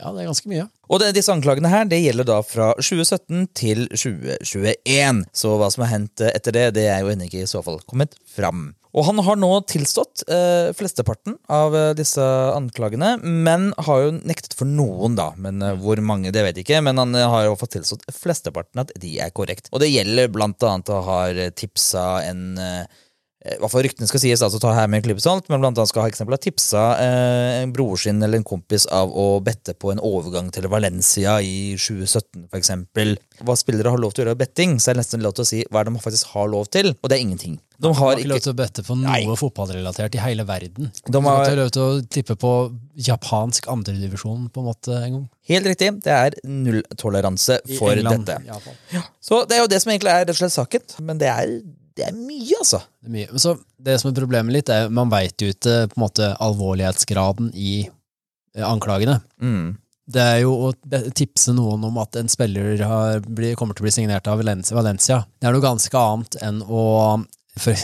Ja, 0.00 0.10
det 0.16 0.22
er 0.22 0.30
ganske 0.30 0.50
mye. 0.50 0.66
Og 0.90 1.02
det, 1.02 1.12
disse 1.14 1.32
anklagene 1.34 1.70
her, 1.70 1.86
det 1.88 2.00
gjelder 2.00 2.26
da 2.26 2.40
fra 2.46 2.72
2017 2.80 3.46
til 3.58 3.86
2021. 3.92 5.24
Så 5.36 5.54
hva 5.60 5.68
som 5.72 5.84
har 5.84 5.92
hendt 5.92 6.24
etter 6.32 6.56
det, 6.56 6.66
det 6.80 6.86
er 6.90 7.04
jo 7.04 7.12
ennå 7.12 7.28
ikke 7.28 7.44
i 7.44 7.50
så 7.50 7.62
fall 7.64 7.82
kommet 7.86 8.16
fram. 8.32 8.70
Og 8.90 9.04
han 9.06 9.20
har 9.22 9.36
nå 9.38 9.50
tilstått 9.70 10.24
eh, 10.26 10.72
flesteparten 10.74 11.36
av 11.52 11.76
eh, 11.78 11.92
disse 11.98 12.24
anklagene, 12.56 13.12
men 13.22 13.68
har 13.86 14.06
jo 14.06 14.16
nektet 14.16 14.56
for 14.58 14.66
noen, 14.66 15.14
da. 15.18 15.28
Men 15.38 15.62
eh, 15.62 15.76
hvor 15.78 16.00
mange, 16.02 16.32
det 16.34 16.42
vet 16.42 16.58
jeg 16.58 16.66
ikke. 16.66 16.80
Men 16.88 16.98
han 16.98 17.14
eh, 17.14 17.28
har 17.30 17.46
jo 17.46 17.58
fått 17.60 17.76
tilstått 17.76 18.08
flesteparten 18.16 18.82
at 18.82 18.90
de 18.98 19.14
er 19.22 19.30
korrekt. 19.36 19.70
Og 19.70 19.84
det 19.84 19.92
gjelder 19.92 20.32
blant 20.34 20.66
annet 20.66 20.90
å 20.90 21.04
ha 21.06 21.20
tipsa 21.54 22.08
en 22.26 22.58
eh, 22.58 23.06
hvert 23.40 23.72
fall 23.72 23.84
ryktene 23.86 24.08
skal 24.08 24.20
sies, 24.20 24.42
altså 24.44 24.60
ta 24.60 24.74
her 24.76 24.88
med 24.90 25.00
en 25.00 25.06
klype 25.06 25.22
salt, 25.24 25.46
men 25.48 25.62
blant 25.62 25.78
annet 25.78 25.88
skal 25.88 26.04
ha 26.04 26.10
eksempel 26.10 26.36
ha 26.36 26.40
tipsa 26.42 26.82
eh, 27.00 27.62
en 27.62 27.72
bror 27.72 27.96
sin 28.00 28.20
eller 28.20 28.40
en 28.40 28.46
kompis 28.46 28.84
av 28.92 29.14
å 29.16 29.40
bette 29.44 29.72
på 29.80 29.94
en 29.94 30.02
overgang 30.04 30.50
til 30.52 30.68
Valencia 30.68 31.38
i 31.40 31.72
2017, 31.80 32.50
for 32.50 32.60
eksempel. 32.60 33.16
Hva 33.40 33.56
spillere 33.56 33.94
har 33.94 34.02
lov 34.02 34.12
til 34.12 34.22
å 34.22 34.26
gjøre 34.26 34.36
av 34.36 34.42
betting, 34.42 34.76
så 34.76 34.90
er 34.90 34.98
det 34.98 35.04
nesten 35.06 35.24
lov 35.24 35.38
til 35.38 35.46
å 35.46 35.50
si 35.54 35.64
hva 35.70 35.80
er 35.80 35.88
det 35.88 35.96
de 35.96 36.04
faktisk 36.04 36.34
har 36.34 36.52
lov 36.52 36.68
til, 36.68 36.92
og 36.92 37.08
det 37.08 37.16
er 37.16 37.24
ingenting. 37.24 37.56
De 37.80 37.88
har 37.96 38.18
ikke 38.20 38.28
lov 38.28 38.42
til 38.44 38.52
å 38.52 38.58
bette 38.58 38.82
på 38.84 38.94
noe 38.98 39.08
Nei. 39.08 39.36
fotballrelatert 39.40 40.16
i 40.18 40.20
hele 40.20 40.44
verden. 40.44 40.90
De 41.08 41.20
har 41.24 41.44
ikke 41.46 41.60
lov 41.62 41.70
til 41.72 41.84
å 41.86 42.00
tippe 42.12 42.36
på 42.36 42.52
japansk 43.08 43.70
andredivisjon 43.72 44.50
på 44.52 44.60
en 44.60 44.68
måte 44.68 44.96
en 44.98 45.14
gang. 45.16 45.26
Helt 45.48 45.68
riktig, 45.70 45.88
det 46.04 46.12
er 46.12 46.36
nulltoleranse 46.44 47.56
for 47.78 47.94
England, 47.94 48.28
dette. 48.28 48.74
Ja. 48.92 49.06
Så 49.24 49.46
det 49.48 49.56
er 49.56 49.64
jo 49.64 49.70
det 49.72 49.80
som 49.80 49.94
egentlig 49.94 50.12
er 50.12 50.26
rett 50.26 50.34
og 50.34 50.40
slett 50.42 50.56
saken, 50.58 50.84
men 51.08 51.22
det 51.22 51.30
er, 51.32 51.54
det 52.00 52.08
er 52.08 52.16
mye, 52.16 52.56
altså. 52.58 52.80
Det, 53.00 53.08
er 53.10 53.14
mye. 53.18 53.40
Så, 53.42 53.54
det 53.76 53.98
som 54.00 54.10
er 54.10 54.18
problemet 54.18 54.56
litt, 54.56 54.72
er 54.72 54.90
man 54.94 55.12
veit 55.12 55.40
jo 55.42 55.50
ikke 55.52 55.84
på 55.92 55.98
en 55.98 56.04
måte 56.06 56.32
alvorlighetsgraden 56.40 57.52
i 57.54 57.74
eh, 57.84 58.66
anklagene. 58.66 59.18
Mm. 59.42 59.74
Det 60.10 60.22
er 60.22 60.38
jo 60.42 60.54
å 60.66 60.70
tipse 61.14 61.52
noen 61.54 61.84
om 61.86 62.00
at 62.02 62.16
en 62.18 62.30
spiller 62.32 62.80
har, 62.82 63.20
blir, 63.22 63.54
kommer 63.58 63.76
til 63.76 63.84
å 63.84 63.88
bli 63.88 63.94
signert 63.94 64.30
av 64.30 64.40
Valencia, 64.40 64.74
Valencia. 64.78 65.20
Det 65.38 65.46
er 65.46 65.54
noe 65.54 65.64
ganske 65.64 66.00
annet 66.00 66.40
enn 66.42 66.64
å 66.66 66.86
for, 67.60 67.76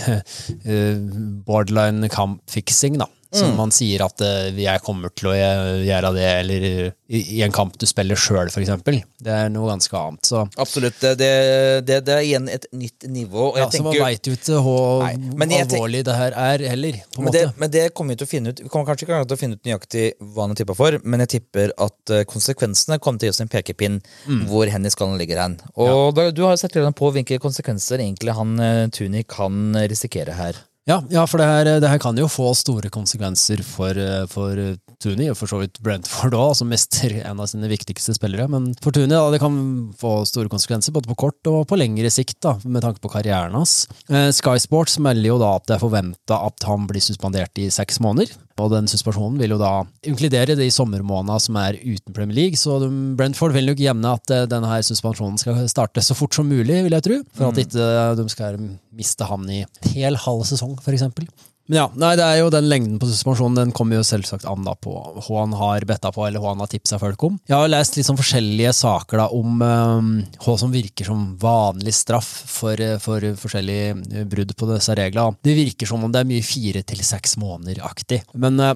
uh, 0.66 0.96
borderline 1.46 2.10
kampfiksing, 2.12 2.98
da. 3.02 3.10
Som 3.34 3.50
Mm. 3.50 3.56
man 3.58 3.72
sier 3.74 4.04
at 4.04 4.20
eh, 4.22 4.54
jeg 4.54 4.82
kommer 4.86 5.10
til 5.10 5.32
å 5.32 5.34
gjøre 5.34 6.12
det, 6.14 6.26
eller 6.40 6.66
i, 7.10 7.42
en 7.42 7.52
kamp 7.54 7.74
du 7.78 7.86
spiller 7.86 8.18
sjøl, 8.18 8.46
eksempel. 8.46 9.00
Det 9.22 9.32
er 9.32 9.48
noe 9.50 9.66
ganske 9.72 9.94
annet. 9.98 10.26
Så, 10.26 10.44
Absolutt. 10.62 11.00
Det, 11.00 11.16
det, 11.18 11.98
det, 12.06 12.14
er 12.14 12.22
igjen 12.22 12.48
et 12.50 12.66
nytt 12.72 13.06
nivå. 13.10 13.48
Ja, 13.56 13.64
jeg 13.66 13.80
så 13.80 13.82
man 13.86 13.94
tenker, 13.94 14.04
veit 14.06 14.30
jo 14.30 14.36
ikke 14.36 14.60
hvor 14.62 15.02
alvorlig 15.06 16.04
det 16.06 16.14
her 16.16 16.36
er, 16.38 16.64
heller. 16.70 17.00
Men 17.18 17.34
det, 17.34 17.42
men 17.58 17.72
det 17.74 17.84
kommer 17.94 18.14
vi 18.14 18.20
til 18.22 18.28
å 18.28 18.30
finne 18.30 18.52
ut 18.54 18.62
Vi 18.62 18.70
kommer 18.72 18.90
kanskje 18.90 19.06
ikke 19.08 19.20
til 19.26 19.38
å 19.38 19.40
finne 19.40 19.58
ut 19.58 19.66
nøyaktig 19.66 20.06
hva 20.22 20.46
han 20.46 20.54
er 20.54 20.60
tippa 20.62 20.78
for, 20.78 20.98
men 21.04 21.24
jeg 21.26 21.32
tipper 21.36 21.74
at 21.86 22.14
eh, 22.14 22.24
konsekvensene 22.30 23.00
kommer 23.02 23.22
til 23.22 23.28
å 23.28 23.32
gi 23.32 23.36
oss 23.36 23.42
en 23.44 23.52
pekepinn 23.52 24.00
Mm. 24.26 24.46
hvor 24.50 24.68
hen 24.70 24.86
i 24.86 24.90
skallen 24.90 25.18
ligger 25.18 25.38
hen. 25.40 25.54
Og 25.78 26.14
da, 26.14 26.30
du 26.34 26.40
har 26.44 26.54
jo 26.54 26.60
sett 26.60 26.74
på 26.98 27.10
hvilke 27.14 27.38
konsekvenser 27.42 28.00
egentlig 28.02 28.34
han 28.34 28.56
Tuni 28.94 29.22
kan 29.28 29.74
risikere 29.88 30.34
her. 30.36 30.58
Ja, 30.86 31.00
ja 31.10 31.24
for 31.26 31.42
det 31.42 31.46
her, 31.50 31.68
det 31.82 31.88
her 31.90 31.98
kan 31.98 32.18
jo 32.18 32.28
få 32.30 32.52
store 32.54 32.90
konsekvenser 32.94 33.62
for, 33.66 33.98
eh, 33.98 34.26
for 34.30 34.60
Tuni, 35.02 35.28
og 35.30 35.36
for 35.38 35.50
så 35.50 35.60
vidt 35.60 35.80
Brentford 35.84 36.36
òg, 36.36 36.54
som 36.58 36.70
mister 36.72 37.12
en 37.22 37.42
av 37.42 37.50
sine 37.50 37.68
viktigste 37.70 38.14
spillere. 38.16 38.48
Men 38.52 38.70
for 38.82 38.94
Tooney 38.94 39.14
da, 39.14 39.26
det 39.32 39.42
kan 39.42 39.58
få 39.98 40.18
store 40.28 40.50
konsekvenser 40.52 40.94
både 40.96 41.10
på 41.10 41.18
kort 41.26 41.50
og 41.50 41.64
på 41.70 41.78
lengre 41.78 42.10
sikt, 42.12 42.38
da, 42.44 42.56
med 42.64 42.84
tanke 42.84 43.02
på 43.02 43.12
karrieren 43.12 43.56
hans. 43.56 43.84
Eh, 44.08 44.30
Sky 44.34 44.56
Sports 44.62 44.98
melder 45.02 45.32
jo 45.32 45.38
da 45.42 45.54
at 45.58 45.68
det 45.68 45.76
er 45.76 45.84
forventa 45.84 46.40
at 46.48 46.68
han 46.68 46.88
blir 46.90 47.04
suspendert 47.04 47.62
i 47.62 47.68
seks 47.72 48.00
måneder. 48.04 48.34
Og 48.62 48.70
den 48.72 48.88
suspensjonen 48.88 49.36
vil 49.40 49.52
jo 49.52 49.58
da 49.60 49.72
inkludere 50.08 50.56
de 50.56 50.68
sommermånedene 50.72 51.42
som 51.44 51.58
er 51.60 51.76
uten 51.82 52.14
Premier 52.16 52.38
League, 52.38 52.60
så 52.60 52.78
Brentford 53.18 53.52
vil 53.56 53.68
nok 53.68 53.82
gjemme 53.82 54.14
at 54.16 54.32
eh, 54.32 54.46
denne 54.48 54.70
her 54.70 54.86
suspensjonen 54.86 55.36
skal 55.40 55.60
starte 55.72 56.04
så 56.04 56.16
fort 56.16 56.36
som 56.36 56.48
mulig, 56.48 56.80
vil 56.86 56.96
jeg 56.96 57.04
tro. 57.04 57.20
For 57.36 57.50
at 57.50 57.60
ikke 57.60 57.90
de 58.16 58.30
skal 58.32 58.56
miste 58.96 59.28
han 59.28 59.44
i 59.52 59.60
hel 59.92 60.16
halv 60.24 60.46
sesong, 60.48 60.78
for 60.80 60.96
eksempel. 60.96 61.28
Men 61.66 61.80
ja, 61.80 61.86
nei, 61.98 62.12
det 62.18 62.22
er 62.22 62.40
jo 62.40 62.50
den 62.54 62.68
lengden 62.70 62.98
på 63.02 63.08
suspensjonen, 63.10 63.58
den 63.58 63.74
kommer 63.74 63.98
jo 63.98 64.06
selvsagt 64.06 64.46
an 64.46 64.66
da 64.66 64.76
på 64.78 64.94
hva 64.94 65.40
han 65.40 65.54
har 65.58 65.86
betta 65.88 66.12
på, 66.14 66.22
eller 66.26 66.42
hva 66.42 66.52
han 66.54 66.62
har 66.62 66.70
tipsa 66.70 67.00
folk 67.02 67.26
om. 67.26 67.40
Jeg 67.48 67.58
har 67.58 67.70
lest 67.72 67.98
litt 67.98 68.06
sånn 68.06 68.20
forskjellige 68.20 68.74
saker 68.76 69.22
da 69.24 69.26
om 69.34 69.62
eh, 69.66 70.38
hva 70.44 70.56
som 70.60 70.74
virker 70.74 71.10
som 71.10 71.28
vanlig 71.42 71.94
straff 71.96 72.28
for, 72.52 72.78
eh, 72.78 73.00
for 73.02 73.24
forskjellige 73.42 73.92
eh, 73.96 74.26
brudd 74.30 74.54
på 74.54 74.70
disse 74.70 74.94
reglene. 74.94 75.38
Det 75.42 75.56
virker 75.58 75.90
som 75.90 76.06
om 76.06 76.12
det 76.14 76.22
er 76.22 76.28
mye 76.30 76.46
fire 76.46 76.84
til 76.86 77.02
seks 77.06 77.34
måneder-aktig. 77.42 78.20
Men 78.38 78.60
uh, 78.62 78.74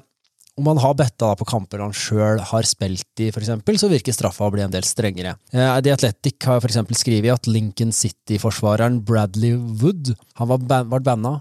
om 0.58 0.66
han 0.66 0.80
har 0.82 0.96
betta 0.98 1.30
på 1.38 1.46
kamper 1.48 1.80
han 1.84 1.94
sjøl 1.96 2.42
har 2.50 2.66
spilt 2.68 3.22
i, 3.22 3.30
for 3.30 3.40
eksempel, 3.44 3.78
så 3.80 3.88
virker 3.92 4.16
straffa 4.16 4.48
å 4.48 4.52
bli 4.52 4.64
en 4.64 4.74
del 4.74 4.84
strengere. 4.84 5.36
The 5.52 5.94
Athletic 5.94 6.42
har 6.48 6.58
for 6.58 6.68
eksempel 6.68 6.98
skrevet 6.98 7.38
at 7.38 7.46
Lincoln 7.48 7.94
City-forsvareren 7.96 8.98
Bradley 9.06 9.54
Wood 9.54 10.12
han 10.40 10.50
var 10.50 10.66
ban 10.66 10.90
ble 10.90 11.00
banna 11.06 11.36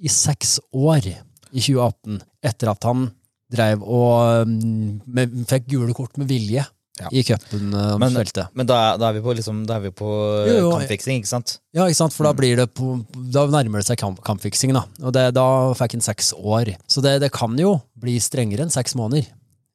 i 0.00 0.08
seks 0.08 0.58
år 0.72 1.06
i 1.10 1.60
2018, 1.60 2.20
etter 2.46 2.70
at 2.72 2.84
han 2.88 3.08
dreiv 3.50 3.82
og 3.82 4.46
mm, 4.46 5.00
med, 5.10 5.32
fikk 5.50 5.66
gule 5.72 5.94
kort 5.96 6.16
med 6.20 6.28
vilje 6.30 6.66
Ja. 7.00 7.08
i 7.16 7.22
cupen 7.24 7.70
uh, 7.72 7.96
Men- 7.98 8.12
Men 8.52 8.66
da, 8.68 8.96
da 9.00 9.08
er 9.08 9.14
vi 9.16 9.20
på, 9.24 9.32
liksom, 9.34 9.62
da 9.66 9.76
er 9.78 9.80
vi 9.86 9.90
på 9.90 10.08
Jo, 10.46 10.56
jo, 10.58 10.70
kampfiksing, 10.74 11.22
ikke 11.22 11.30
sant? 11.30 11.54
Ja, 11.72 11.86
ikke 11.88 11.96
sant? 11.96 12.12
For 12.12 12.24
Mm. 12.24 12.28
da 12.28 12.32
blir 12.36 12.56
det 12.60 12.66
på, 12.74 13.06
Da 13.32 13.46
nærmer 13.46 13.80
det 13.80 13.86
seg 13.86 13.96
kamp, 13.98 14.20
kampfiksing, 14.22 14.72
da. 14.74 14.82
Og 15.02 15.12
det, 15.12 15.32
da 15.34 15.72
fikk 15.74 15.92
han 15.96 16.00
seks 16.04 16.32
år. 16.36 16.76
Så 16.86 17.00
det, 17.02 17.20
det 17.22 17.32
kan 17.32 17.56
jo 17.58 17.80
bli 17.98 18.18
strengere 18.20 18.60
enn 18.66 18.70
seks 18.70 18.94
måneder. 18.94 19.26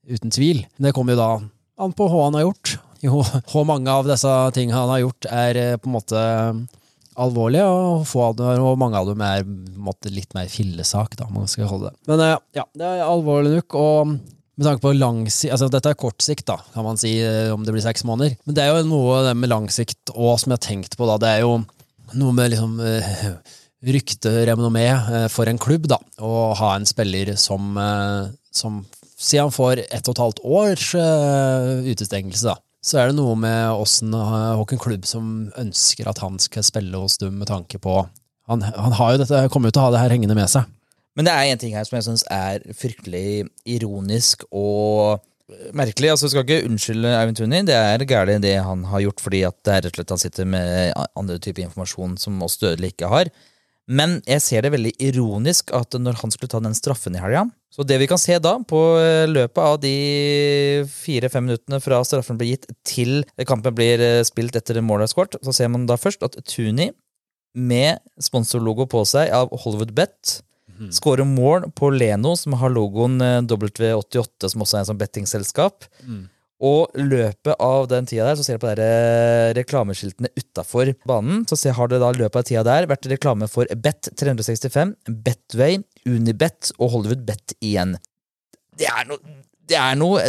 Uten 0.07 0.29
tvil. 0.29 0.65
Men 0.77 0.89
Det 0.91 0.93
kommer 0.93 1.13
jo 1.15 1.17
da 1.17 1.31
an 1.83 1.93
på 1.97 2.07
hva 2.07 2.25
han 2.25 2.33
har 2.37 2.45
gjort. 2.45 2.77
Jo, 3.01 3.23
hvor 3.51 3.65
mange 3.65 3.89
av 3.89 4.05
disse 4.05 4.29
tingene 4.53 4.77
han 4.77 4.89
har 4.93 4.99
gjort, 5.01 5.25
er 5.31 5.57
eh, 5.57 5.77
på 5.77 5.89
en 5.89 5.97
måte 5.97 6.67
alvorlige, 7.21 7.65
og, 7.65 8.35
dem, 8.37 8.63
og 8.63 8.77
mange 8.79 8.99
av 8.99 9.09
dem 9.09 9.21
er 9.25 9.43
måte 9.79 10.11
litt 10.13 10.33
mer 10.35 10.49
fillesak, 10.51 11.17
da, 11.19 11.27
man 11.33 11.49
skal 11.51 11.69
holde 11.69 11.91
det. 11.91 11.99
Men 12.11 12.23
eh, 12.23 12.37
ja, 12.59 12.65
det 12.75 12.87
er 12.87 13.03
alvorlig 13.05 13.55
nok, 13.57 13.77
og 13.79 14.15
med 14.15 14.67
tanke 14.67 14.83
på 14.85 14.93
lang 14.95 15.25
sikt, 15.27 15.51
altså 15.51 15.69
Dette 15.71 15.91
er 15.91 15.99
kort 15.99 16.23
sikt, 16.23 16.45
da, 16.49 16.59
kan 16.73 16.87
man 16.87 16.99
si, 16.99 17.17
eh, 17.23 17.51
om 17.53 17.65
det 17.65 17.75
blir 17.75 17.85
seks 17.85 18.05
måneder. 18.07 18.37
Men 18.47 18.57
det 18.57 18.65
er 18.65 18.73
jo 18.73 18.87
noe 18.89 19.35
med 19.35 19.51
lang 19.51 19.69
sikt 19.73 20.13
og 20.15 20.37
som 20.41 20.53
jeg 20.53 20.59
har 20.59 20.65
tenkt 20.67 20.97
på, 20.99 21.07
da. 21.09 21.19
Det 21.21 21.31
er 21.31 21.45
jo 21.45 21.59
noe 22.15 22.35
med 22.35 22.53
liksom 22.53 22.77
eh, 22.83 23.31
rykte, 23.85 24.31
renommé 24.49 24.87
for 25.33 25.51
en 25.51 25.61
klubb, 25.61 25.89
da. 25.91 25.99
Å 26.23 26.51
ha 26.59 26.75
en 26.75 26.87
spiller 26.89 27.35
som, 27.39 27.75
som 28.49 28.83
Si 29.15 29.37
han 29.39 29.47
får 29.47 29.79
ett 29.85 30.09
og 30.11 30.11
et 30.11 30.19
halvt 30.19 30.39
års 30.43 30.87
utestengelse, 31.87 32.51
da. 32.51 32.57
Så 32.85 32.99
er 33.01 33.09
det 33.09 33.17
noe 33.17 33.33
med 33.39 33.73
åssen 33.73 34.13
hvilken 34.13 34.81
klubb 34.81 35.07
som 35.09 35.49
ønsker 35.57 36.05
at 36.11 36.21
han 36.21 36.37
skal 36.41 36.65
spille 36.65 36.99
hos 37.01 37.17
dem, 37.21 37.39
med 37.41 37.49
tanke 37.49 37.81
på 37.81 38.03
Han, 38.45 38.61
han 38.61 38.93
har 38.93 39.15
jo 39.15 39.21
dette, 39.23 39.47
kommer 39.49 39.71
jo 39.71 39.73
til 39.73 39.81
å 39.81 39.85
ha 39.87 39.93
det 39.95 40.01
her 40.03 40.13
hengende 40.13 40.35
med 40.37 40.51
seg. 40.51 40.67
Men 41.17 41.25
det 41.25 41.33
er 41.33 41.47
en 41.49 41.61
ting 41.63 41.73
her 41.73 41.87
som 41.87 41.95
jeg 41.97 42.05
syns 42.05 42.23
er 42.29 42.61
fryktelig 42.77 43.47
ironisk 43.65 44.43
og 44.51 45.23
merkelig. 45.73 46.11
Altså, 46.13 46.29
skal 46.29 46.45
ikke 46.45 46.67
unnskylde 46.67 47.13
Eivind 47.15 47.39
Tuni, 47.39 47.63
det 47.65 47.73
er 47.73 48.05
gærent 48.05 48.45
det 48.45 48.53
han 48.61 48.83
har 48.91 49.01
gjort, 49.01 49.23
fordi 49.23 49.41
at 49.49 49.57
det 49.65 49.73
er 49.73 49.87
rett 49.87 49.95
og 49.95 49.97
slett 49.97 50.13
han 50.13 50.21
sitter 50.21 50.49
med 50.51 50.93
andre 51.17 51.39
typer 51.41 51.65
informasjon 51.65 52.19
som 52.21 52.37
oss 52.45 52.59
dødelige 52.61 52.93
ikke 52.93 53.09
har. 53.09 53.33
Men 53.85 54.17
jeg 54.25 54.41
ser 54.41 54.65
det 54.65 54.71
veldig 54.73 54.95
ironisk 55.03 55.69
at 55.77 55.93
når 56.01 56.17
han 56.23 56.33
skulle 56.33 56.49
ta 56.49 56.61
den 56.63 56.73
straffen 56.73 57.13
i 57.13 57.21
helga 57.21 57.43
Så 57.69 57.85
det 57.85 57.99
vi 58.01 58.07
kan 58.09 58.17
se 58.17 58.39
da, 58.41 58.55
på 58.65 58.79
eh, 58.97 59.27
løpet 59.29 59.61
av 59.61 59.77
de 59.83 59.93
fire-fem 60.89 61.45
minuttene 61.45 61.77
fra 61.83 61.99
straffen 62.07 62.39
ble 62.39 62.53
gitt 62.53 62.65
til 62.87 63.21
kampen 63.45 63.75
blir 63.77 64.01
eh, 64.01 64.23
spilt 64.25 64.57
etter 64.57 64.81
målet 64.81 65.09
er 65.09 65.13
skåret, 65.13 65.37
så 65.43 65.53
ser 65.53 65.69
man 65.69 65.85
da 65.89 65.99
først 66.01 66.25
at 66.25 66.39
Tuni, 66.49 66.89
med 67.55 68.01
sponsorlogo 68.19 68.87
på 68.91 69.05
seg 69.07 69.29
av 69.31 69.53
Hollywood 69.63 69.93
Bet, 69.95 70.39
skårer 70.91 71.23
mål 71.23 71.69
på 71.71 71.87
Leno, 71.93 72.33
som 72.35 72.57
har 72.59 72.73
logoen 72.73 73.21
eh, 73.23 73.41
W88, 73.47 74.49
som 74.51 74.65
også 74.65 74.79
er 74.79 74.81
en 74.83 74.89
sånn 74.89 74.99
bettingselskap. 74.99 75.85
Og 76.63 76.93
løpet 76.95 77.57
av 77.59 77.87
den 77.91 78.05
tida 78.07 78.29
der, 78.29 78.37
så 78.39 78.45
ser 78.47 78.55
du 78.55 78.63
på 78.63 78.71
de 78.79 78.85
reklameskiltene 79.57 80.29
utafor 80.39 80.93
banen. 81.07 81.43
Så 81.49 81.57
ser, 81.59 81.75
har 81.75 81.89
det 81.91 81.99
da 81.99 82.13
løpet 82.15 82.39
av 82.39 82.45
tida 82.47 82.63
der 82.63 82.87
vært 82.87 83.09
reklame 83.11 83.49
for 83.51 83.67
Bet365, 83.67 84.93
Betway, 85.25 85.81
Unibet 86.07 86.71
og 86.79 86.93
Hollywood 86.95 87.25
Bet 87.27 87.57
igjen. 87.59 87.97
Det 88.79 88.87
er 88.91 89.03
noe 89.09 89.19
det 89.65 89.77
er 89.81 89.95
noe 89.97 90.21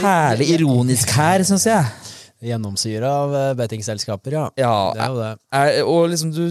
herlig 0.00 0.46
ironisk 0.54 1.10
her, 1.12 1.42
syns 1.44 1.66
jeg. 1.68 1.88
Gjennomsyra 2.42 3.10
av 3.22 3.34
eh, 3.36 3.50
bettingselskaper, 3.58 4.32
ja. 4.32 4.44
Ja, 4.56 4.70
Det 4.96 5.02
er 5.04 5.10
jo 5.12 5.18
det. 5.20 5.32
er, 5.58 5.74
og 5.92 6.06
liksom 6.08 6.30
du 6.32 6.46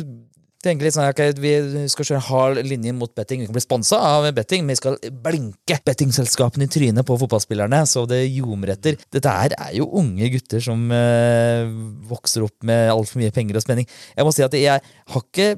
tenker 0.66 0.88
litt 0.88 0.96
sånn 0.96 1.10
ok, 1.10 1.22
Vi 1.42 1.52
skal 1.92 2.08
kjøre 2.08 2.24
hard 2.28 2.62
linje 2.68 2.94
mot 2.98 3.12
betting. 3.18 3.42
Vi 3.42 3.50
kan 3.50 3.56
bli 3.56 3.64
sponsa 3.64 4.00
av 4.02 4.28
betting, 4.38 4.64
men 4.66 4.76
vi 4.76 4.80
skal 4.82 4.98
blinke 5.24 5.80
bettingselskapene 5.88 6.68
i 6.68 6.72
trynet 6.72 7.08
på 7.08 7.18
fotballspillerne 7.22 7.82
så 7.90 8.06
det 8.10 8.22
ljomer 8.28 8.76
etter. 8.76 8.98
Dette 9.14 9.34
her 9.36 9.56
er 9.58 9.76
jo 9.78 9.90
unge 10.02 10.30
gutter 10.34 10.64
som 10.64 10.86
eh, 10.96 11.66
vokser 12.12 12.46
opp 12.48 12.58
med 12.68 12.92
altfor 12.94 13.22
mye 13.24 13.34
penger 13.36 13.60
og 13.60 13.66
spenning. 13.66 13.90
Jeg 14.16 14.28
må 14.28 14.34
si 14.36 14.46
at 14.46 14.58
jeg 14.60 14.80
har 14.82 15.22
ikke 15.26 15.52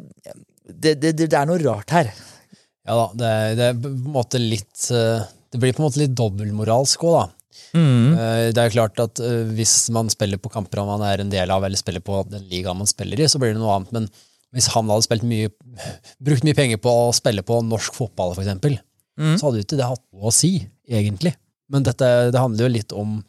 Det, 0.63 0.93
det, 0.95 1.15
det 1.19 1.33
er 1.35 1.47
noe 1.49 1.59
rart 1.59 1.91
her. 1.91 2.11
Ja 2.87 2.95
da, 2.95 3.07
det 3.19 3.31
det 3.59 3.65
er 3.69 3.79
på 3.79 3.89
en 3.91 4.13
måte 4.15 4.39
litt 4.41 4.89
eh, 4.91 5.23
Det 5.51 5.59
blir 5.59 5.75
på 5.75 5.83
en 5.83 5.87
måte 5.89 6.01
litt 6.01 6.15
dobbeltmoralsk 6.17 7.03
òg, 7.07 7.15
da. 7.21 7.25
Mm. 7.77 8.13
Eh, 8.13 8.47
Det 8.55 8.59
er 8.61 8.69
jo 8.69 8.75
klart 8.77 8.99
at 9.03 9.19
eh, 9.23 9.43
hvis 9.57 9.89
man 9.93 10.11
spiller 10.11 10.39
på 10.41 10.51
kamper 10.53 10.83
man 10.87 11.03
er 11.07 11.23
en 11.23 11.31
del 11.31 11.51
av, 11.51 11.63
eller 11.63 11.79
spiller 11.79 12.03
på 12.03 12.23
den 12.29 12.47
ligaen 12.51 12.79
man 12.79 12.89
spiller 12.89 13.19
i, 13.19 13.27
så 13.27 13.39
blir 13.41 13.53
det 13.53 13.61
noe 13.61 13.75
annet. 13.77 13.91
Men 13.95 14.09
hvis 14.53 14.69
han 14.73 14.89
hadde 14.91 15.19
mye, 15.27 15.51
brukt 16.23 16.45
mye 16.45 16.57
penger 16.57 16.81
på 16.81 16.91
å 17.07 17.13
spille 17.15 17.43
på 17.45 17.61
norsk 17.65 17.95
fotball, 17.97 18.35
eksempel, 18.37 18.79
Mm. 19.13 19.35
så 19.37 19.45
hadde 19.45 19.59
jo 19.59 19.65
ikke 19.67 19.77
det 19.77 19.85
hatt 19.85 20.01
noe 20.09 20.29
å 20.31 20.33
si, 20.33 20.55
egentlig. 20.89 21.35
Men 21.69 21.85
dette, 21.85 22.07
det 22.33 22.39
handler 22.41 22.65
jo 22.65 22.73
litt 22.73 22.93
om 22.97 23.19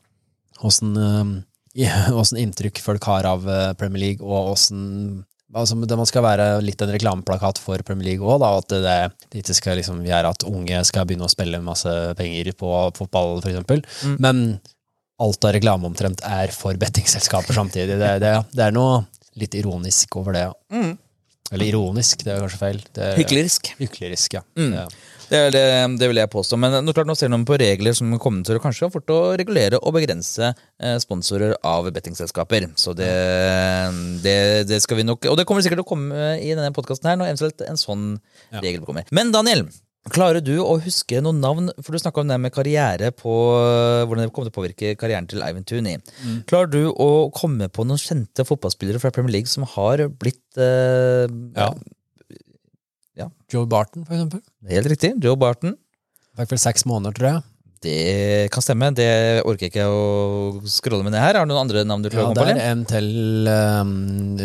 åssen 0.64 0.94
eh, 0.96 2.40
inntrykk 2.40 2.80
folk 2.80 3.04
har 3.10 3.28
av 3.28 3.44
eh, 3.48 3.72
Premier 3.76 4.00
League, 4.06 4.24
og 4.24 4.54
åssen 4.54 5.24
Altså, 5.54 5.76
det 5.86 5.94
man 5.94 6.08
skal 6.08 6.24
være 6.24 6.44
litt 6.66 6.80
en 6.82 6.90
reklameplakat 6.90 7.60
for 7.62 7.78
Premier 7.86 8.08
League 8.08 8.26
òg, 8.26 8.42
at 8.42 8.72
det, 8.72 8.94
det 9.30 9.42
ikke 9.44 9.54
skal 9.54 9.76
liksom 9.78 10.00
gjøre 10.02 10.32
at 10.34 10.42
unge 10.48 10.80
skal 10.88 11.06
begynne 11.06 11.28
å 11.28 11.30
spille 11.30 11.60
masse 11.62 11.92
penger 12.18 12.50
på 12.58 12.70
fotball, 12.96 13.38
eksempel. 13.38 13.84
Mm. 14.02 14.16
Men 14.24 14.40
alt 15.22 15.46
av 15.46 15.54
reklame 15.54 15.86
omtrent 15.86 16.24
er 16.26 16.50
for 16.50 16.74
bettingselskaper 16.80 17.54
samtidig. 17.54 18.00
Det, 18.00 18.10
det, 18.24 18.32
det 18.50 18.66
er 18.66 18.74
noe 18.74 19.04
litt 19.38 19.54
ironisk 19.54 20.18
over 20.18 20.34
det. 20.34 20.48
ja. 20.48 20.56
Mm. 20.74 20.96
Eller 21.54 21.70
ironisk, 21.72 22.24
det 22.26 22.34
er 22.34 22.40
kanskje 22.44 22.60
feil. 22.60 22.80
Det, 22.94 23.10
Hyklerisk. 23.22 23.72
Hyklerisk, 23.80 24.36
ja. 24.38 24.42
Mm. 24.58 24.72
ja. 24.76 24.86
Det, 25.24 25.38
er 25.40 25.54
det, 25.54 25.62
det 25.98 26.08
vil 26.10 26.18
jeg 26.20 26.28
påstå. 26.30 26.58
Men 26.60 26.74
nå, 26.84 26.92
klart, 26.92 27.08
nå 27.08 27.14
ser 27.16 27.30
man 27.32 27.46
på 27.48 27.56
regler 27.58 27.94
som 27.96 28.10
kommer 28.20 28.44
til 28.44 28.58
å 28.58 28.62
kanskje 28.62 28.90
fort 28.92 29.08
å 29.14 29.20
regulere 29.40 29.80
og 29.80 29.94
begrense 29.96 30.50
eh, 30.52 30.98
sponsorer 31.00 31.56
av 31.64 31.88
bettingselskaper. 31.96 32.68
Så 32.78 32.92
det, 32.98 33.08
det, 34.26 34.36
det 34.68 34.82
skal 34.84 35.00
vi 35.00 35.06
nok 35.08 35.24
Og 35.30 35.38
det 35.40 35.46
kommer 35.48 35.64
sikkert 35.64 35.80
til 35.80 35.86
å 35.86 35.90
komme 35.94 36.34
i 36.42 36.52
denne 36.52 36.74
podkasten 36.76 37.08
her 37.10 37.18
når 37.20 37.32
eventuelt 37.32 37.64
en 37.66 37.80
sånn 37.80 38.04
Ja. 38.52 38.60
regel 38.60 38.84
kommer. 38.84 39.08
Men 39.14 39.32
Daniel, 39.34 39.64
klarer 40.12 40.42
du 40.44 40.58
å 40.60 40.74
huske 40.84 41.20
noen 41.24 41.40
navn? 41.40 41.70
For 41.80 41.94
du 41.94 41.98
snakka 42.02 42.20
om 42.20 42.28
det 42.28 42.36
med 42.42 42.52
karriere 42.52 43.08
på 43.16 43.32
hvordan 44.04 44.26
det 44.26 44.32
kommer 44.34 44.50
til 44.50 44.54
å 44.54 44.58
påvirke 44.58 44.92
karrieren 45.00 45.28
til 45.30 45.40
Eivind 45.44 45.70
Mm. 45.74 46.42
Klarer 46.50 46.70
du 46.70 46.92
å 46.92 47.30
komme 47.32 47.68
på 47.72 47.86
noen 47.86 48.00
kjente 48.00 48.44
fotballspillere 48.44 49.00
fra 49.00 49.10
Premier 49.14 49.32
League 49.38 49.48
som 49.50 49.64
har 49.76 50.04
blitt 50.08 50.58
eh, 50.60 51.24
Ja. 51.56 51.70
Ja. 53.16 53.28
Joe 53.52 53.64
Barton, 53.66 54.04
for 54.04 54.14
eksempel. 54.16 54.42
Helt 54.68 54.90
riktig. 54.90 55.14
Joe 55.22 55.36
Barton. 55.38 55.76
Fikk 56.36 56.50
vel 56.50 56.58
seks 56.58 56.84
måneder, 56.90 57.14
tror 57.14 57.28
jeg. 57.30 57.42
Det 57.84 58.50
kan 58.50 58.64
stemme. 58.64 58.88
Det 58.96 59.42
orker 59.44 59.68
jeg 59.68 59.72
ikke 59.74 59.86
å 59.92 60.62
scrolle 60.72 61.04
med 61.04 61.12
ned 61.14 61.20
her. 61.20 61.36
Har 61.38 61.44
du 61.46 61.52
noen 61.52 61.66
andre 61.66 61.84
navn 61.86 62.02
du 62.02 62.08
Ja, 62.08 62.14
klarer 62.16 62.32
å 62.32 62.34
det 62.34 62.40
komme 62.40 62.54
på? 62.54 62.58
er 62.58 62.70
en 62.72 62.84
til 62.88 63.48
um, 63.52 64.36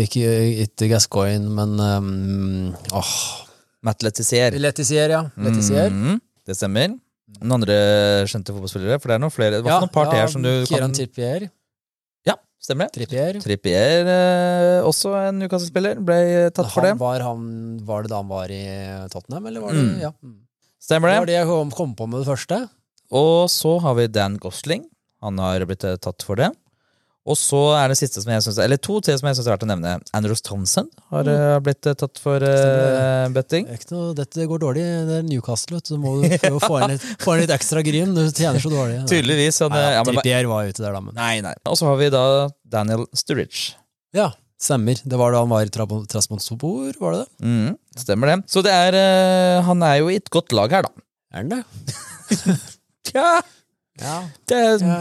Ikke, 0.00 0.30
ikke 0.64 0.88
Gascoigne, 0.92 1.50
men 1.50 1.74
um, 1.82 2.74
åh, 2.94 3.14
Matt 3.86 4.02
Letizier. 4.04 4.52
Letizier, 4.60 5.08
ja. 5.14 5.22
Letizier. 5.40 5.88
Mm, 5.92 6.18
det 6.46 6.56
stemmer. 6.58 6.92
Noen 7.40 7.54
andre 7.60 7.76
kjente 8.28 8.52
fotballspillere? 8.52 8.98
For 9.00 9.08
det 9.12 9.16
er 9.16 9.22
noen 9.22 9.32
flere. 9.32 9.60
Hva 9.62 9.70
Ja, 9.70 9.78
noen 9.80 9.92
par 9.94 10.10
ja, 10.10 10.18
her 10.24 10.28
som 10.32 10.42
du 10.44 10.50
Kieran 10.66 10.90
kan 10.90 10.96
Trippier. 10.98 11.46
Ja, 12.26 12.34
stemmer 12.60 12.90
det. 12.90 12.96
Trippier. 12.98 13.38
Trippier, 13.40 14.10
eh, 14.10 14.80
også 14.84 15.14
en 15.28 15.38
Newcastle-spiller, 15.40 16.00
ble 16.04 16.18
tatt 16.52 16.68
for 16.74 16.84
det. 16.84 16.92
Var, 17.00 17.20
han, 17.24 17.78
var 17.86 18.02
det 18.04 18.10
da 18.12 18.20
han 18.20 18.28
var 18.28 18.52
i 18.52 18.60
Tottenham, 19.14 19.46
eller 19.46 19.60
var 19.64 19.72
det 19.78 19.84
Mm. 19.86 20.00
Ja. 20.02 20.12
Mm. 20.22 20.36
Stemmer 20.80 21.08
Det 21.08 21.14
Det 21.14 21.20
var 21.20 21.26
det. 21.26 21.32
det 21.32 21.38
jeg 21.38 21.46
kom, 21.46 21.70
kom 21.70 21.94
på 21.96 22.08
med 22.08 22.20
det 22.24 22.28
første. 22.28 22.68
Og 23.12 23.48
så 23.50 23.78
har 23.80 23.94
vi 23.94 24.06
Dan 24.08 24.36
Gosling. 24.38 24.84
Han 25.22 25.38
har 25.38 25.64
blitt 25.66 25.84
eh, 25.84 25.96
tatt 25.96 26.22
for 26.22 26.36
det. 26.36 26.50
Og 27.28 27.36
så 27.36 27.58
er 27.76 27.92
det 27.92 27.98
siste 28.00 28.22
som 28.22 28.30
jeg 28.32 28.42
synes, 28.46 28.58
eller 28.64 28.78
to 28.80 28.96
til 29.04 29.18
som 29.20 29.28
jeg 29.28 29.36
syns 29.36 29.48
er 29.48 29.52
verdt 29.52 29.64
å 29.66 29.68
nevne. 29.68 29.92
Andrews 30.16 30.40
Townsend 30.44 30.88
har 31.12 31.28
mm. 31.28 31.64
blitt 31.66 31.88
eh, 31.90 31.96
tatt 32.00 32.20
for 32.22 32.40
uh, 32.40 32.52
eh, 32.52 33.26
betting. 33.34 33.66
Det 33.68 33.76
er 33.76 33.82
ikke 33.82 33.92
noe, 33.92 34.14
dette 34.16 34.46
går 34.48 34.62
dårlig. 34.62 34.84
Det 35.10 35.18
er 35.18 35.26
Newcastle, 35.28 35.76
vet 35.76 35.90
du. 35.90 35.92
Så 35.92 36.00
må 36.00 36.14
du 36.16 36.24
prøve 36.32 36.56
å 36.56 36.62
få 36.64 36.78
inn 36.80 36.94
litt, 36.94 37.04
få 37.20 37.36
inn 37.36 37.42
litt 37.44 37.52
ekstra 37.58 37.84
gryn. 37.84 38.16
Du 38.16 38.22
tjener 38.24 38.64
så 38.64 38.72
dårlig. 38.72 39.02
Tydeligvis. 39.12 39.60
Han, 39.66 39.76
Nei, 39.76 39.82
eh, 39.82 39.90
ja, 39.90 39.98
ja, 39.98 40.06
Trippier 40.08 40.50
var 40.54 40.72
ute 40.72 40.80
der, 40.86 40.96
da, 40.96 41.04
men 41.04 41.18
nei, 41.20 41.34
nei. 41.44 41.54
Og 41.68 41.76
så 41.76 41.90
har 41.90 42.00
vi 42.00 42.08
da 42.16 42.24
Daniel 42.72 43.04
Sturridge. 43.12 43.76
Ja, 44.16 44.30
stemmer. 44.60 45.04
Det 45.04 45.20
var 45.20 45.36
da 45.36 45.44
han 45.44 45.52
var 45.52 45.68
i 45.68 45.72
Tra- 45.76 45.86
var 45.90 46.08
det 46.08 47.20
det? 47.20 47.28
Mm, 47.44 47.78
stemmer 48.00 48.32
det. 48.32 48.40
Så 48.50 48.64
det 48.64 48.72
er 48.72 48.96
uh, 48.96 49.68
Han 49.68 49.84
er 49.84 50.00
jo 50.00 50.08
i 50.08 50.16
et 50.22 50.32
godt 50.32 50.56
lag 50.56 50.72
her, 50.72 50.88
da. 50.88 51.08
Er 51.36 51.44
han 51.44 51.52
det? 51.52 51.62
Tja, 53.10 53.40
Ja. 54.00 54.22
det, 54.48 54.56
er- 54.56 54.86
ja. 54.88 55.00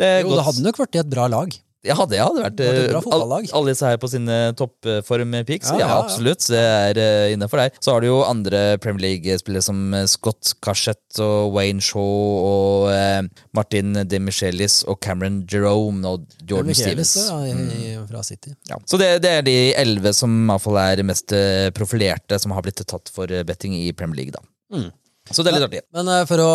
Det 0.00 0.12
Jo, 0.22 0.28
godt. 0.30 0.38
det 0.40 0.46
hadde 0.50 0.64
nok 0.70 0.78
vært 0.84 0.96
i 0.96 1.04
et 1.04 1.10
bra 1.16 1.26
lag. 1.38 1.58
Ja, 1.80 1.94
det 2.04 2.18
hadde 2.20 2.42
vært 2.44 2.58
eh, 2.60 2.92
all- 2.92 3.30
Alle 3.56 3.70
disse 3.72 3.88
her 3.88 3.96
på 3.96 4.08
sine 4.12 4.34
toppform-peaks. 4.52 5.70
Ja, 5.72 5.78
Ja, 5.78 5.80
ja, 5.80 5.86
ja. 5.88 6.00
absolutt. 6.04 6.44
Det 6.52 6.58
er 6.60 6.98
uh, 7.00 7.32
innafor 7.32 7.56
der. 7.62 7.70
Så 7.80 7.94
har 7.94 8.02
du 8.04 8.08
jo 8.10 8.18
andre 8.26 8.76
Premier 8.84 9.06
League-spillere 9.06 9.62
som 9.64 9.94
eh, 9.96 10.04
Scott 10.12 10.50
Cashett 10.60 11.20
og 11.24 11.54
Wayne 11.56 11.80
Shaw 11.80 12.04
og 12.04 12.90
uh, 12.92 13.24
Martin 13.56 13.94
De 14.04 14.20
Michelis 14.20 14.82
og 14.84 15.00
Cameron 15.00 15.40
Jerome 15.48 16.04
og 16.04 16.26
Jordan 16.44 16.68
Michaelis, 16.68 17.14
Stevens. 17.16 17.32
ja, 17.32 17.96
i, 17.96 17.96
fra 18.12 18.22
City. 18.28 18.52
Ja. 18.68 18.76
Så 18.84 19.00
det, 19.00 19.10
det 19.24 19.32
er 19.38 19.42
de 19.48 19.56
elleve 19.80 20.12
som 20.12 20.36
i 20.36 20.46
hvert 20.52 20.66
fall 20.68 20.80
er 20.84 21.02
mest 21.08 21.32
eh, 21.32 21.70
profilerte, 21.72 22.36
som 22.44 22.52
har 22.52 22.68
blitt 22.68 22.84
tatt 22.84 23.08
for 23.08 23.24
eh, 23.32 23.40
betting 23.48 23.72
i 23.80 23.88
Premier 23.96 24.20
League. 24.26 24.36
da. 24.36 24.44
Mm. 24.76 24.90
Så 25.30 25.44
det 25.44 25.52
er 25.52 25.58
litt 25.58 25.68
artig. 25.68 25.84
Men 25.96 26.10
eh, 26.10 26.24
for 26.28 26.42
å 26.42 26.50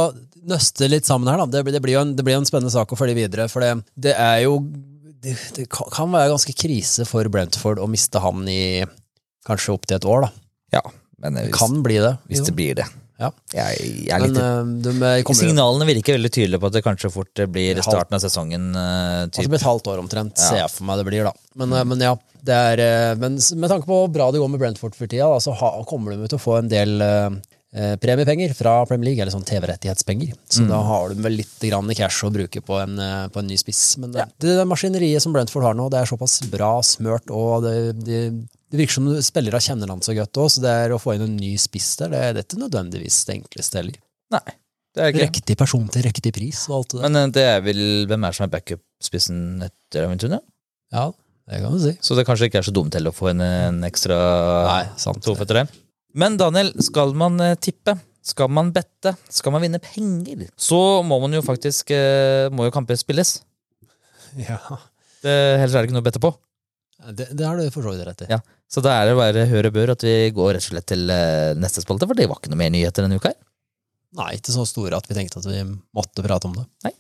nøste 0.50 0.90
litt 0.92 1.08
sammen 1.08 1.32
her, 1.32 1.40
da. 1.42 1.48
Det, 1.58 1.64
det, 1.76 1.82
blir 1.84 1.98
jo 1.98 2.04
en, 2.06 2.16
det 2.18 2.26
blir 2.28 2.38
en 2.38 2.48
spennende 2.48 2.74
sak 2.74 2.92
å 2.92 3.00
følge 3.00 3.18
videre. 3.18 3.48
For 3.52 3.64
det, 3.64 3.72
det 4.08 4.14
er 4.20 4.44
jo 4.46 4.60
det, 5.26 5.38
det 5.58 5.70
kan 5.72 6.12
være 6.12 6.34
ganske 6.34 6.54
krise 6.58 7.08
for 7.10 7.28
Brentford 7.34 7.82
å 7.82 7.88
miste 7.90 8.22
han 8.22 8.44
i 8.52 8.84
kanskje 9.48 9.74
opptil 9.78 9.98
et 10.00 10.06
år, 10.10 10.28
da. 10.28 10.46
Ja, 10.80 10.84
men 11.24 11.40
hvis, 11.46 11.56
Kan 11.56 11.82
bli 11.86 11.98
det. 12.04 12.18
hvis 12.30 12.44
jo. 12.44 12.50
det 12.50 12.56
blir 12.58 12.78
det. 12.82 12.86
Ja. 13.16 13.30
Jeg, 13.56 13.92
jeg 14.10 14.12
er 14.12 14.24
Men 14.26 14.34
litt 14.34 14.42
eh, 14.44 14.72
de 14.84 14.94
eh, 15.08 15.22
kommer 15.24 15.40
Signalene 15.40 15.86
virker 15.88 16.18
veldig 16.18 16.32
tydelige 16.36 16.60
på 16.60 16.68
at 16.68 16.76
det 16.76 16.82
kanskje 16.84 17.12
fort 17.14 17.42
blir 17.48 17.80
starten 17.80 18.18
av 18.18 18.24
sesongen. 18.24 18.66
Uh, 18.76 19.30
typ. 19.30 19.46
det 19.46 19.54
blir 19.54 19.62
et 19.62 19.68
halvt 19.70 19.88
år 19.94 20.02
omtrent, 20.04 20.36
Ja. 20.36 20.50
ser 20.50 20.60
jeg 20.60 20.74
for 20.74 20.88
meg 20.90 21.00
det 21.00 21.06
blir, 21.08 21.30
da. 21.30 21.32
Men, 21.56 21.72
eh, 21.72 21.86
men 21.88 22.04
ja, 22.04 22.12
det 22.46 22.58
er 22.74 22.84
eh, 22.84 23.16
Men 23.22 23.40
med 23.40 23.72
tanke 23.72 23.88
på 23.88 24.02
hvor 24.02 24.12
bra 24.12 24.28
det 24.36 24.42
går 24.44 24.52
med 24.52 24.62
Brentford 24.62 24.98
for 24.98 25.08
tida, 25.08 25.30
da, 25.32 25.40
så 25.40 25.56
ha, 25.56 25.72
kommer 25.88 26.12
de 26.12 26.28
til 26.28 26.38
å 26.40 26.44
få 26.44 26.60
en 26.60 26.72
del 26.72 27.00
eh, 27.06 27.30
eh, 27.76 27.94
premiepenger 28.02 28.56
fra 28.58 28.78
Premier 28.90 29.12
League, 29.12 29.22
eller 29.22 29.34
sånn 29.36 29.46
TV-rettighetspenger. 29.48 30.34
Så 30.50 30.66
da 30.70 30.80
har 30.88 31.12
du 31.12 31.22
vel 31.26 31.38
litt 31.42 31.68
grann 31.68 31.92
cash 31.98 32.26
å 32.28 32.32
bruke 32.34 32.64
på 32.66 32.80
en, 32.82 32.98
eh, 33.00 33.28
på 33.34 33.42
en 33.42 33.50
ny 33.52 33.58
spiss. 33.60 33.84
Men 34.02 34.16
det, 34.16 34.28
det 34.42 34.58
maskineriet 34.70 35.24
som 35.24 35.36
Brentford 35.36 35.68
har 35.68 35.78
nå, 35.78 35.90
det 35.94 36.02
er 36.02 36.12
såpass 36.12 36.40
bra 36.52 36.78
smørt, 36.86 37.32
og 37.34 37.66
det, 37.68 37.76
det, 38.06 38.22
det 38.72 38.82
virker 38.82 38.98
som 38.98 39.12
spillere 39.24 39.62
kjenner 39.64 39.92
han 39.94 40.04
så 40.06 40.16
godt 40.18 40.42
òg, 40.42 40.52
så 40.56 40.64
det 40.66 40.76
er 40.86 40.96
å 40.96 41.02
få 41.02 41.18
inn 41.18 41.28
en 41.28 41.38
ny 41.40 41.56
spiss 41.62 41.94
der, 42.02 42.16
det, 42.16 42.24
det 42.38 42.44
er 42.44 42.48
ikke 42.50 42.64
nødvendigvis 42.66 43.22
det 43.28 43.40
enkleste 43.42 43.82
heller. 43.82 44.00
Nei, 44.36 44.58
det 44.96 45.06
er. 45.06 45.20
Riktig 45.28 45.58
person 45.60 45.86
til 45.92 46.08
riktig 46.08 46.34
pris 46.36 46.66
og 46.72 46.80
alt 46.80 46.96
det 46.96 47.02
der. 47.02 47.06
Men 47.10 47.22
eh, 47.22 47.32
det 47.36 47.46
er 47.52 47.64
vel 47.66 47.86
hvem 48.10 48.24
er 48.26 48.34
det 48.34 48.40
som 48.40 48.48
er 48.48 48.56
backup-spissen 48.56 49.40
etter 49.68 50.08
Aventuna? 50.08 50.42
Ja, 50.96 51.10
det 51.46 51.60
kan 51.62 51.76
du 51.76 51.82
si. 51.84 51.92
Så 52.02 52.16
det 52.18 52.26
kanskje 52.26 52.50
ikke 52.50 52.64
er 52.64 52.66
så 52.66 52.74
dumt 52.74 52.94
til 52.96 53.06
å 53.06 53.14
få 53.14 53.30
en, 53.34 53.44
en 53.44 53.84
ekstra 53.86 54.18
Nei, 54.66 54.86
sant. 55.02 55.22
to 55.26 55.36
etter 55.38 55.62
det. 55.62 55.66
Men 56.16 56.38
Daniel, 56.40 56.72
skal 56.84 57.12
man 57.18 57.40
eh, 57.44 57.58
tippe? 57.60 57.98
Skal 58.26 58.50
man 58.50 58.72
bette? 58.74 59.14
Skal 59.30 59.54
man 59.54 59.62
vinne 59.62 59.82
penger? 59.84 60.48
Så 60.58 60.80
må 61.06 61.20
man 61.22 61.36
jo 61.36 61.44
faktisk 61.46 61.92
eh, 61.94 62.48
Må 62.56 62.70
jo 62.70 62.74
kamper 62.76 63.00
spilles. 63.00 63.38
Ja. 64.36 64.60
Det, 65.24 65.32
ellers 65.32 65.72
er 65.72 65.80
det 65.80 65.88
ikke 65.88 65.96
noe 65.96 66.04
å 66.04 66.06
bette 66.06 66.20
på. 66.22 66.30
Det, 67.16 67.30
det 67.40 67.46
har 67.48 67.56
du 67.56 67.70
for 67.72 67.86
så 67.86 67.94
vidt 67.94 68.04
rett 68.04 68.26
i. 68.26 68.28
Ja. 68.34 68.42
Så 68.68 68.82
da 68.84 68.98
er 69.00 69.08
det 69.08 69.16
bare 69.16 69.46
hør 69.48 69.70
og 69.70 69.76
bør 69.78 69.94
at 69.94 70.04
vi 70.04 70.14
går 70.36 70.50
rett 70.58 70.66
og 70.66 70.74
slett 70.74 70.88
til 70.92 71.08
eh, 71.14 71.54
neste 71.58 71.84
spalte, 71.84 72.08
for 72.10 72.20
det 72.20 72.28
var 72.28 72.42
ikke 72.42 72.52
noe 72.52 72.60
mer 72.60 72.74
nyheter 72.74 73.06
denne 73.06 73.16
uka 73.18 73.32
her. 73.32 73.40
Nei, 74.20 74.34
ikke 74.36 74.54
så 74.54 74.66
store 74.68 75.00
at 75.00 75.08
vi 75.08 75.16
tenkte 75.18 75.40
at 75.40 75.48
vi 75.48 75.62
måtte 75.96 76.26
prate 76.26 76.50
om 76.50 76.58
det. 76.60 76.66
Nei. 76.86 76.92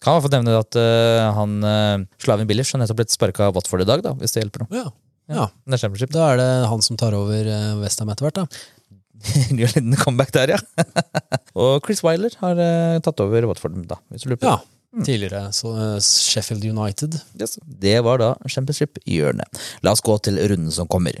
Kan 0.00 0.16
i 0.16 0.16
hvert 0.16 0.26
fall 0.26 0.34
nevne 0.38 0.56
at 0.56 0.80
uh, 0.80 1.28
han 1.36 1.56
uh, 1.60 2.08
Slavin 2.24 2.48
Billers 2.48 2.72
har 2.72 2.80
nettopp 2.80 3.02
blitt 3.02 3.12
sparka 3.12 3.50
Watford 3.52 3.84
i 3.84 3.88
dag, 3.88 4.02
da, 4.04 4.14
hvis 4.16 4.32
det 4.32 4.46
hjelper 4.46 4.64
noe. 4.64 4.72
Ja. 4.72 4.88
Ja. 5.30 5.46
Det 5.64 5.76
er 5.76 5.82
championship. 5.84 6.12
Da 6.14 6.26
er 6.32 6.40
det 6.40 6.50
han 6.70 6.84
som 6.84 6.98
tar 7.00 7.16
over 7.18 7.48
uh, 7.48 7.78
Westham 7.80 8.10
etter 8.12 8.26
hvert, 8.28 8.42
da. 8.42 8.46
Gjør 9.58 9.76
en 9.76 9.90
liten 9.90 9.96
comeback 10.00 10.32
der, 10.34 10.56
ja. 10.56 10.60
og 11.60 11.80
Chris 11.86 12.02
Wiler 12.06 12.34
har 12.42 12.60
uh, 12.60 13.00
tatt 13.04 13.24
over 13.24 13.48
Watford, 13.50 13.78
da, 13.90 14.00
hvis 14.10 14.26
du 14.26 14.32
lurer 14.32 14.42
på 14.42 14.52
Ja. 14.52 14.60
Tidligere 15.06 15.52
så, 15.54 15.70
uh, 15.70 15.98
Sheffield 16.02 16.64
United. 16.66 17.14
Yes. 17.38 17.60
Det 17.62 17.94
var 18.02 18.18
da 18.18 18.32
championship-hjørnet. 18.50 19.60
La 19.86 19.92
oss 19.94 20.02
gå 20.02 20.16
til 20.26 20.40
runden 20.50 20.72
som 20.74 20.88
kommer. 20.90 21.20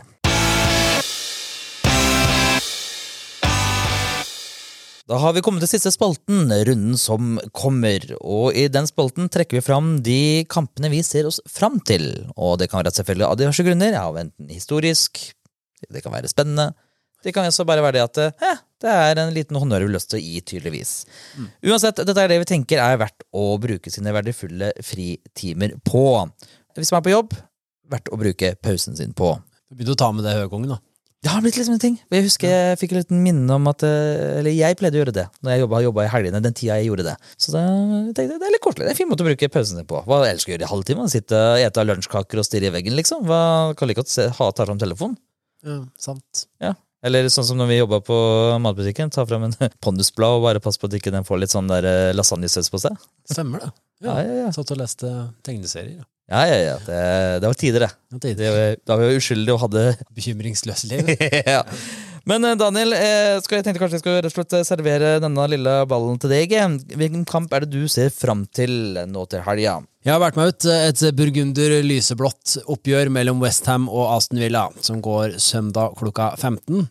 Da 5.10 5.16
har 5.18 5.32
vi 5.34 5.40
kommet 5.42 5.64
til 5.64 5.72
siste 5.72 5.90
spalten, 5.90 6.52
runden 6.68 6.94
som 6.94 7.40
kommer. 7.56 8.04
Og 8.22 8.54
i 8.54 8.68
den 8.70 8.86
spalten 8.86 9.26
trekker 9.26 9.58
vi 9.58 9.64
fram 9.66 9.88
de 10.06 10.44
kampene 10.46 10.86
vi 10.92 11.00
ser 11.02 11.26
oss 11.26 11.40
fram 11.50 11.80
til. 11.82 12.04
Og 12.38 12.60
det 12.60 12.68
kan 12.70 12.78
være 12.78 12.92
selvfølgelig 12.94 13.26
av 13.26 13.40
diverse 13.40 13.64
grunner, 13.66 13.96
av 13.98 14.20
enten 14.20 14.52
historisk, 14.54 15.18
det 15.90 16.04
kan 16.04 16.14
være 16.14 16.30
spennende. 16.30 16.68
Det 17.26 17.34
kan 17.34 17.48
også 17.48 17.66
bare 17.66 17.82
være 17.82 17.98
det 17.98 18.04
at 18.04 18.20
eh, 18.22 18.60
det 18.80 18.92
er 18.92 19.18
en 19.18 19.34
liten 19.34 19.58
honnør 19.58 19.82
vi 19.82 19.88
har 19.90 19.96
lyst 19.96 20.12
til 20.12 20.20
å 20.20 20.22
gi, 20.22 20.44
tydeligvis. 20.52 20.92
Uansett, 21.66 22.04
dette 22.06 22.22
er 22.22 22.30
det 22.30 22.38
vi 22.44 22.48
tenker 22.52 22.78
er 22.84 23.00
verdt 23.02 23.26
å 23.34 23.48
bruke 23.60 23.90
sine 23.90 24.14
verdifulle 24.14 24.70
fritimer 24.78 25.74
på. 25.90 26.04
Hvis 26.78 26.94
man 26.94 27.02
er 27.02 27.08
på 27.08 27.16
jobb, 27.16 27.34
verdt 27.90 28.14
å 28.14 28.20
bruke 28.20 28.54
pausen 28.62 28.94
sin 28.96 29.10
på. 29.18 29.34
Du 29.66 29.74
begynte 29.74 29.98
å 29.98 30.02
ta 30.06 30.12
med 30.14 30.22
det 30.28 30.38
høykongen, 30.38 30.76
da. 30.76 30.80
Det 31.20 31.28
har 31.28 31.42
blitt 31.44 31.58
liksom 31.58 31.74
en 31.76 31.82
ting. 31.82 31.96
Jeg 32.08 32.24
husker 32.24 32.48
jeg 32.48 32.76
fikk 32.80 32.94
et 32.96 33.10
minne 33.12 33.52
om 33.52 33.66
at 33.68 33.82
eh, 33.84 34.38
Eller 34.38 34.54
jeg 34.56 34.76
pleide 34.80 34.96
å 34.96 35.02
gjøre 35.02 35.12
det 35.18 35.26
når 35.44 35.52
jeg 35.52 35.84
jobba, 35.84 36.04
i 36.06 36.12
helgene. 36.14 36.40
Den 36.40 36.56
tida 36.56 36.78
jeg 36.80 36.88
gjorde 36.88 37.04
det. 37.10 37.16
Så 37.36 37.52
da 37.52 37.64
tenkte 38.16 38.24
jeg 38.24 38.40
det 38.40 38.48
er 38.48 38.54
litt 38.54 38.64
koselig. 38.64 38.86
Det 38.86 38.88
er 38.88 38.96
en 38.96 39.00
fin 39.02 39.10
måte 39.10 39.26
å 39.26 39.28
bruke 39.28 39.50
pausen 39.52 39.82
sin 39.82 39.88
på. 39.90 40.00
Hva 40.08 40.22
ellers 40.24 40.46
skal 40.46 40.54
jeg 40.54 40.58
gjøre 40.58 40.68
i 40.70 40.72
halvtime? 40.72 41.08
Sitte 41.12 41.40
og 41.50 41.64
ete 41.66 41.84
lunsjkaker 41.84 42.40
og 42.40 42.46
stirre 42.48 42.70
i 42.70 42.74
veggen, 42.78 42.96
liksom? 42.96 43.26
Hva 43.28 43.42
kan 43.76 43.90
like 43.90 44.00
godt 44.00 44.12
se, 44.14 44.30
ha, 44.38 44.48
ta 44.56 44.64
fram 44.64 44.80
telefonen? 44.80 45.18
Ja, 45.66 45.82
sant. 46.00 46.46
Ja. 46.64 46.72
Eller 47.04 47.28
sånn 47.32 47.46
som 47.48 47.60
når 47.60 47.68
vi 47.68 47.78
jobba 47.78 48.00
på 48.04 48.16
matbutikken, 48.64 49.12
ta 49.12 49.26
fram 49.28 49.44
en 49.48 49.56
pondusblad 49.84 50.38
og 50.38 50.46
bare 50.48 50.64
passe 50.64 50.80
på 50.80 50.88
at 50.88 50.96
ikke 50.96 51.12
den 51.12 51.28
får 51.28 51.44
litt 51.44 51.52
sånn 51.52 51.68
der 51.68 51.88
eh, 51.88 52.14
lasagnesaus 52.16 52.72
på 52.72 52.80
seg. 52.80 52.96
Stemmer 53.28 53.66
det. 53.66 53.70
Ja, 54.04 54.16
ja, 54.24 54.40
ja. 54.46 54.48
Satt 54.56 54.72
og 54.72 54.80
leste 54.80 55.12
tegneserier. 55.44 56.04
Ja. 56.30 56.44
Ja, 56.46 56.58
ja. 56.62 56.76
Det, 56.86 57.00
det 57.42 57.48
var 57.50 57.58
tider, 57.58 57.86
det. 57.86 58.20
Tider. 58.22 58.38
det 58.44 58.50
var- 58.54 58.76
da 58.86 58.96
var 59.00 59.10
vi 59.10 59.18
uskyldige 59.18 59.56
og 59.56 59.64
hadde 59.66 59.82
Bekymringsløse 60.16 60.86
liv. 60.92 61.10
ja. 61.54 61.64
Men 62.28 62.44
eh, 62.44 62.54
Daniel, 62.60 62.92
eh, 62.94 63.38
skal 63.42 63.58
jeg 63.58 63.64
tenkte 63.66 63.80
kanskje 63.82 63.96
jeg 63.98 64.02
skulle 64.04 64.20
rett 64.22 64.30
og 64.30 64.36
slett 64.36 64.68
servere 64.68 65.14
denne 65.24 65.46
lille 65.50 65.72
ballen 65.90 66.18
til 66.22 66.30
deg. 66.30 66.52
Hvilken 66.94 67.24
kamp 67.26 67.52
er 67.56 67.64
det 67.64 67.72
du 67.72 67.88
ser 67.90 68.12
fram 68.14 68.44
til 68.54 69.00
nå 69.10 69.24
til 69.32 69.42
helga? 69.46 69.78
Jeg 70.06 70.14
har 70.14 70.20
vært 70.22 70.38
med 70.38 70.52
ut 70.54 70.66
et 70.70 71.02
burgunder 71.18 71.74
lyseblått 71.84 72.58
oppgjør 72.70 73.10
mellom 73.12 73.40
Westham 73.42 73.88
og 73.90 74.06
Aston 74.14 74.38
Villa, 74.40 74.68
som 74.84 75.02
går 75.04 75.34
søndag 75.42 75.96
klokka 75.98 76.30
15. 76.38 76.86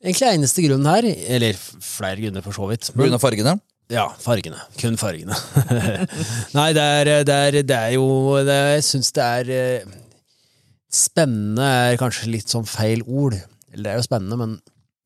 Egentlig 0.00 0.30
eneste 0.32 0.64
grunnen 0.64 0.88
her, 0.88 1.06
eller 1.36 1.58
flere 1.84 2.16
grunner 2.22 2.42
for 2.46 2.56
så 2.56 2.70
vidt. 2.70 2.88
Av 2.96 3.20
fargene? 3.22 3.58
Ja, 3.90 4.06
fargene. 4.22 4.60
Kun 4.78 4.98
fargene. 5.00 5.34
Nei, 6.58 6.68
det 6.76 6.84
er, 6.84 7.10
det 7.26 7.36
er, 7.36 7.58
det 7.66 7.76
er 7.76 7.94
jo 7.96 8.06
det, 8.46 8.58
Jeg 8.76 8.86
syns 8.86 9.10
det 9.16 9.24
er 9.26 9.50
eh, 9.54 9.96
Spennende 10.90 11.66
er 11.66 11.98
kanskje 11.98 12.30
litt 12.30 12.50
sånn 12.50 12.66
feil 12.66 13.02
ord. 13.06 13.36
Eller 13.70 13.84
det 13.84 13.92
er 13.92 13.98
jo 14.00 14.06
spennende, 14.06 14.38
men 14.38 14.56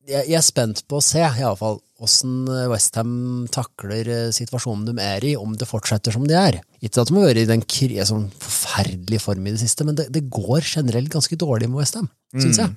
jeg, 0.05 0.23
jeg 0.31 0.37
er 0.39 0.45
spent 0.45 0.81
på 0.89 0.97
å 0.97 1.03
se, 1.03 1.21
iallfall, 1.21 1.77
åssen 2.05 2.47
Westham 2.71 3.11
takler 3.53 4.09
eh, 4.11 4.31
situasjonen 4.35 4.87
de 4.89 4.95
er 5.01 5.25
i, 5.29 5.35
om 5.37 5.53
det 5.57 5.69
fortsetter 5.69 6.13
som 6.13 6.25
de 6.29 6.37
er. 6.37 6.59
Ikke 6.81 7.01
at 7.01 7.09
de 7.09 7.17
har 7.17 7.29
vært 7.29 7.43
i 7.43 7.49
den 7.49 7.65
sånn 8.09 8.27
forferdelige 8.41 9.23
form 9.23 9.45
i 9.45 9.53
det 9.55 9.61
siste, 9.61 9.85
men 9.87 9.97
det, 9.97 10.09
det 10.13 10.25
går 10.29 10.65
generelt 10.65 11.13
ganske 11.13 11.37
dårlig 11.39 11.69
med 11.71 11.81
Westham, 11.81 12.09
syns 12.35 12.61
jeg. 12.61 12.73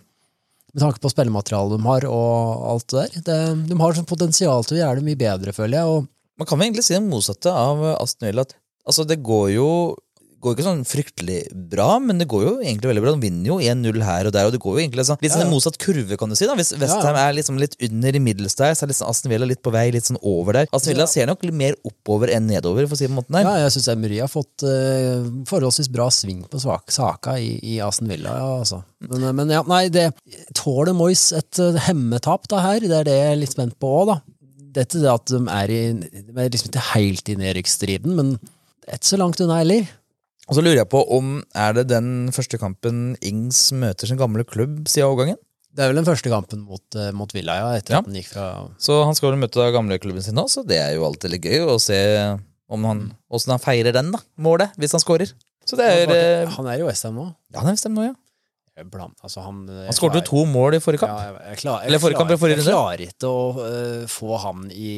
Med 0.75 0.83
tanke 0.85 1.01
på 1.01 1.11
spillematerialet 1.13 1.79
de 1.79 1.87
har, 1.89 2.07
og 2.13 2.65
alt 2.75 2.93
det 2.93 3.05
der. 3.05 3.23
Det, 3.29 3.39
de 3.71 3.79
har 3.81 3.97
sånn 3.97 4.09
potensial 4.09 4.67
til 4.67 4.77
å 4.77 4.81
gjøre 4.83 5.01
det 5.01 5.07
mye 5.07 5.21
bedre, 5.21 5.55
føler 5.57 5.81
jeg. 5.81 6.03
Man 6.39 6.49
kan 6.49 6.61
vel 6.61 6.69
egentlig 6.69 6.85
si 6.87 6.95
det 6.95 7.05
motsatte 7.07 7.55
av 7.55 7.81
Aston 7.95 8.29
Villa. 8.29 8.45
At, 8.45 8.53
altså, 8.85 9.07
det 9.09 9.23
går 9.25 9.47
jo 9.57 9.71
går 10.43 10.55
ikke 10.55 10.65
sånn 10.67 10.83
fryktelig 10.87 11.39
bra, 11.73 11.89
men 12.03 12.21
det 12.21 12.29
går 12.31 12.45
jo 12.45 12.53
egentlig 12.61 12.91
veldig 12.93 13.03
bra. 13.03 13.15
De 13.17 13.25
vinner 13.27 13.49
jo 13.51 13.57
1-0 13.59 14.05
her 14.07 14.29
og 14.29 14.35
der, 14.37 14.49
og 14.49 14.55
det 14.55 14.61
går 14.63 14.77
jo 14.77 14.83
egentlig 14.85 15.05
sånn, 15.09 15.19
litt 15.23 15.35
sånn 15.35 15.43
Ja, 15.43 15.49
ja. 15.49 15.53
motsatt 15.53 15.79
kurve, 15.83 16.19
kan 16.21 16.31
du 16.31 16.37
si. 16.39 16.47
da. 16.47 16.55
Hvis 16.59 16.71
Westham 16.79 17.19
er 17.19 17.35
liksom 17.37 17.59
litt 17.61 17.75
under 17.89 18.19
i 18.19 18.23
middels 18.23 18.55
der, 18.59 18.77
så 18.79 18.87
er 18.87 18.93
liksom 18.93 19.11
Aston 19.11 19.33
Villa 19.33 19.49
litt 19.51 19.63
på 19.65 19.73
vei 19.75 19.89
litt 19.95 20.07
sånn 20.07 20.21
over 20.23 20.61
der. 20.61 20.71
Aston 20.71 20.95
Villa 20.95 21.09
ser 21.11 21.31
nok 21.31 21.43
litt 21.47 21.59
mer 21.59 21.79
oppover 21.89 22.33
enn 22.35 22.47
nedover, 22.51 22.87
for 22.87 22.95
å 22.95 23.01
si 23.01 23.07
det 23.07 23.13
på 23.13 23.17
en 23.17 23.21
måten 23.21 23.39
der. 23.39 23.49
Ja, 23.49 23.67
jeg 23.67 23.75
syns 23.77 23.91
Emery 23.95 24.23
har 24.23 24.31
fått 24.33 24.67
uh, 24.67 25.27
forholdsvis 25.51 25.91
bra 25.95 26.09
sving 26.15 26.45
på 26.49 26.63
svak, 26.63 26.87
saka 26.95 27.39
i, 27.43 27.57
i 27.75 27.79
Aston 27.85 28.11
Villa, 28.11 28.39
ja, 28.39 28.49
altså. 28.63 28.83
Men, 29.05 29.27
eh, 29.27 29.35
men 29.43 29.55
ja, 29.55 29.63
nei, 29.67 29.85
det 29.95 30.09
Tåler 30.59 30.95
Moyes 30.97 31.29
et 31.37 31.63
uh, 31.63 31.79
hemmetap 31.89 32.47
da 32.51 32.63
her? 32.65 32.83
Det 32.87 33.03
er 33.03 33.09
det 33.11 33.19
jeg 33.19 33.35
er 33.35 33.41
litt 33.43 33.55
spent 33.55 33.79
på 33.83 33.91
òg, 34.01 34.15
da. 34.15 34.21
Dette 34.79 35.01
det 35.03 35.11
at 35.11 35.31
de 35.33 35.43
er, 35.51 35.73
i, 35.73 35.83
de 35.99 36.35
er 36.39 36.53
liksom 36.53 36.71
ikke 36.71 36.91
helt 36.93 37.31
i 37.33 37.39
nedrykksstriden, 37.41 38.15
men 38.15 38.37
det 38.39 38.95
er 38.95 39.01
ikke 39.01 39.11
så 39.11 39.19
langt 39.21 39.41
unna 39.43 39.59
heller. 39.61 39.89
Og 40.49 40.57
så 40.57 40.63
lurer 40.65 40.81
jeg 40.81 40.89
på 40.89 41.03
om 41.13 41.43
er 41.57 41.75
det 41.77 41.89
den 41.91 42.31
første 42.33 42.59
kampen 42.61 43.13
Ings 43.25 43.67
møter 43.77 44.09
sin 44.09 44.21
gamle 44.21 44.47
klubb 44.49 44.87
siden 44.89 45.11
overgangen? 45.11 45.39
Det 45.69 45.85
er 45.85 45.93
vel 45.93 46.01
den 46.01 46.09
første 46.09 46.31
kampen 46.33 46.63
mot, 46.65 46.83
eh, 46.97 47.11
mot 47.15 47.31
Villa, 47.37 47.55
ja, 47.61 47.67
etter 47.79 47.95
Ja. 47.95 47.99
at 48.01 48.07
den 48.09 48.17
gikk 48.17 48.31
fra 48.33 48.47
Så 48.81 49.05
han 49.05 49.15
skal 49.15 49.31
vel 49.31 49.39
møte 49.43 49.67
gamleklubben 49.75 50.25
sin 50.25 50.35
nå, 50.35 50.47
så 50.49 50.65
det 50.67 50.79
er 50.81 50.95
jo 50.97 51.05
alltid 51.05 51.31
litt 51.37 51.45
gøy 51.45 51.69
å 51.69 51.77
se 51.81 52.01
om 52.69 52.85
han, 52.85 53.13
hvordan 53.31 53.55
han 53.55 53.63
feirer 53.63 53.93
den, 53.93 54.11
da. 54.13 54.19
Målet, 54.41 54.73
hvis 54.77 54.93
han 54.97 55.01
scorer. 55.05 55.31
Så 55.69 55.77
det 55.77 55.85
er 55.85 56.11
eh, 56.17 56.49
Han 56.57 56.67
er 56.67 56.79
jo 56.81 56.89
Westham 56.89 57.15
nå. 57.15 57.29
Ja, 57.53 57.61
han 57.61 57.69
er 57.69 57.77
SM 57.77 57.93
nå, 57.93 58.09
ja. 58.09 58.15
Blant, 58.89 59.17
Altså, 59.27 59.43
han 59.43 59.67
Han 59.67 59.93
skåret 59.97 60.21
jo 60.21 60.23
to 60.23 60.45
mål 60.47 60.77
i 60.77 60.79
forrige 60.79 61.03
kamp. 61.03 61.11
Ja, 61.11 61.33
jeg, 61.33 61.49
jeg, 61.51 61.57
klar, 61.65 61.81
jeg, 61.83 61.89
Eller 61.91 61.99
forrige 61.99 62.19
kamp, 62.21 62.31
eller 62.31 62.39
forrige 62.39 62.57
jeg 62.57 62.67
runde. 62.69 62.77
klarer 62.79 63.01
ikke 63.09 63.27
å 63.29 63.41
uh, 63.59 64.07
få 64.07 64.39
han 64.39 64.69
i 64.71 64.91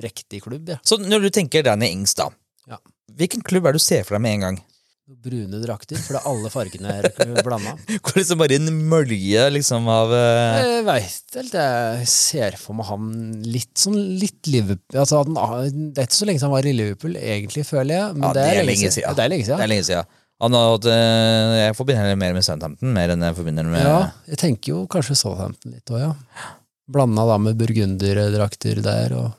riktig 0.00 0.42
klubb, 0.44 0.68
Ja. 0.70 0.76
Så 0.86 0.98
når 1.02 1.26
du 1.26 1.30
tenker 1.34 1.64
Danny 1.66 1.88
Ings, 1.90 2.14
da. 2.14 2.28
Ja. 2.70 2.78
Hvilken 3.18 3.42
klubb 3.42 3.66
er 3.66 3.74
det 3.74 3.82
du 3.82 3.84
ser 3.84 4.04
for 4.06 4.14
deg 4.16 4.22
med 4.22 4.36
en 4.38 4.44
gang? 4.46 4.60
Brune 5.06 5.60
drakter, 5.62 6.00
for 6.02 6.16
det 6.16 6.18
er 6.18 6.24
alle 6.26 6.48
fargene 6.50 6.94
er 6.98 7.44
blanda. 7.46 7.76
Hvor 8.02 8.16
liksom 8.18 8.40
bare 8.40 8.56
en 8.58 8.72
mølje 8.90 9.44
liksom 9.54 9.86
av 9.86 10.10
uh... 10.10 10.56
Jeg 10.58 10.80
veit 10.88 11.36
helt 11.38 11.54
jeg 11.54 12.08
ser 12.10 12.56
for 12.58 12.74
meg 12.74 12.88
han 12.88 13.12
litt 13.46 13.70
sånn 13.78 13.94
litt 14.18 14.50
Liverpool 14.50 14.98
altså, 15.04 15.20
han, 15.22 15.70
Det 15.94 16.02
er 16.02 16.08
ikke 16.08 16.18
så 16.18 16.26
lenge 16.26 16.42
siden 16.42 16.48
han 16.48 16.56
var 16.56 16.66
i 16.66 16.74
Liverpool, 16.74 17.14
egentlig, 17.22 17.62
føler 17.70 17.94
jeg. 17.94 18.16
Men 18.16 18.26
Ja, 18.26 18.32
det, 18.34 18.48
er 18.50 18.66
lenge 18.66 18.90
siden. 18.96 19.14
Det 19.14 19.22
er 19.28 19.30
lenge 19.30 19.46
Det 19.46 19.52
er 19.52 19.60
siden. 19.60 19.74
lenge 19.76 19.86
siden. 19.92 20.12
Han 20.42 20.58
har 20.58 20.68
hatt, 20.74 20.90
eh, 20.96 21.54
jeg 21.62 21.78
forbinder 21.78 22.18
mer 22.26 22.34
med 22.34 22.50
Southampton 22.50 22.98
mer 22.98 23.14
enn 23.14 23.22
jeg 23.28 23.38
forbinder 23.38 23.70
med 23.70 23.86
Ja, 23.86 23.96
jeg 24.26 24.42
tenker 24.42 24.74
jo 24.74 24.84
kanskje 24.90 25.20
Southampton 25.22 25.78
litt 25.78 25.94
òg, 25.94 26.02
ja. 26.02 26.50
Blanda 26.90 27.30
da 27.30 27.38
med 27.46 27.62
burgunderdrakter 27.62 28.82
der 28.82 29.14
og 29.22 29.30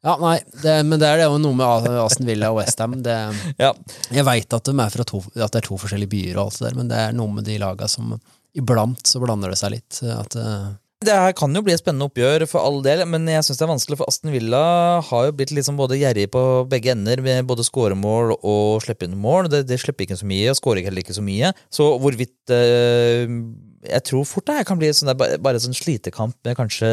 Ja, 0.00 0.14
nei, 0.16 0.38
det, 0.62 0.74
men 0.88 1.00
det 1.00 1.08
er 1.10 1.26
jo 1.26 1.36
noe 1.42 1.56
med 1.58 1.88
Aston 2.00 2.28
Villa 2.28 2.48
og 2.52 2.60
Westham. 2.62 2.98
Ja. 3.60 3.74
Jeg 4.08 4.24
veit 4.24 4.56
at, 4.56 4.68
de 4.68 5.04
to, 5.04 5.22
at 5.36 5.52
det 5.52 5.60
er 5.60 5.66
to 5.66 5.76
forskjellige 5.80 6.12
byer 6.14 6.38
og 6.38 6.46
alt 6.46 6.60
det 6.60 6.68
der, 6.70 6.78
men 6.78 6.92
det 6.92 7.00
er 7.00 7.16
noe 7.16 7.34
med 7.34 7.48
de 7.48 7.58
laga 7.60 7.88
som 7.90 8.14
Iblant 8.56 9.06
så 9.06 9.20
blander 9.22 9.52
det 9.52 9.60
seg 9.60 9.76
litt. 9.76 10.00
At, 10.02 10.34
uh... 10.34 10.72
Det 11.00 11.14
her 11.16 11.32
kan 11.32 11.54
jo 11.56 11.62
bli 11.64 11.72
et 11.72 11.80
spennende 11.80 12.08
oppgjør, 12.10 12.42
for 12.50 12.60
all 12.60 12.82
del, 12.84 13.04
men 13.08 13.28
jeg 13.30 13.44
syns 13.46 13.60
det 13.60 13.64
er 13.64 13.70
vanskelig, 13.70 13.96
for 14.00 14.10
Aston 14.10 14.34
Villa 14.34 14.64
har 15.06 15.28
jo 15.28 15.36
blitt 15.38 15.52
liksom 15.56 15.78
både 15.78 15.96
gjerrig 16.00 16.26
på 16.34 16.42
begge 16.68 16.92
ender, 16.92 17.22
med 17.24 17.46
både 17.48 17.64
skåremål 17.64 18.34
og 18.36 18.82
slippe 18.84 19.06
inn 19.06 19.16
mål. 19.20 19.48
Det, 19.52 19.62
det 19.70 19.78
slipper 19.80 20.04
ikke 20.04 20.18
så 20.20 20.28
mye, 20.28 20.50
og 20.50 20.58
skårer 20.58 20.88
heller 20.88 21.04
ikke 21.04 21.16
så 21.16 21.24
mye. 21.24 21.54
Så 21.72 21.86
hvorvidt 22.02 22.52
uh, 22.52 23.24
Jeg 23.86 24.04
tror 24.10 24.28
fort 24.28 24.50
det 24.50 24.58
her 24.58 24.68
kan 24.68 24.80
bli 24.80 24.90
sånn 24.92 25.12
der, 25.14 25.38
bare, 25.40 25.56
en 25.56 25.68
sånn 25.70 25.78
slitekamp 25.78 26.36
med 26.44 26.58
kanskje 26.58 26.90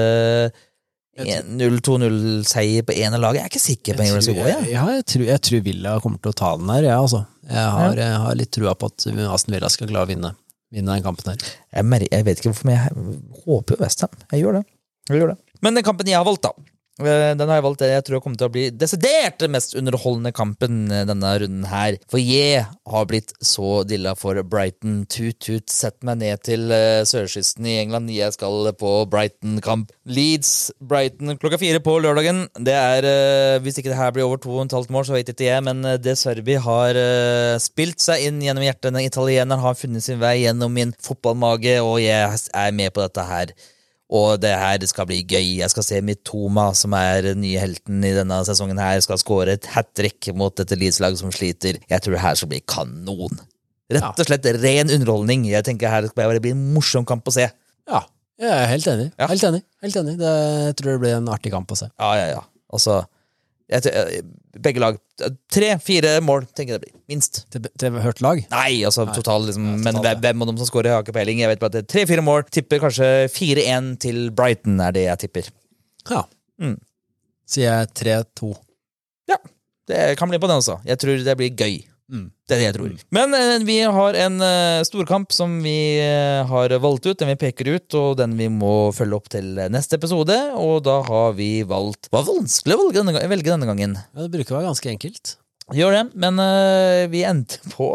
1-0-2-0-seier 1.18 2.86
på 2.88 2.95
ene 2.97 3.20
laget. 3.22 3.39
Jeg 3.41 3.45
er 3.47 3.51
ikke 3.51 3.63
sikker 3.63 3.97
på 3.97 4.05
hvor 4.07 4.20
det 4.20 4.26
skal 4.28 4.38
gå. 4.38 4.45
jeg, 4.47 4.68
Ja. 4.68 4.74
ja, 4.74 4.86
jeg, 4.97 5.05
tror, 5.11 5.26
jeg 5.28 5.41
tror 5.47 5.63
Villa 5.65 5.95
kommer 6.03 6.22
til 6.22 6.34
å 6.34 6.38
ta 6.38 6.51
den 6.59 6.70
her, 6.74 6.84
jeg, 6.84 6.97
altså. 6.97 7.24
Jeg 7.47 7.72
har, 7.78 7.95
jeg 8.01 8.22
har 8.26 8.36
litt 8.36 8.51
trua 8.51 8.74
på 8.76 8.89
at 8.91 9.07
Aston 9.34 9.55
Villa 9.55 9.70
skal 9.72 9.89
klare 9.91 10.07
å 10.07 10.11
vinne, 10.11 10.34
vinne 10.74 10.97
den 10.97 11.05
kampen 11.05 11.32
her. 11.32 11.51
Jeg 11.74 12.26
vet 12.28 12.41
ikke 12.41 12.51
hvorfor, 12.51 12.70
men 12.70 12.78
jeg 12.78 13.43
håper 13.45 13.78
jo 13.78 13.84
Westham. 13.84 14.18
Jeg 14.32 14.43
gjør 14.43 14.59
det. 14.59 14.65
Jeg 15.09 15.22
gjør 15.22 15.34
det. 15.34 15.38
Men 15.63 15.80
den 15.80 15.86
kampen 15.88 16.09
jeg 16.11 16.20
har 16.20 16.28
valgt, 16.28 16.43
da. 16.43 16.51
Eh, 17.04 17.34
Den 17.38 17.50
har 17.50 17.60
jeg 17.60 17.66
valgt, 17.66 17.84
jeg 17.86 18.06
tror 18.08 18.22
kommer 18.24 18.39
til 18.39 18.50
å 18.50 18.54
bli 18.54 18.66
desidert 18.74 19.38
den 19.41 19.54
mest 19.56 19.76
underholdende 19.78 20.34
kampen 20.36 20.88
eh, 20.91 21.06
denne 21.08 21.34
runden 21.43 21.68
her. 21.70 22.00
For 22.12 22.22
jeg 22.22 22.66
har 22.68 23.08
blitt 23.10 23.34
så 23.43 23.84
dilla 23.88 24.16
for 24.18 24.39
Brighton. 24.43 25.04
Tut-tut, 25.12 25.70
sett 25.72 26.00
meg 26.08 26.22
ned 26.24 26.43
til 26.48 26.72
eh, 26.74 27.04
sørkysten 27.08 27.68
i 27.70 27.78
England. 27.84 28.12
Jeg 28.14 28.36
skal 28.36 28.72
på 28.78 28.93
Brighton-kamp. 29.12 29.93
Leeds, 30.08 30.72
Brighton 30.80 31.38
klokka 31.41 31.62
fire 31.62 31.82
på 31.84 31.98
lørdagen. 32.04 32.45
Det 32.58 32.76
er, 32.76 33.08
Hvis 33.64 33.80
ikke 33.80 33.91
det 33.91 34.00
her 34.00 34.12
blir 34.16 34.26
over 34.28 34.41
to 34.41 34.54
og 34.56 34.66
et 34.66 34.76
halvt 34.78 34.91
mål, 34.93 35.08
så 35.08 35.18
vet 35.18 35.32
ikke 35.32 35.48
jeg, 35.48 35.64
men 35.68 35.86
det 36.02 36.18
Serbi 36.20 36.58
har 36.64 36.98
spilt 37.62 38.02
seg 38.04 38.28
inn 38.28 38.41
gjennom 38.43 38.66
hjertet. 38.66 38.89
Den 38.89 39.04
italieneren 39.04 39.64
har 39.64 39.78
funnet 39.78 40.06
sin 40.06 40.22
vei 40.22 40.38
gjennom 40.43 40.74
min 40.74 40.93
fotballmage, 41.04 41.80
og 41.84 42.00
jeg 42.04 42.45
er 42.56 42.78
med 42.78 42.95
på 42.95 43.04
dette 43.04 43.26
her. 43.28 43.54
Og 44.08 44.38
det 44.39 44.53
her 44.55 44.84
skal 44.88 45.08
bli 45.10 45.20
gøy. 45.28 45.58
Jeg 45.60 45.72
skal 45.74 45.84
se 45.84 45.99
Mitoma, 46.05 46.70
som 46.78 46.93
er 46.95 47.34
den 47.34 47.41
nye 47.43 47.60
helten 47.60 48.03
i 48.08 48.14
denne 48.16 48.39
sesongen, 48.47 48.80
her, 48.80 49.01
skal 49.03 49.20
skåre 49.20 49.58
et 49.58 49.68
hat 49.74 49.89
trick 49.97 50.30
mot 50.38 50.55
dette 50.55 50.78
Leeds-laget 50.80 51.20
som 51.20 51.34
sliter. 51.36 51.82
Jeg 51.91 52.03
tror 52.03 52.16
det 52.16 52.24
her 52.24 52.39
skal 52.39 52.51
bli 52.53 52.62
kanon. 52.64 53.41
Rett 53.91 54.20
og 54.20 54.28
slett 54.28 54.47
ren 54.64 54.91
underholdning. 54.91 55.45
Jeg 55.51 55.68
tenker 55.68 55.91
her 55.91 56.08
skal 56.08 56.24
bare 56.24 56.43
bli 56.43 56.55
en 56.55 56.64
morsom 56.76 57.08
kamp 57.08 57.28
å 57.28 57.36
se. 57.36 57.49
Ja, 57.88 58.01
jeg 58.39 58.51
er 58.53 58.68
helt 58.70 58.88
enig. 58.91 59.10
Ja. 59.18 59.28
Helt 59.32 59.45
enig. 59.47 59.62
Helt 59.84 59.99
enig. 59.99 60.16
Det, 60.20 60.34
jeg 60.70 60.80
tror 60.80 60.93
det 60.93 61.03
blir 61.03 61.16
en 61.18 61.30
artig 61.34 61.51
kamp 61.53 61.72
å 61.74 61.80
se. 61.80 61.88
Ja, 61.99 62.12
ja, 62.20 62.28
ja. 62.36 62.41
Altså 62.72 63.01
Begge 63.68 64.80
lag. 64.80 64.97
Tre-fire 65.51 66.13
mål, 66.24 66.45
tenker 66.55 66.76
jeg 66.76 66.80
det 66.80 66.88
blir. 66.88 66.99
Minst. 67.11 67.41
Til, 67.51 67.68
til 67.80 67.97
hørt 68.03 68.22
lag? 68.24 68.39
Nei, 68.53 68.84
altså 68.88 69.05
total, 69.11 69.43
liksom. 69.49 69.65
Ja, 69.68 69.80
men 69.84 69.99
totalt, 69.99 70.22
hvem, 70.24 70.43
av 70.43 70.51
dem 70.51 70.61
som 70.61 70.70
scorer, 70.70 70.93
har 70.95 71.03
ikke 71.03 71.15
peiling. 71.18 71.41
Jeg 71.43 71.51
vet 71.51 71.61
bare 71.63 71.74
at 71.74 71.76
det 71.76 71.84
er 71.84 71.89
tre-fire 71.91 72.24
mål. 72.26 72.45
Tipper 72.53 72.82
kanskje 72.86 73.09
4-1 73.34 73.91
til 74.05 74.22
Brighton, 74.36 74.80
er 74.84 74.95
det 74.95 75.03
jeg 75.09 75.24
tipper. 75.26 75.51
Ja. 76.07 76.24
Mm. 76.63 76.78
Sier 77.47 77.68
jeg 77.68 77.91
3-2. 78.01 78.53
Ja, 79.32 79.38
det 79.91 80.01
kan 80.20 80.32
bli 80.32 80.39
på 80.39 80.49
den 80.49 80.63
også. 80.63 80.80
Jeg 80.88 81.03
tror 81.03 81.28
det 81.28 81.38
blir 81.39 81.51
gøy. 81.59 81.78
Mm. 82.08 82.28
Det 82.47 82.55
er 82.55 82.62
det 82.62 82.68
jeg 82.68 82.76
tror. 82.78 82.91
Men 83.18 83.36
eh, 83.36 83.55
vi 83.68 83.78
har 83.97 84.18
en 84.26 84.43
eh, 84.43 84.84
storkamp 84.88 85.34
som 85.36 85.58
vi 85.64 85.99
eh, 85.99 86.43
har 86.47 86.76
valgt 86.84 87.10
ut, 87.10 87.18
den 87.20 87.34
vi 87.34 87.39
peker 87.41 87.74
ut, 87.76 87.97
og 87.99 88.16
den 88.22 88.38
vi 88.39 88.47
må 88.51 88.93
følge 88.95 89.20
opp 89.20 89.28
til 89.34 89.49
neste 89.74 89.99
episode. 89.99 90.38
Og 90.55 90.80
da 90.88 91.01
har 91.08 91.36
vi 91.39 91.51
valgt 91.68 92.08
Det 92.08 92.16
var 92.16 92.30
vanskelig 92.30 92.78
å 92.78 92.86
velge 92.86 93.01
denne, 93.01 93.28
velge 93.36 93.51
denne 93.51 93.68
gangen. 93.68 93.99
Ja, 93.99 94.24
det 94.24 94.32
bruker 94.38 94.55
å 94.55 94.62
være 94.62 94.72
ganske 94.72 94.93
enkelt. 94.93 95.36
Gjør 95.76 95.97
det, 95.97 96.03
men 96.16 96.39
eh, 96.39 97.10
vi 97.12 97.26
endte 97.28 97.60
på 97.74 97.89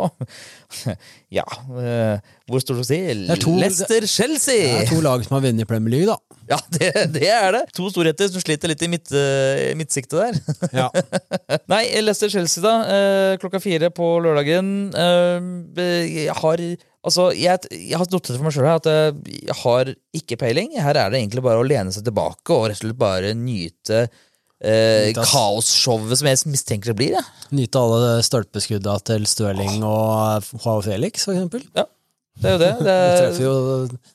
Ja, 1.38 1.46
eh, 1.80 2.18
hvor 2.44 2.60
stort 2.60 2.82
skal 2.82 2.84
vi 2.84 2.88
si? 2.90 3.46
Leicester-Chelsea! 3.48 4.66
Det 4.66 4.82
er 4.82 4.90
to 4.90 5.00
lag 5.00 5.24
som 5.24 5.38
har 5.38 5.46
vunnet 5.46 5.68
Premier 5.70 5.94
League, 5.94 6.12
da. 6.12 6.31
Ja, 6.50 6.58
det, 6.74 6.90
det 7.14 7.28
er 7.30 7.50
det. 7.54 7.62
To 7.76 7.88
storheter 7.92 8.30
som 8.30 8.42
sliter 8.42 8.72
litt 8.72 8.82
i 8.82 8.90
midt, 8.90 9.12
eh, 9.16 9.72
midtsiktet 9.78 10.18
der. 10.18 10.40
Ja. 10.74 10.88
Nei, 11.72 11.84
Leicester-Chelsea, 12.02 12.62
da. 12.64 12.74
Eh, 12.94 13.34
klokka 13.42 13.60
fire 13.62 13.92
på 13.94 14.14
lørdagen. 14.24 14.72
Eh, 14.94 15.84
jeg 16.26 16.40
har 16.42 16.66
Altså, 17.02 17.32
jeg, 17.34 17.58
jeg 17.74 17.98
har 17.98 18.06
notert 18.12 18.36
for 18.36 18.46
meg 18.46 18.52
sjøl 18.54 18.68
at 18.70 18.86
jeg 18.86 19.54
har 19.64 19.88
ikke 20.14 20.36
peiling. 20.38 20.76
Her 20.78 20.94
er 20.94 21.10
det 21.10 21.18
egentlig 21.18 21.42
bare 21.42 21.58
å 21.58 21.64
lene 21.66 21.90
seg 21.90 22.04
tilbake 22.06 22.54
og 22.54 22.68
rett 22.70 22.78
og 22.78 22.84
slett 22.84 23.00
bare 23.00 23.32
nyte 23.34 24.04
eh, 24.62 25.10
kaosshowet 25.16 26.20
som 26.20 26.28
jeg 26.30 26.40
mistenker 26.52 26.92
det 26.92 26.98
blir. 27.00 27.16
Ja. 27.16 27.24
Nyte 27.54 27.82
alle 27.82 28.12
stolpeskudda 28.22 28.96
til 29.10 29.26
Stirling 29.26 29.82
og 29.82 30.46
Joao 30.62 30.82
Felix, 30.84 31.26
for 31.26 31.34
eksempel. 31.34 31.66
Ja, 31.76 31.88
det 32.40 32.48
er 32.48 32.54
jo 32.54 32.60
det. 32.62 32.70
det 32.86 32.86
Du 32.86 32.90
er, 32.92 33.16
treffer 33.20 33.44
jo, 33.44 33.54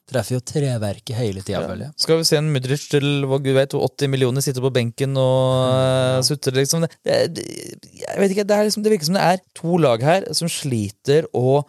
treffer 0.09 0.35
jo 0.37 0.41
treverket 0.51 1.17
hele 1.19 1.43
tida, 1.45 1.61
føler 1.67 1.87
jeg. 1.87 1.95
skal 2.03 2.19
vi 2.19 2.27
se 2.29 2.39
en 2.39 2.51
Mudric 2.53 2.87
til 2.91 3.07
hva 3.29 3.39
gud 3.43 3.57
vet, 3.57 3.77
80 3.77 4.13
millioner 4.13 4.45
sitter 4.45 4.65
på 4.65 4.73
benken 4.73 5.17
og 5.21 5.69
uh, 5.69 6.25
sutrer, 6.25 6.57
liksom. 6.59 6.87
Det, 6.87 7.19
det, 7.37 7.47
jeg 8.01 8.21
vet 8.23 8.35
ikke, 8.35 8.47
det, 8.49 8.61
liksom, 8.69 8.85
det 8.85 8.93
virker 8.95 9.11
som 9.11 9.19
det 9.19 9.27
er 9.29 9.43
to 9.57 9.79
lag 9.81 10.05
her 10.05 10.29
som 10.37 10.51
sliter 10.51 11.29
å 11.37 11.61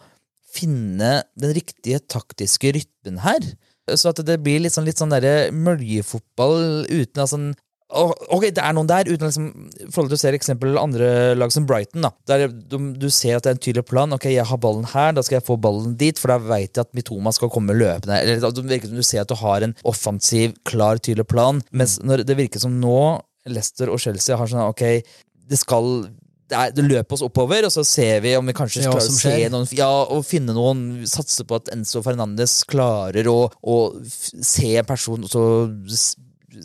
finne 0.49 1.19
den 1.37 1.53
riktige 1.53 2.01
taktiske 2.09 2.73
rytmen 2.79 3.21
her. 3.21 3.51
Så 3.97 4.11
at 4.11 4.21
det 4.25 4.37
blir 4.45 4.61
litt 4.61 4.73
sånn, 4.73 4.85
litt 4.85 4.99
sånn 5.01 5.13
der, 5.13 5.49
møljefotball 5.55 6.85
uten 6.89 7.23
altså 7.23 7.39
Ok, 7.89 8.43
det 8.53 8.61
er 8.61 8.73
noen 8.77 8.89
der, 8.89 9.07
uten 9.09 9.25
liksom 9.25 9.45
forhold 9.89 10.11
til 10.11 10.17
å 10.17 10.21
se 10.21 10.31
eksempel 10.37 10.77
andre 10.77 11.07
lag 11.33 11.49
som 11.53 11.65
Brighton, 11.69 12.03
da, 12.05 12.11
der 12.29 12.45
du, 12.51 12.77
du 13.01 13.07
ser 13.09 13.39
at 13.39 13.47
det 13.47 13.49
er 13.49 13.57
en 13.57 13.63
tydelig 13.65 13.85
plan. 13.89 14.13
Ok, 14.13 14.27
jeg 14.29 14.45
har 14.45 14.61
ballen 14.61 14.85
her, 14.91 15.15
da 15.17 15.23
skal 15.25 15.39
jeg 15.39 15.47
få 15.47 15.57
ballen 15.61 15.95
dit, 15.97 16.21
for 16.21 16.29
da 16.29 16.37
veit 16.37 16.77
jeg 16.77 16.85
at 16.85 16.93
Mitoma 16.97 17.33
skal 17.33 17.49
komme 17.53 17.73
løpende. 17.73 18.19
Eller 18.21 18.43
Det 18.45 18.67
virker 18.69 18.91
som 18.91 19.01
du 19.01 19.07
ser 19.07 19.23
at 19.23 19.33
du 19.33 19.37
har 19.41 19.65
en 19.65 19.73
offensiv, 19.89 20.53
klar, 20.69 21.01
tydelig 21.01 21.25
plan. 21.33 21.63
Mens 21.73 21.97
når 22.05 22.27
det 22.29 22.37
virker 22.37 22.61
som 22.61 22.77
nå, 22.77 22.99
Leicester 23.49 23.89
og 23.89 24.01
Chelsea 24.03 24.37
har 24.37 24.51
sånn 24.51 24.67
ok, 24.69 24.85
det 25.49 25.57
skal 25.57 25.89
det, 26.49 26.57
er, 26.57 26.71
det 26.73 26.85
løper 26.85 27.17
oss 27.17 27.25
oppover, 27.25 27.65
og 27.65 27.73
så 27.73 27.83
ser 27.85 28.21
vi 28.25 28.35
om 28.37 28.45
vi 28.49 28.55
kanskje 28.57 28.85
Ja, 28.85 28.93
klarer 28.93 29.09
å 29.09 29.17
se 29.17 29.35
noen 29.53 29.67
Ja, 29.77 29.89
og 30.13 30.25
finne 30.25 30.53
noen 30.57 31.05
Satse 31.09 31.45
på 31.45 31.59
at 31.59 31.69
Enzo 31.73 32.01
Fernandes 32.05 32.63
klarer 32.69 33.29
å, 33.29 33.37
å 33.49 33.75
se 34.05 34.73
en 34.81 34.89
person 34.89 35.25
og 35.25 35.29
så 35.29 35.43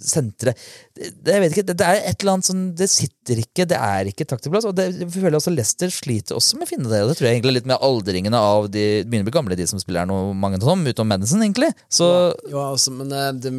sentre 0.00 0.54
det, 0.94 1.10
det, 1.18 1.34
Jeg 1.34 1.42
vet 1.42 1.56
ikke, 1.56 1.66
det, 1.68 1.76
det 1.80 1.90
er 1.90 2.00
et 2.10 2.22
eller 2.22 2.36
annet 2.36 2.48
sånn 2.48 2.64
Det 2.78 2.88
sitter 2.90 3.40
ikke, 3.42 3.66
det 3.70 3.78
er 3.78 4.10
ikke 4.10 4.28
taktikplass. 4.30 4.68
Og 4.70 4.76
det, 4.78 4.88
jeg 5.02 5.10
føler 5.16 5.38
også 5.40 5.52
Leicester 5.54 5.92
sliter 5.92 6.38
også 6.38 6.60
med 6.60 6.68
å 6.68 6.72
finne 6.72 6.92
det. 6.92 7.02
Og 7.04 7.10
det 7.10 7.18
tror 7.18 7.28
jeg 7.28 7.38
egentlig 7.38 7.54
er 7.54 7.58
litt 7.58 7.70
med 7.74 7.86
aldringene 7.90 8.40
av 8.52 8.70
de 8.70 8.84
de 8.84 9.08
begynner 9.08 9.24
å 9.24 9.30
bli 9.30 9.34
gamle, 9.38 9.58
de 9.58 9.66
som 9.68 9.80
spiller 9.80 10.04
her 10.04 10.10
nå, 10.10 10.20
mange 10.36 10.60
av 10.60 10.66
dem, 10.66 10.86
utenom 10.86 11.12
Madison, 11.14 11.42
egentlig. 11.44 11.72
Så 11.92 12.06
Jo, 12.50 12.62
altså, 12.62 12.94
men 12.94 13.12
eh, 13.14 13.30
de, 13.38 13.52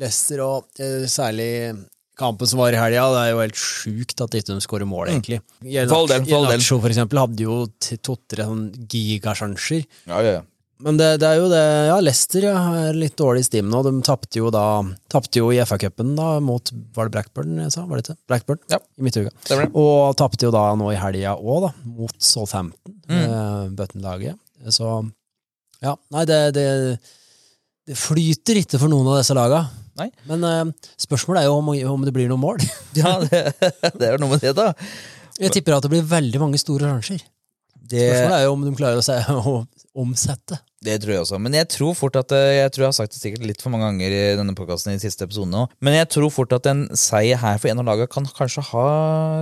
Leicester 0.00 0.42
og 0.44 0.82
eh, 0.82 1.06
særlig 1.10 1.50
kampen 2.16 2.48
som 2.48 2.62
var 2.62 2.72
i 2.72 2.80
helga, 2.80 3.06
det 3.12 3.22
er 3.22 3.30
jo 3.34 3.40
helt 3.42 3.60
sjukt 3.60 4.22
at 4.24 4.36
ikke 4.38 4.54
de 4.54 4.64
skårer 4.64 4.88
mål, 4.88 5.10
egentlig. 5.12 5.42
Mm. 5.60 5.72
For 5.84 5.96
all 5.98 6.10
del, 6.10 6.28
for 6.64 6.84
for 6.84 6.92
eksempel, 6.92 7.20
hadde 7.20 7.44
jo 7.44 7.58
to-tre 7.78 8.46
sånn 8.48 8.68
gigasjanser. 8.88 9.88
ja, 10.08 10.20
ja, 10.24 10.36
ja. 10.38 10.44
Men 10.84 10.98
det, 11.00 11.06
det 11.22 11.28
er 11.28 11.38
jo 11.40 11.46
det 11.48 11.60
Ja, 11.88 11.94
Leicester 12.04 12.44
ja, 12.44 12.54
er 12.82 12.96
litt 12.98 13.14
dårlig 13.16 13.44
i 13.44 13.46
stim 13.46 13.70
nå. 13.72 13.78
De 13.86 13.92
tapte 14.04 14.36
jo 14.36 14.50
jo 15.40 15.46
i 15.54 15.60
FA-cupen 15.64 16.10
mot 16.44 16.72
Var 16.96 17.08
det 17.08 17.14
Blackburn 17.14 17.54
jeg 17.62 17.72
sa? 17.72 17.86
Var 17.88 17.96
det 18.00 18.04
ikke? 18.04 18.18
Blackburn? 18.28 18.60
Ja. 18.72 18.78
I 19.00 19.06
midtuka. 19.06 19.32
Og 19.72 20.16
tapte 20.20 20.44
jo 20.44 20.52
da 20.52 20.66
nå 20.76 20.90
i 20.92 20.98
helga 21.00 21.32
òg, 21.40 21.70
mot 21.84 22.12
Southampton, 22.20 22.92
Mm. 23.06 23.20
eh, 23.22 23.68
Button-laget. 23.78 24.36
Så 24.74 24.88
ja, 25.84 25.92
nei, 26.10 26.24
det, 26.26 26.38
det 26.56 26.64
Det 27.86 27.94
flyter 27.94 28.58
ikke 28.58 28.80
for 28.82 28.90
noen 28.90 29.06
av 29.12 29.20
disse 29.20 29.34
laga. 29.36 29.60
Nei. 29.96 30.08
Men 30.26 30.42
eh, 30.44 30.90
spørsmålet 31.00 31.44
er 31.44 31.46
jo 31.46 31.54
om, 31.60 31.68
om 31.94 32.04
det 32.04 32.12
blir 32.16 32.26
noen 32.28 32.42
mål. 32.42 32.58
ja 33.00 33.14
det, 33.22 33.44
det 33.62 34.08
er 34.10 34.16
jo 34.16 34.24
noe 34.24 34.32
med 34.34 34.42
det, 34.42 34.52
da. 34.58 34.72
Jeg 35.38 35.54
tipper 35.54 35.76
at 35.76 35.86
det 35.86 35.92
blir 35.94 36.02
veldig 36.10 36.40
mange 36.42 36.58
store 36.60 36.90
sjanser. 36.90 37.22
Det, 37.86 38.02
Spørsmålet 38.02 38.36
er 38.40 38.44
jo 38.48 38.54
om 38.56 38.64
de 38.66 38.74
klarer 38.74 38.98
å, 38.98 39.04
se, 39.06 39.14
å 39.30 39.54
omsette. 39.96 40.58
Det 40.86 40.98
tror 41.02 41.12
jeg 41.14 41.22
også. 41.24 41.38
Men 41.42 41.56
jeg 41.56 41.66
tror 41.72 41.96
fort 41.98 42.16
at 42.20 42.30
eh, 42.36 42.60
Jeg 42.60 42.72
tror 42.74 42.84
jeg 42.84 42.90
har 42.92 42.96
sagt 42.98 43.14
det 43.16 43.20
sikkert 43.22 43.46
litt 43.48 43.62
for 43.64 43.72
mange 43.74 43.88
ganger 43.88 44.12
i 44.12 44.22
denne 44.38 44.54
podkasten 44.54 44.92
i 44.92 44.98
de 44.98 45.02
siste 45.02 45.24
episodene 45.26 45.64
nå, 45.64 45.66
Men 45.82 45.96
jeg 45.96 46.08
tror 46.12 46.30
fort 46.34 46.52
at 46.54 46.68
en 46.70 46.84
seier 46.94 47.40
her 47.40 47.58
for 47.62 47.72
en 47.72 47.80
av 47.82 47.88
lagene 47.88 48.10
kan 48.12 48.28
kanskje 48.36 48.62
ha 48.70 48.86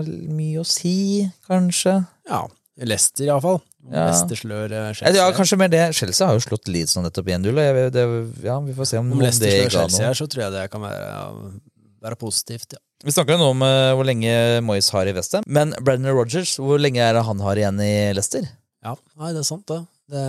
mye 0.06 0.62
å 0.62 0.66
si, 0.68 1.26
kanskje. 1.50 1.98
Ja. 2.30 2.44
Leicester, 2.80 3.26
iallfall. 3.28 3.60
Ja. 3.90 4.06
Leicester 4.08 4.40
slør 4.40 4.72
Chelsea. 4.96 5.12
Ja, 5.18 5.28
kanskje 5.36 5.58
mer 5.60 5.70
det. 5.70 5.82
Chelsea 5.94 6.26
har 6.26 6.38
jo 6.38 6.42
slått 6.46 6.70
Leeds 6.72 6.96
nå 6.96 7.04
nettopp 7.04 7.28
1-0. 7.28 7.50
og 7.52 7.62
jeg 7.66 7.92
det- 7.92 8.46
Ja, 8.48 8.58
vi 8.60 8.72
får 8.72 8.86
se 8.88 8.98
om, 8.98 9.12
Om 9.12 9.20
Leicester 9.20 9.46
det 9.50 9.70
slår 9.70 9.76
Chelsea 9.76 10.06
her, 10.06 10.14
så 10.14 10.26
tror 10.26 10.42
jeg 10.46 10.52
det 10.52 10.70
kan 10.72 10.80
være, 10.80 11.60
være 12.02 12.16
positivt. 12.16 12.72
Ja. 12.72 12.78
Vi 13.04 13.12
snakker 13.12 13.36
jo 13.36 13.42
nå 13.42 13.50
om 13.52 13.62
uh, 13.62 13.92
hvor 13.94 14.06
lenge 14.08 14.32
Moyes 14.64 14.88
har 14.90 15.06
i 15.06 15.12
Westham. 15.12 15.44
Men 15.46 15.74
Brenner 15.84 16.14
Rogers, 16.16 16.56
hvor 16.56 16.80
lenge 16.80 17.02
er 17.04 17.12
det 17.12 17.24
han 17.26 17.38
har 17.44 17.60
igjen 17.60 17.80
i 17.84 18.12
Leicester? 18.16 18.48
ja, 18.84 18.94
nei, 19.16 19.32
det 19.32 19.40
er 19.40 19.48
sant, 19.48 19.66
det. 19.68 19.78
Det, 20.10 20.22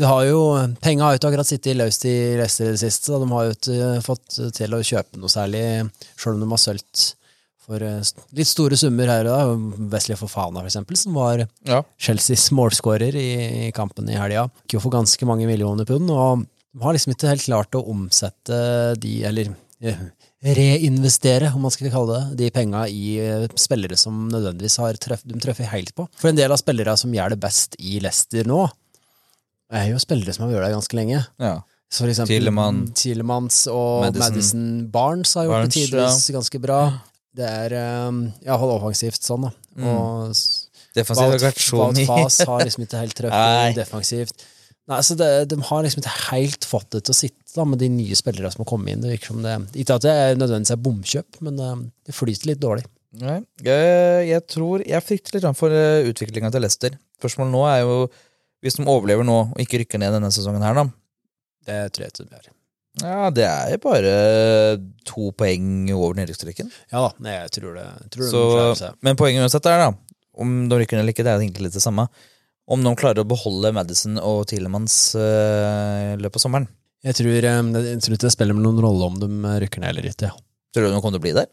det 0.00 0.08
har 0.08 0.24
jo, 0.24 0.40
Penga 0.80 1.04
har 1.04 1.14
jo 1.14 1.20
ikke 1.20 1.30
akkurat 1.32 1.48
sittet 1.50 1.76
løst 1.76 2.06
i 2.08 2.14
Leicester 2.40 2.70
i 2.70 2.74
det 2.74 2.80
siste. 2.82 3.10
så 3.10 3.18
De 3.20 3.28
har 3.30 3.48
jo 3.48 3.56
ikke 3.56 3.88
fått 4.06 4.38
til 4.56 4.76
å 4.76 4.84
kjøpe 4.84 5.20
noe 5.20 5.32
særlig, 5.32 5.64
sjøl 6.16 6.38
om 6.38 6.44
de 6.46 6.50
har 6.54 6.62
solgt 6.62 7.02
for 7.70 7.84
eh, 7.84 8.00
litt 8.34 8.48
store 8.50 8.78
summer 8.80 9.10
her 9.12 9.28
og 9.28 9.34
da. 9.36 9.84
Wesley 9.92 10.18
Fofana, 10.18 10.62
for 10.62 10.70
eksempel, 10.70 10.98
som 10.98 11.18
var 11.18 11.44
Ja. 11.68 11.82
Chelseas 12.00 12.48
målskårer 12.56 13.14
i, 13.20 13.28
i 13.68 13.72
kampen 13.76 14.08
i 14.10 14.16
helga. 14.18 14.48
Gikk 14.64 14.78
jo 14.78 14.84
for 14.86 14.96
ganske 14.96 15.28
mange 15.28 15.46
millioner 15.50 15.86
pund, 15.88 16.10
og 16.10 16.46
de 16.72 16.82
har 16.84 16.96
liksom 16.96 17.14
ikke 17.14 17.30
helt 17.30 17.44
klart 17.46 17.76
å 17.78 17.84
omsette 17.92 18.58
de, 19.02 19.14
eller 19.28 19.52
eh, 19.82 20.02
reinvestere, 20.40 21.50
om 21.54 21.64
man 21.66 21.72
skal 21.74 21.90
kalle 21.92 22.16
det, 22.16 22.38
de 22.40 22.50
penga 22.54 22.86
i 22.88 23.16
eh, 23.20 23.46
spillere 23.60 23.98
som 24.00 24.26
nødvendigvis 24.32 24.78
har 24.82 24.98
treff, 25.02 25.24
de 25.28 25.38
treffer 25.42 25.68
helt 25.70 25.92
på. 25.96 26.06
For 26.18 26.30
en 26.30 26.38
del 26.38 26.52
av 26.54 26.60
spillere 26.62 26.96
som 26.98 27.12
gjør 27.14 27.34
det 27.34 27.40
best 27.42 27.76
i 27.78 27.98
Leicester 28.02 28.48
nå, 28.48 28.64
er 29.70 29.90
jo 29.92 30.00
spillere 30.02 30.34
som 30.34 30.46
har 30.46 30.54
vært 30.54 30.68
der 30.68 30.76
ganske 30.78 30.98
lenge. 30.98 31.20
Ja. 31.42 31.54
Så 31.90 32.04
for 32.04 32.12
eksempel 32.12 32.36
Tielemann. 32.36 32.84
Tielemans 32.94 33.64
og 33.70 34.04
Madison. 34.06 34.22
Madison. 34.26 34.66
Barnes 34.94 35.32
har 35.34 35.48
gjort 35.48 35.56
Barnes, 35.56 35.74
det 35.74 35.88
tidvis 35.90 36.28
ganske 36.36 36.60
bra. 36.62 36.80
Det 37.40 37.46
er 37.46 37.74
um, 38.08 38.24
iallfall 38.44 38.76
offensivt 38.76 39.26
sånn, 39.26 39.48
da. 39.48 39.50
Mm. 39.78 39.88
Og 39.90 40.38
Defensivt 40.94 41.44
har. 41.70 42.00
Faas 42.06 42.38
har 42.46 42.64
liksom 42.66 42.86
ikke 42.86 43.02
helt 43.02 43.22
Nei. 43.30 43.72
defensivt. 43.76 44.46
Nei, 44.90 45.00
så 45.06 45.14
det, 45.18 45.28
De 45.50 45.58
har 45.68 45.84
liksom 45.86 46.02
ikke 46.02 46.14
helt 46.30 46.66
fått 46.66 46.88
det 46.94 47.04
til 47.06 47.14
å 47.14 47.18
sitte 47.20 47.52
da, 47.54 47.66
med 47.66 47.78
de 47.82 47.90
nye 47.94 48.16
spillere 48.18 48.50
som 48.50 48.64
har 48.64 48.70
kommet 48.70 48.94
inn. 48.94 49.02
Det 49.04 49.12
virker 49.12 49.32
som 49.32 49.42
det, 49.44 49.58
Ikke 49.78 49.98
at 49.98 50.06
det 50.06 50.14
er 50.14 50.38
nødvendigvis 50.38 50.74
er 50.74 50.82
bomkjøp, 50.86 51.42
men 51.46 51.62
um, 51.62 51.84
det 52.06 52.14
flyter 52.16 52.50
litt 52.52 52.62
dårlig. 52.62 52.86
Nei, 53.20 53.40
jeg, 53.66 54.26
jeg 54.28 54.42
tror 54.46 54.84
Jeg 54.86 55.02
frykter 55.02 55.34
litt 55.34 55.58
for 55.58 55.74
utviklinga 56.10 56.50
til 56.54 56.62
Leicester. 56.62 56.98
Spørsmålet 57.18 57.54
nå 57.56 57.62
er 57.66 57.80
jo 57.82 57.96
Hvis 58.60 58.76
de 58.76 58.86
overlever 58.88 59.24
nå 59.26 59.36
og 59.50 59.60
ikke 59.62 59.82
rykker 59.82 60.00
ned 60.02 60.12
denne 60.16 60.32
sesongen 60.34 60.64
her, 60.64 60.76
da. 60.76 60.86
Det 61.66 61.78
tror 61.94 62.06
jeg 62.06 62.12
ikke 62.12 62.24
det 62.24 62.32
blir. 62.32 62.50
Ja, 63.00 63.30
det 63.30 63.44
er 63.46 63.70
jo 63.70 63.78
bare 63.84 64.12
to 65.06 65.30
poeng 65.38 65.86
over 65.94 66.16
nedrykksstreken. 66.18 66.72
Ja 66.90 67.04
da, 67.06 67.10
nei, 67.22 67.36
jeg 67.36 67.52
tror 67.60 67.78
det. 67.78 67.86
Jeg 67.86 68.12
tror 68.16 68.74
Så, 68.74 68.90
men 69.06 69.18
poenget 69.20 69.46
uansett 69.46 69.68
er, 69.70 69.84
da, 69.86 70.18
om 70.42 70.56
de 70.68 70.80
rykker 70.80 70.98
ned 70.98 71.04
eller 71.04 71.14
ikke, 71.14 71.24
det 71.26 71.32
er 71.32 71.44
egentlig 71.44 71.68
litt 71.68 71.78
det 71.78 71.84
samme. 71.84 72.08
Om 72.70 72.84
de 72.84 72.92
klarer 72.98 73.22
å 73.22 73.30
beholde 73.30 73.72
Madison 73.74 74.18
og 74.22 74.44
Tilemanns 74.50 74.98
uh, 75.18 76.14
i 76.14 76.20
løpet 76.20 76.38
av 76.38 76.44
sommeren. 76.44 76.68
Jeg 77.06 77.16
tror, 77.16 77.46
um, 77.56 77.72
jeg 77.78 78.02
tror 78.04 78.16
ikke 78.16 78.26
det 78.26 78.34
spiller 78.34 78.58
noen 78.58 78.82
rolle 78.84 79.08
om 79.08 79.16
de 79.22 79.56
rykker 79.64 79.82
ned 79.82 79.94
eller 79.94 80.10
ikke. 80.10 80.30
Tror 80.74 80.86
du 80.86 80.90
de 80.90 81.00
kommer 81.00 81.16
til 81.16 81.22
å 81.22 81.24
bli 81.24 81.36
der? 81.38 81.48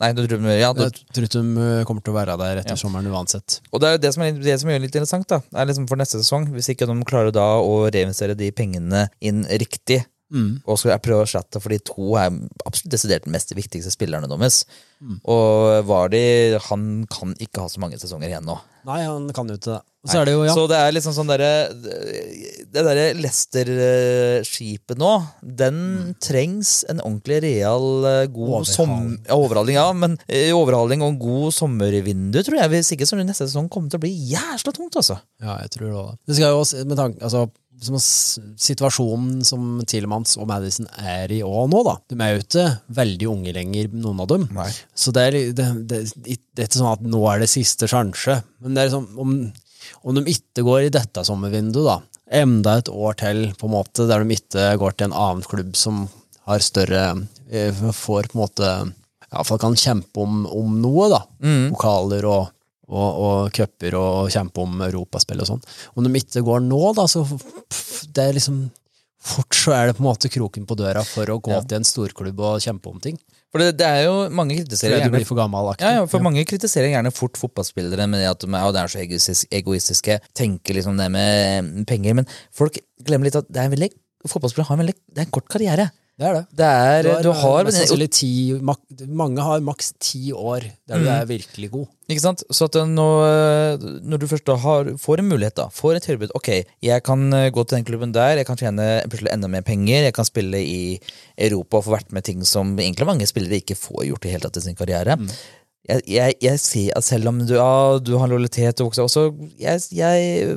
Nei. 0.00 0.12
Du 0.16 0.22
tror, 0.26 0.46
ja, 0.56 0.70
du, 0.72 0.82
Jeg 0.86 1.12
tror 1.16 1.28
de 1.28 1.40
uh, 1.60 1.84
kommer 1.88 2.00
til 2.04 2.14
å 2.14 2.16
være 2.16 2.36
der 2.40 2.62
etter 2.62 2.72
Ja. 2.72 2.80
sommeren 2.80 3.06
uansett. 3.12 3.60
Og 3.72 3.80
det 3.82 3.88
er 3.88 3.92
jo 3.98 4.02
det 4.06 4.14
som 4.14 4.22
er, 4.24 4.32
det 4.32 4.60
som 4.62 4.70
er 4.72 4.78
litt 4.80 4.94
interessant, 4.96 5.28
da, 5.28 5.40
er 5.54 5.66
liksom 5.68 5.88
for 5.90 6.00
neste 6.00 6.20
sesong. 6.22 6.48
Hvis 6.54 6.70
ikke 6.72 6.88
de 6.88 6.96
klarer 7.04 7.32
da 7.36 7.58
å 7.60 7.84
reinvestere 7.92 8.36
de 8.38 8.50
pengene 8.52 9.08
inn 9.20 9.44
riktig, 9.60 10.04
Mm. 10.30 10.60
og 10.62 10.78
skal 10.78 10.94
prøve 11.02 11.24
å 11.24 11.26
erstatte, 11.26 11.58
for 11.60 11.70
de 11.74 11.80
to 11.82 12.14
er 12.14 12.30
absolutt 12.64 12.92
desidert 12.94 13.24
de 13.24 13.32
mest 13.34 13.50
viktigste 13.50 13.90
spillerne 13.90 14.28
deres. 14.30 14.60
Mm. 15.02 15.16
Og 15.26 15.84
Vardi, 15.88 16.54
han 16.68 16.84
kan 17.10 17.34
ikke 17.34 17.64
ha 17.64 17.66
så 17.66 17.80
mange 17.82 17.98
sesonger 17.98 18.28
igjen 18.30 18.46
nå. 18.46 18.54
Nei, 18.86 19.00
han 19.08 19.26
kan 19.34 19.48
jo 19.50 19.56
ikke 19.58 19.72
det. 19.74 19.80
Og 20.00 20.08
så 20.08 20.20
er 20.22 20.28
det 20.30 20.32
jo, 20.32 20.44
ja. 20.48 20.52
Så 20.56 20.62
det 20.70 20.78
er 20.80 20.94
liksom 20.96 21.12
sånn 21.12 21.28
derre 21.28 21.48
Det 21.76 22.84
derre 22.86 23.02
Leicester-skipet 23.18 24.98
nå, 25.00 25.10
den 25.60 26.14
trengs 26.24 26.84
en 26.88 27.02
ordentlig 27.04 27.40
real 27.44 28.06
eh, 28.08 28.22
god 28.32 28.68
som, 28.68 28.90
Overhaling. 28.90 29.16
ja, 29.28 29.36
overhaling. 29.36 29.76
Ja, 29.76 29.86
men 29.92 30.16
eh, 30.26 30.52
overhaling 30.56 31.04
og 31.04 31.14
en 31.14 31.20
god 31.20 31.56
sommervindu, 31.56 32.40
tror 32.46 32.60
jeg. 32.62 32.72
Hvis 32.74 32.92
ikke 32.96 33.08
så 33.10 33.18
neste 33.20 33.44
sesong 33.48 33.68
kommer 33.72 33.92
til 33.92 34.00
å 34.00 34.04
bli 34.06 34.12
jævla 34.32 34.72
tungt, 34.76 34.96
altså. 35.00 35.18
Ja, 35.42 35.58
jeg 35.64 35.74
tror 35.76 35.90
det. 35.92 36.04
Det 36.30 36.38
skal 36.38 36.54
jo 36.54 36.62
også, 36.64 36.84
med 36.88 37.00
tanke, 37.00 37.20
altså, 37.26 37.44
som 37.80 37.96
situasjonen 38.60 39.40
som 39.46 39.78
Tielemanns 39.88 40.34
og 40.40 40.48
Madison 40.50 40.88
er 41.00 41.32
i 41.32 41.40
òg 41.46 41.70
nå, 41.72 41.80
da. 41.86 41.94
De 42.12 42.18
er 42.20 42.34
jo 42.34 42.42
ikke 42.44 42.66
veldig 42.98 43.30
unge 43.30 43.54
lenger, 43.56 43.88
noen 43.96 44.20
av 44.24 44.28
dem. 44.32 44.44
Nei. 44.56 44.68
Så 44.92 45.12
det 45.16 45.26
er, 45.30 45.38
det, 45.56 45.68
det, 45.88 46.02
det 46.20 46.64
er 46.64 46.68
ikke 46.68 46.80
sånn 46.82 46.92
at 46.92 47.04
nå 47.08 47.24
er 47.32 47.40
det 47.44 47.50
siste 47.52 47.88
sjanse. 47.90 48.40
Men 48.60 48.76
det 48.76 48.82
er 48.84 48.90
liksom, 48.92 49.08
om, 49.20 49.34
om 50.04 50.14
de 50.18 50.24
ikke 50.32 50.64
går 50.66 50.86
i 50.88 50.92
dette 50.94 51.24
sommervinduet, 51.26 51.86
da, 51.86 51.98
enda 52.42 52.76
et 52.78 52.88
år 52.92 53.16
til, 53.18 53.42
på 53.58 53.66
en 53.66 53.74
måte, 53.74 54.06
der 54.06 54.22
de 54.24 54.36
ikke 54.38 54.68
går 54.78 54.96
til 54.96 55.08
en 55.10 55.16
annen 55.18 55.42
klubb 55.46 55.74
som 55.78 56.04
har 56.46 56.62
større 56.64 57.02
eh, 57.50 57.74
Får 57.92 58.30
på 58.30 58.38
en 58.38 58.42
måte 58.44 58.70
Iallfall 59.30 59.60
kan 59.62 59.76
kjempe 59.78 60.22
om, 60.24 60.44
om 60.50 60.78
noe, 60.82 61.08
da. 61.12 61.20
Pokaler 61.74 62.26
og 62.30 62.48
og, 62.90 63.18
og 63.22 63.52
cuper 63.54 63.94
og 63.94 64.32
kjempe 64.34 64.58
om 64.64 64.80
europaspill 64.82 65.38
og 65.44 65.46
sånn. 65.46 65.60
Om 65.94 66.08
de 66.08 66.10
ikke 66.18 66.40
går 66.42 66.64
nå, 66.66 66.80
da, 66.98 67.04
så 67.06 67.20
det 68.10 68.24
er 68.24 68.34
liksom 68.34 68.64
Fort 69.20 69.54
så 69.54 69.74
er 69.76 69.86
det 69.86 69.94
på 69.98 70.00
en 70.02 70.08
måte 70.08 70.30
kroken 70.32 70.64
på 70.66 70.74
døra 70.80 71.02
for 71.04 71.28
å 71.28 71.36
gå 71.44 71.52
Ja. 71.52 71.60
til 71.60 71.76
en 71.76 71.84
storklubb 71.86 72.38
og 72.40 72.62
kjempe 72.64 72.88
om 72.90 72.98
ting. 73.04 73.18
For 73.50 73.62
det, 73.62 73.72
det 73.80 73.86
er 73.86 74.04
jo 74.06 74.28
mange 74.30 74.54
kritiserer 74.60 74.94
Fordi 74.94 75.00
du 75.00 75.06
gjerne 75.08 75.16
blir 75.16 75.26
for 75.26 75.38
gammel. 75.40 75.70
ja, 75.82 75.92
ja, 75.98 76.04
for 76.10 76.22
mange 76.22 76.44
kritiserer 76.46 76.92
gjerne 76.92 77.10
fort 77.14 77.38
fotballspillere 77.40 78.06
med 78.06 78.22
det 78.22 78.28
at 78.30 78.44
de 78.44 78.50
er, 78.54 78.78
er 78.78 78.92
så 78.92 79.00
egoistis- 79.02 79.46
egoistiske, 79.50 80.20
tenker 80.38 80.78
liksom 80.78 81.00
det 81.00 81.08
med 81.10 81.86
penger, 81.90 82.14
men 82.20 82.28
folk 82.54 82.78
glemmer 83.02 83.26
litt 83.26 83.40
at 83.40 83.50
det 83.50 83.58
er 83.58 83.66
en 83.66 83.74
veldig, 83.74 83.90
fotballspillere 84.30 84.68
har 84.70 84.78
en 84.78 84.84
veldig 84.84 84.94
det 85.00 85.18
er 85.24 85.26
en 85.26 85.34
kort 85.34 85.50
karriere. 85.50 85.90
Det 86.20 86.26
er 86.28 86.34
det. 86.36 86.42
Det 86.60 86.66
er, 86.68 87.06
du 87.24 87.30
har, 87.32 87.62
mest 87.64 87.78
sannsynlig 87.80 88.10
ti, 88.12 88.28
mak, 88.60 88.80
Mange 89.08 89.40
har 89.40 89.62
maks 89.64 89.94
ti 90.04 90.34
år 90.36 90.66
der 90.88 91.00
du 91.00 91.06
Mm. 91.06 91.14
er 91.14 91.24
virkelig 91.30 91.70
god. 91.72 91.86
Ikke 92.10 92.20
sant? 92.20 92.42
Så 92.52 92.66
at 92.68 92.76
når, 92.90 93.78
når 94.04 94.18
du 94.20 94.26
først 94.28 94.50
har, 94.64 94.90
får 95.00 95.22
en 95.22 95.28
mulighet, 95.30 95.54
da, 95.56 95.68
får 95.72 95.96
et 95.96 96.02
tilbud 96.08 96.32
Ok, 96.36 96.48
jeg 96.84 97.02
kan 97.06 97.32
eh, 97.32 97.48
gå 97.54 97.64
til 97.64 97.78
den 97.78 97.86
klubben 97.88 98.12
der, 98.12 98.36
jeg 98.36 98.46
kan 98.50 98.58
tjene 98.60 98.88
plutselig 99.08 99.32
enda 99.32 99.48
mer 99.48 99.62
penger, 99.64 100.02
jeg 100.10 100.12
kan 100.16 100.28
spille 100.28 100.60
i 100.60 100.98
Europa 101.38 101.78
og 101.80 101.86
få 101.86 101.94
vært 101.96 102.12
med 102.12 102.26
ting 102.26 102.44
som 102.44 102.74
egentlig 102.76 103.06
mange 103.08 103.26
spillere 103.30 103.62
ikke 103.62 103.78
får 103.78 104.04
gjort 104.10 104.26
i 104.26 104.34
hele 104.34 104.44
tatt 104.44 104.60
i 104.60 104.66
sin 104.66 104.76
karriere. 104.76 105.16
Jeg, 105.90 106.02
jeg, 106.06 106.34
jeg 106.44 106.60
ser 106.62 106.98
at 106.98 107.06
selv 107.06 107.30
om 107.32 107.40
du, 107.42 107.54
ja, 107.56 107.98
du 107.98 108.12
har 108.20 108.30
lojalitet 108.30 108.82
og 108.82 108.90
vokser 108.90 109.06
også 109.06 109.24
jeg, 109.58 109.80
jeg 109.96 110.54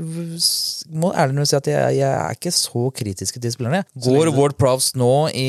må 0.93 1.09
ærlig 1.17 1.47
si 1.49 1.57
at 1.57 1.69
jeg, 1.71 2.03
er 2.05 2.35
ikke 2.37 2.53
så 2.53 2.89
kritisk 2.95 3.39
til 3.41 3.55
spillerne. 3.55 3.81
Går 4.05 4.29
Ward 4.37 4.57
Prowse 4.61 4.99
nå 4.99 5.13
i, 5.33 5.47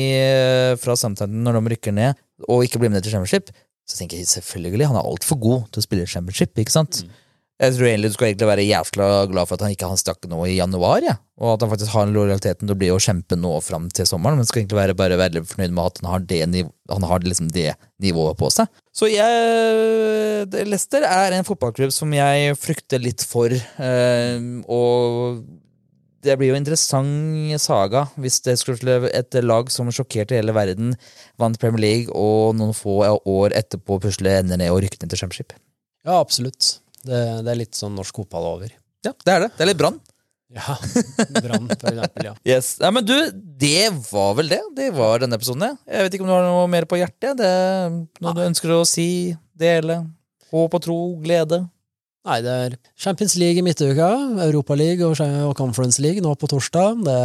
fra 0.81 0.95
Southampton 0.97 1.43
når 1.45 1.59
de 1.59 1.75
rykker 1.75 1.95
ned, 1.95 2.17
og 2.49 2.65
ikke 2.65 2.81
blir 2.81 2.93
med 2.93 3.05
til 3.05 3.13
Championship, 3.13 3.53
så 3.85 3.99
tenker 3.99 4.17
jeg 4.17 4.31
selvfølgelig, 4.31 4.89
han 4.89 4.97
er 4.97 5.05
altfor 5.05 5.37
god 5.41 5.69
til 5.69 5.83
å 5.83 5.85
spille 5.85 6.09
Championship, 6.09 6.57
ikke 6.57 6.73
sant? 6.73 7.03
Jeg 7.61 7.71
tror 7.71 7.87
egentlig 7.87 8.09
du 8.11 8.15
skal 8.17 8.27
egentlig 8.27 8.47
være 8.49 8.63
jævla 8.67 9.05
glad 9.31 9.47
for 9.47 9.55
at 9.55 9.61
han 9.63 9.71
ikke 9.71 9.87
han 9.87 9.99
stakk 9.99 10.25
nå 10.27 10.41
i 10.43 10.57
januar, 10.57 11.05
ja. 11.05 11.13
og 11.39 11.53
at 11.53 11.63
han 11.63 11.71
faktisk 11.71 11.93
har 11.93 12.09
lojaliteten 12.11 12.67
til 12.67 12.75
å 12.75 12.79
bli 12.81 12.89
å 12.91 12.99
kjempe 12.99 13.37
nå 13.39 13.53
fram 13.63 13.85
til 13.95 14.07
sommeren, 14.09 14.41
men 14.41 14.49
skal 14.49 14.63
egentlig 14.63 14.81
være 14.81 14.97
bare 14.99 15.19
veldig 15.21 15.45
fornøyd 15.47 15.75
med 15.77 15.85
at 15.85 16.01
han 16.01 16.09
har 16.11 16.25
det, 16.27 16.65
han 16.91 17.07
har 17.07 17.23
liksom 17.23 17.53
det 17.55 17.69
nivået 18.03 18.35
på 18.41 18.51
seg. 18.51 18.67
Så 18.95 19.09
jeg 19.11 20.47
Leicester 20.69 21.03
er 21.03 21.35
en 21.35 21.45
fotballklubb 21.47 21.91
som 21.91 22.13
jeg 22.15 22.55
frykter 22.55 23.01
litt 23.03 23.25
for, 23.27 23.51
eh, 23.51 24.45
og 24.71 25.41
det 26.25 26.37
blir 26.39 26.49
jo 26.49 26.55
en 26.55 26.63
interessant 26.63 27.61
saga 27.61 28.05
hvis 28.21 28.39
det 28.47 28.55
skulle 28.61 29.11
et 29.11 29.37
lag 29.43 29.69
som 29.73 29.91
sjokkerte 29.93 30.39
hele 30.39 30.55
verden, 30.55 30.95
vant 31.41 31.59
Premier 31.61 31.83
League, 31.83 32.15
og 32.15 32.55
noen 32.57 32.73
få 32.77 33.01
år 33.03 33.55
etterpå 33.59 33.99
plutselig 34.01 34.39
ender 34.39 34.63
ned 34.63 34.73
og 34.73 34.81
rykker 34.85 35.03
ned 35.03 35.13
til 35.13 35.21
Championship. 35.21 35.53
Ja, 36.05 36.17
absolutt. 36.21 36.77
Det, 37.05 37.21
det 37.45 37.51
er 37.51 37.61
litt 37.65 37.77
sånn 37.77 37.97
norsk 37.99 38.23
fotball 38.23 38.47
over. 38.55 38.73
Ja, 39.05 39.11
det 39.11 39.35
er 39.35 39.45
det. 39.45 39.51
Det 39.57 39.65
er 39.65 39.73
litt 39.73 39.81
brann. 39.81 39.99
Ja. 40.53 40.75
Brann, 41.41 41.65
for 41.71 41.89
eksempel. 41.89 42.25
Ja. 42.29 42.33
Yes. 42.45 42.75
Ja, 42.79 42.91
men 42.93 43.03
du, 43.07 43.15
det 43.59 43.89
var 44.11 44.35
vel 44.37 44.51
det. 44.53 44.61
Det 44.77 44.91
var 44.95 45.19
denne 45.23 45.35
episoden. 45.39 45.65
ja. 45.65 45.75
Jeg 45.97 46.05
vet 46.05 46.13
ikke 46.17 46.23
om 46.27 46.29
du 46.29 46.35
har 46.37 46.45
noe 46.45 46.67
mer 46.71 46.85
på 46.89 46.99
hjertet? 47.01 47.33
Det 47.39 47.49
noe 47.91 48.29
Nei. 48.29 48.35
du 48.37 48.43
ønsker 48.45 48.75
å 48.77 48.83
si, 48.87 49.07
dele? 49.57 50.03
Håp 50.53 50.77
og 50.77 50.83
tro, 50.85 50.97
glede? 51.23 51.63
Nei, 52.25 52.39
det 52.41 52.53
er 52.65 52.75
Champions 52.97 53.35
League 53.37 53.61
i 53.61 53.65
midtuka, 53.65 54.07
Europaliga 54.47 55.05
og, 55.11 55.19
og 55.45 55.51
Conference 55.59 56.01
League 56.01 56.23
nå 56.25 56.31
på 56.41 56.47
torsdag. 56.49 57.03
Det, 57.05 57.17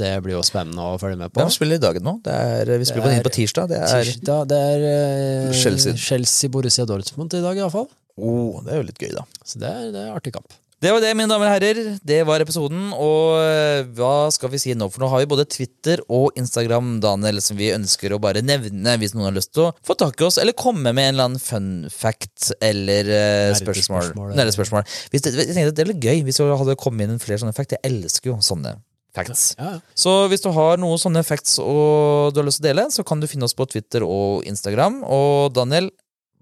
det 0.00 0.12
blir 0.24 0.34
jo 0.34 0.40
spennende 0.46 0.82
å 0.82 0.96
følge 0.98 1.18
med 1.20 1.30
på. 1.30 1.38
Hvem 1.44 1.52
spiller 1.54 1.78
i 1.78 1.82
dag 1.84 2.00
nå? 2.02 2.16
Det 2.24 2.34
er, 2.34 2.72
vi 2.80 2.88
spiller 2.88 3.04
på 3.06 3.12
Det 3.12 3.18
er- 3.20 3.26
på 3.28 3.34
tirsdag. 3.36 3.68
Det 3.70 3.78
er 3.86 4.08
Tirsdag, 4.08 4.48
det 4.50 4.58
er 4.72 4.86
eh, 4.94 5.52
Chelsea. 5.60 5.94
Chelsea 5.94 6.50
Borussia 6.50 6.86
Dortmund 6.90 7.36
i 7.38 7.42
dag, 7.44 7.60
iallfall. 7.60 7.86
oh, 8.18 8.58
Det 8.66 8.72
er 8.74 8.80
jo 8.82 8.88
litt 8.88 8.98
gøy, 9.06 9.12
da. 9.20 9.26
Så 9.46 9.62
det 9.62 9.70
er, 9.70 9.92
det 9.94 10.02
er 10.08 10.16
artig 10.18 10.34
kamp. 10.34 10.50
Det 10.78 10.92
var 10.94 11.02
det, 11.02 11.10
mine 11.18 11.26
damer 11.26 11.48
og 11.48 11.54
herrer. 11.56 11.78
Det 12.06 12.20
var 12.28 12.42
episoden. 12.44 12.92
Og 12.94 13.34
eh, 13.42 13.80
hva 13.98 14.28
skal 14.30 14.52
vi 14.52 14.60
si 14.62 14.74
nå? 14.78 14.86
For 14.94 15.02
nå 15.02 15.08
har 15.10 15.24
vi 15.24 15.30
både 15.32 15.48
Twitter 15.50 15.98
og 16.06 16.36
Instagram, 16.38 17.00
Daniel, 17.02 17.40
som 17.42 17.58
vi 17.58 17.72
ønsker 17.74 18.14
å 18.14 18.20
bare 18.22 18.44
nevne 18.46 18.94
hvis 19.02 19.16
noen 19.16 19.26
har 19.26 19.34
lyst 19.34 19.56
til 19.58 19.66
å 19.66 19.72
få 19.86 19.96
tak 19.98 20.22
i 20.22 20.28
oss, 20.28 20.38
eller 20.38 20.54
komme 20.54 20.92
med 20.92 21.02
en 21.02 21.16
eller 21.16 21.30
annen 21.32 21.42
fun 21.42 21.70
fact 21.90 22.52
eller 22.62 23.10
uh, 23.10 23.56
spørsmål. 23.58 24.12
Spørsmål. 24.54 24.86
Hvis 25.10 25.26
det, 25.26 25.34
jeg 25.34 25.50
tenkte 25.56 25.74
at 25.74 25.80
det 25.80 25.86
er 25.86 25.92
litt 25.92 26.08
gøy 26.10 26.22
hvis 26.28 26.38
vi 26.44 26.50
hadde 26.62 26.78
kommet 26.78 27.10
inn 27.10 27.22
flere 27.22 27.42
sånne 27.42 27.56
facts. 27.58 27.74
Jeg 27.74 27.82
elsker 27.90 28.30
jo 28.30 28.38
sånne 28.38 28.78
facts. 29.18 29.48
Ja, 29.58 29.74
ja. 29.74 29.84
Så 29.98 30.14
hvis 30.30 30.46
du 30.46 30.52
har 30.54 30.78
noen 30.78 31.02
sånne 31.02 31.26
facts 31.26 31.58
og 31.58 32.30
du 32.36 32.38
har 32.38 32.46
lyst 32.46 32.62
til 32.62 32.68
å 32.68 32.70
dele, 32.70 32.86
så 32.94 33.02
kan 33.02 33.18
du 33.18 33.26
finne 33.26 33.50
oss 33.50 33.58
på 33.58 33.66
Twitter 33.66 34.06
og 34.06 34.46
Instagram. 34.46 35.02
Og 35.02 35.50
Daniel, 35.58 35.90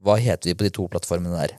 hva 0.05 0.21
heter 0.21 0.53
vi 0.53 0.61
på 0.61 0.69
de 0.69 0.77
to 0.77 0.91
plattformene 0.93 1.41
der? 1.41 1.57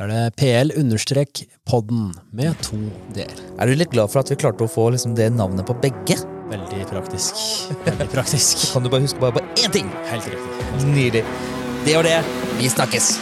Da 0.00 0.06
er 0.08 0.30
det 0.32 0.36
PL-podden 0.40 2.04
med 2.32 2.54
to 2.64 2.78
d-er. 3.12 3.34
Er 3.60 3.68
du 3.68 3.74
litt 3.76 3.90
glad 3.92 4.08
for 4.08 4.22
at 4.22 4.30
vi 4.32 4.38
klarte 4.40 4.64
å 4.64 4.70
få 4.72 4.86
liksom, 4.94 5.12
det 5.18 5.26
navnet 5.34 5.68
på 5.68 5.76
begge? 5.82 6.16
Veldig 6.48 6.86
praktisk. 6.88 7.42
Veldig 7.84 8.06
praktisk. 8.08 8.64
Kan 8.72 8.86
du 8.86 8.88
bare 8.88 9.04
huske 9.04 9.20
bare 9.20 9.36
på 9.36 9.44
én 9.60 9.76
ting? 9.76 9.92
Helt 10.08 10.24
riktig. 10.32 10.86
Nydelig. 10.88 11.24
Det 11.84 11.98
var 11.98 12.08
det. 12.08 12.16
Vi 12.56 12.72
snakkes. 12.72 13.12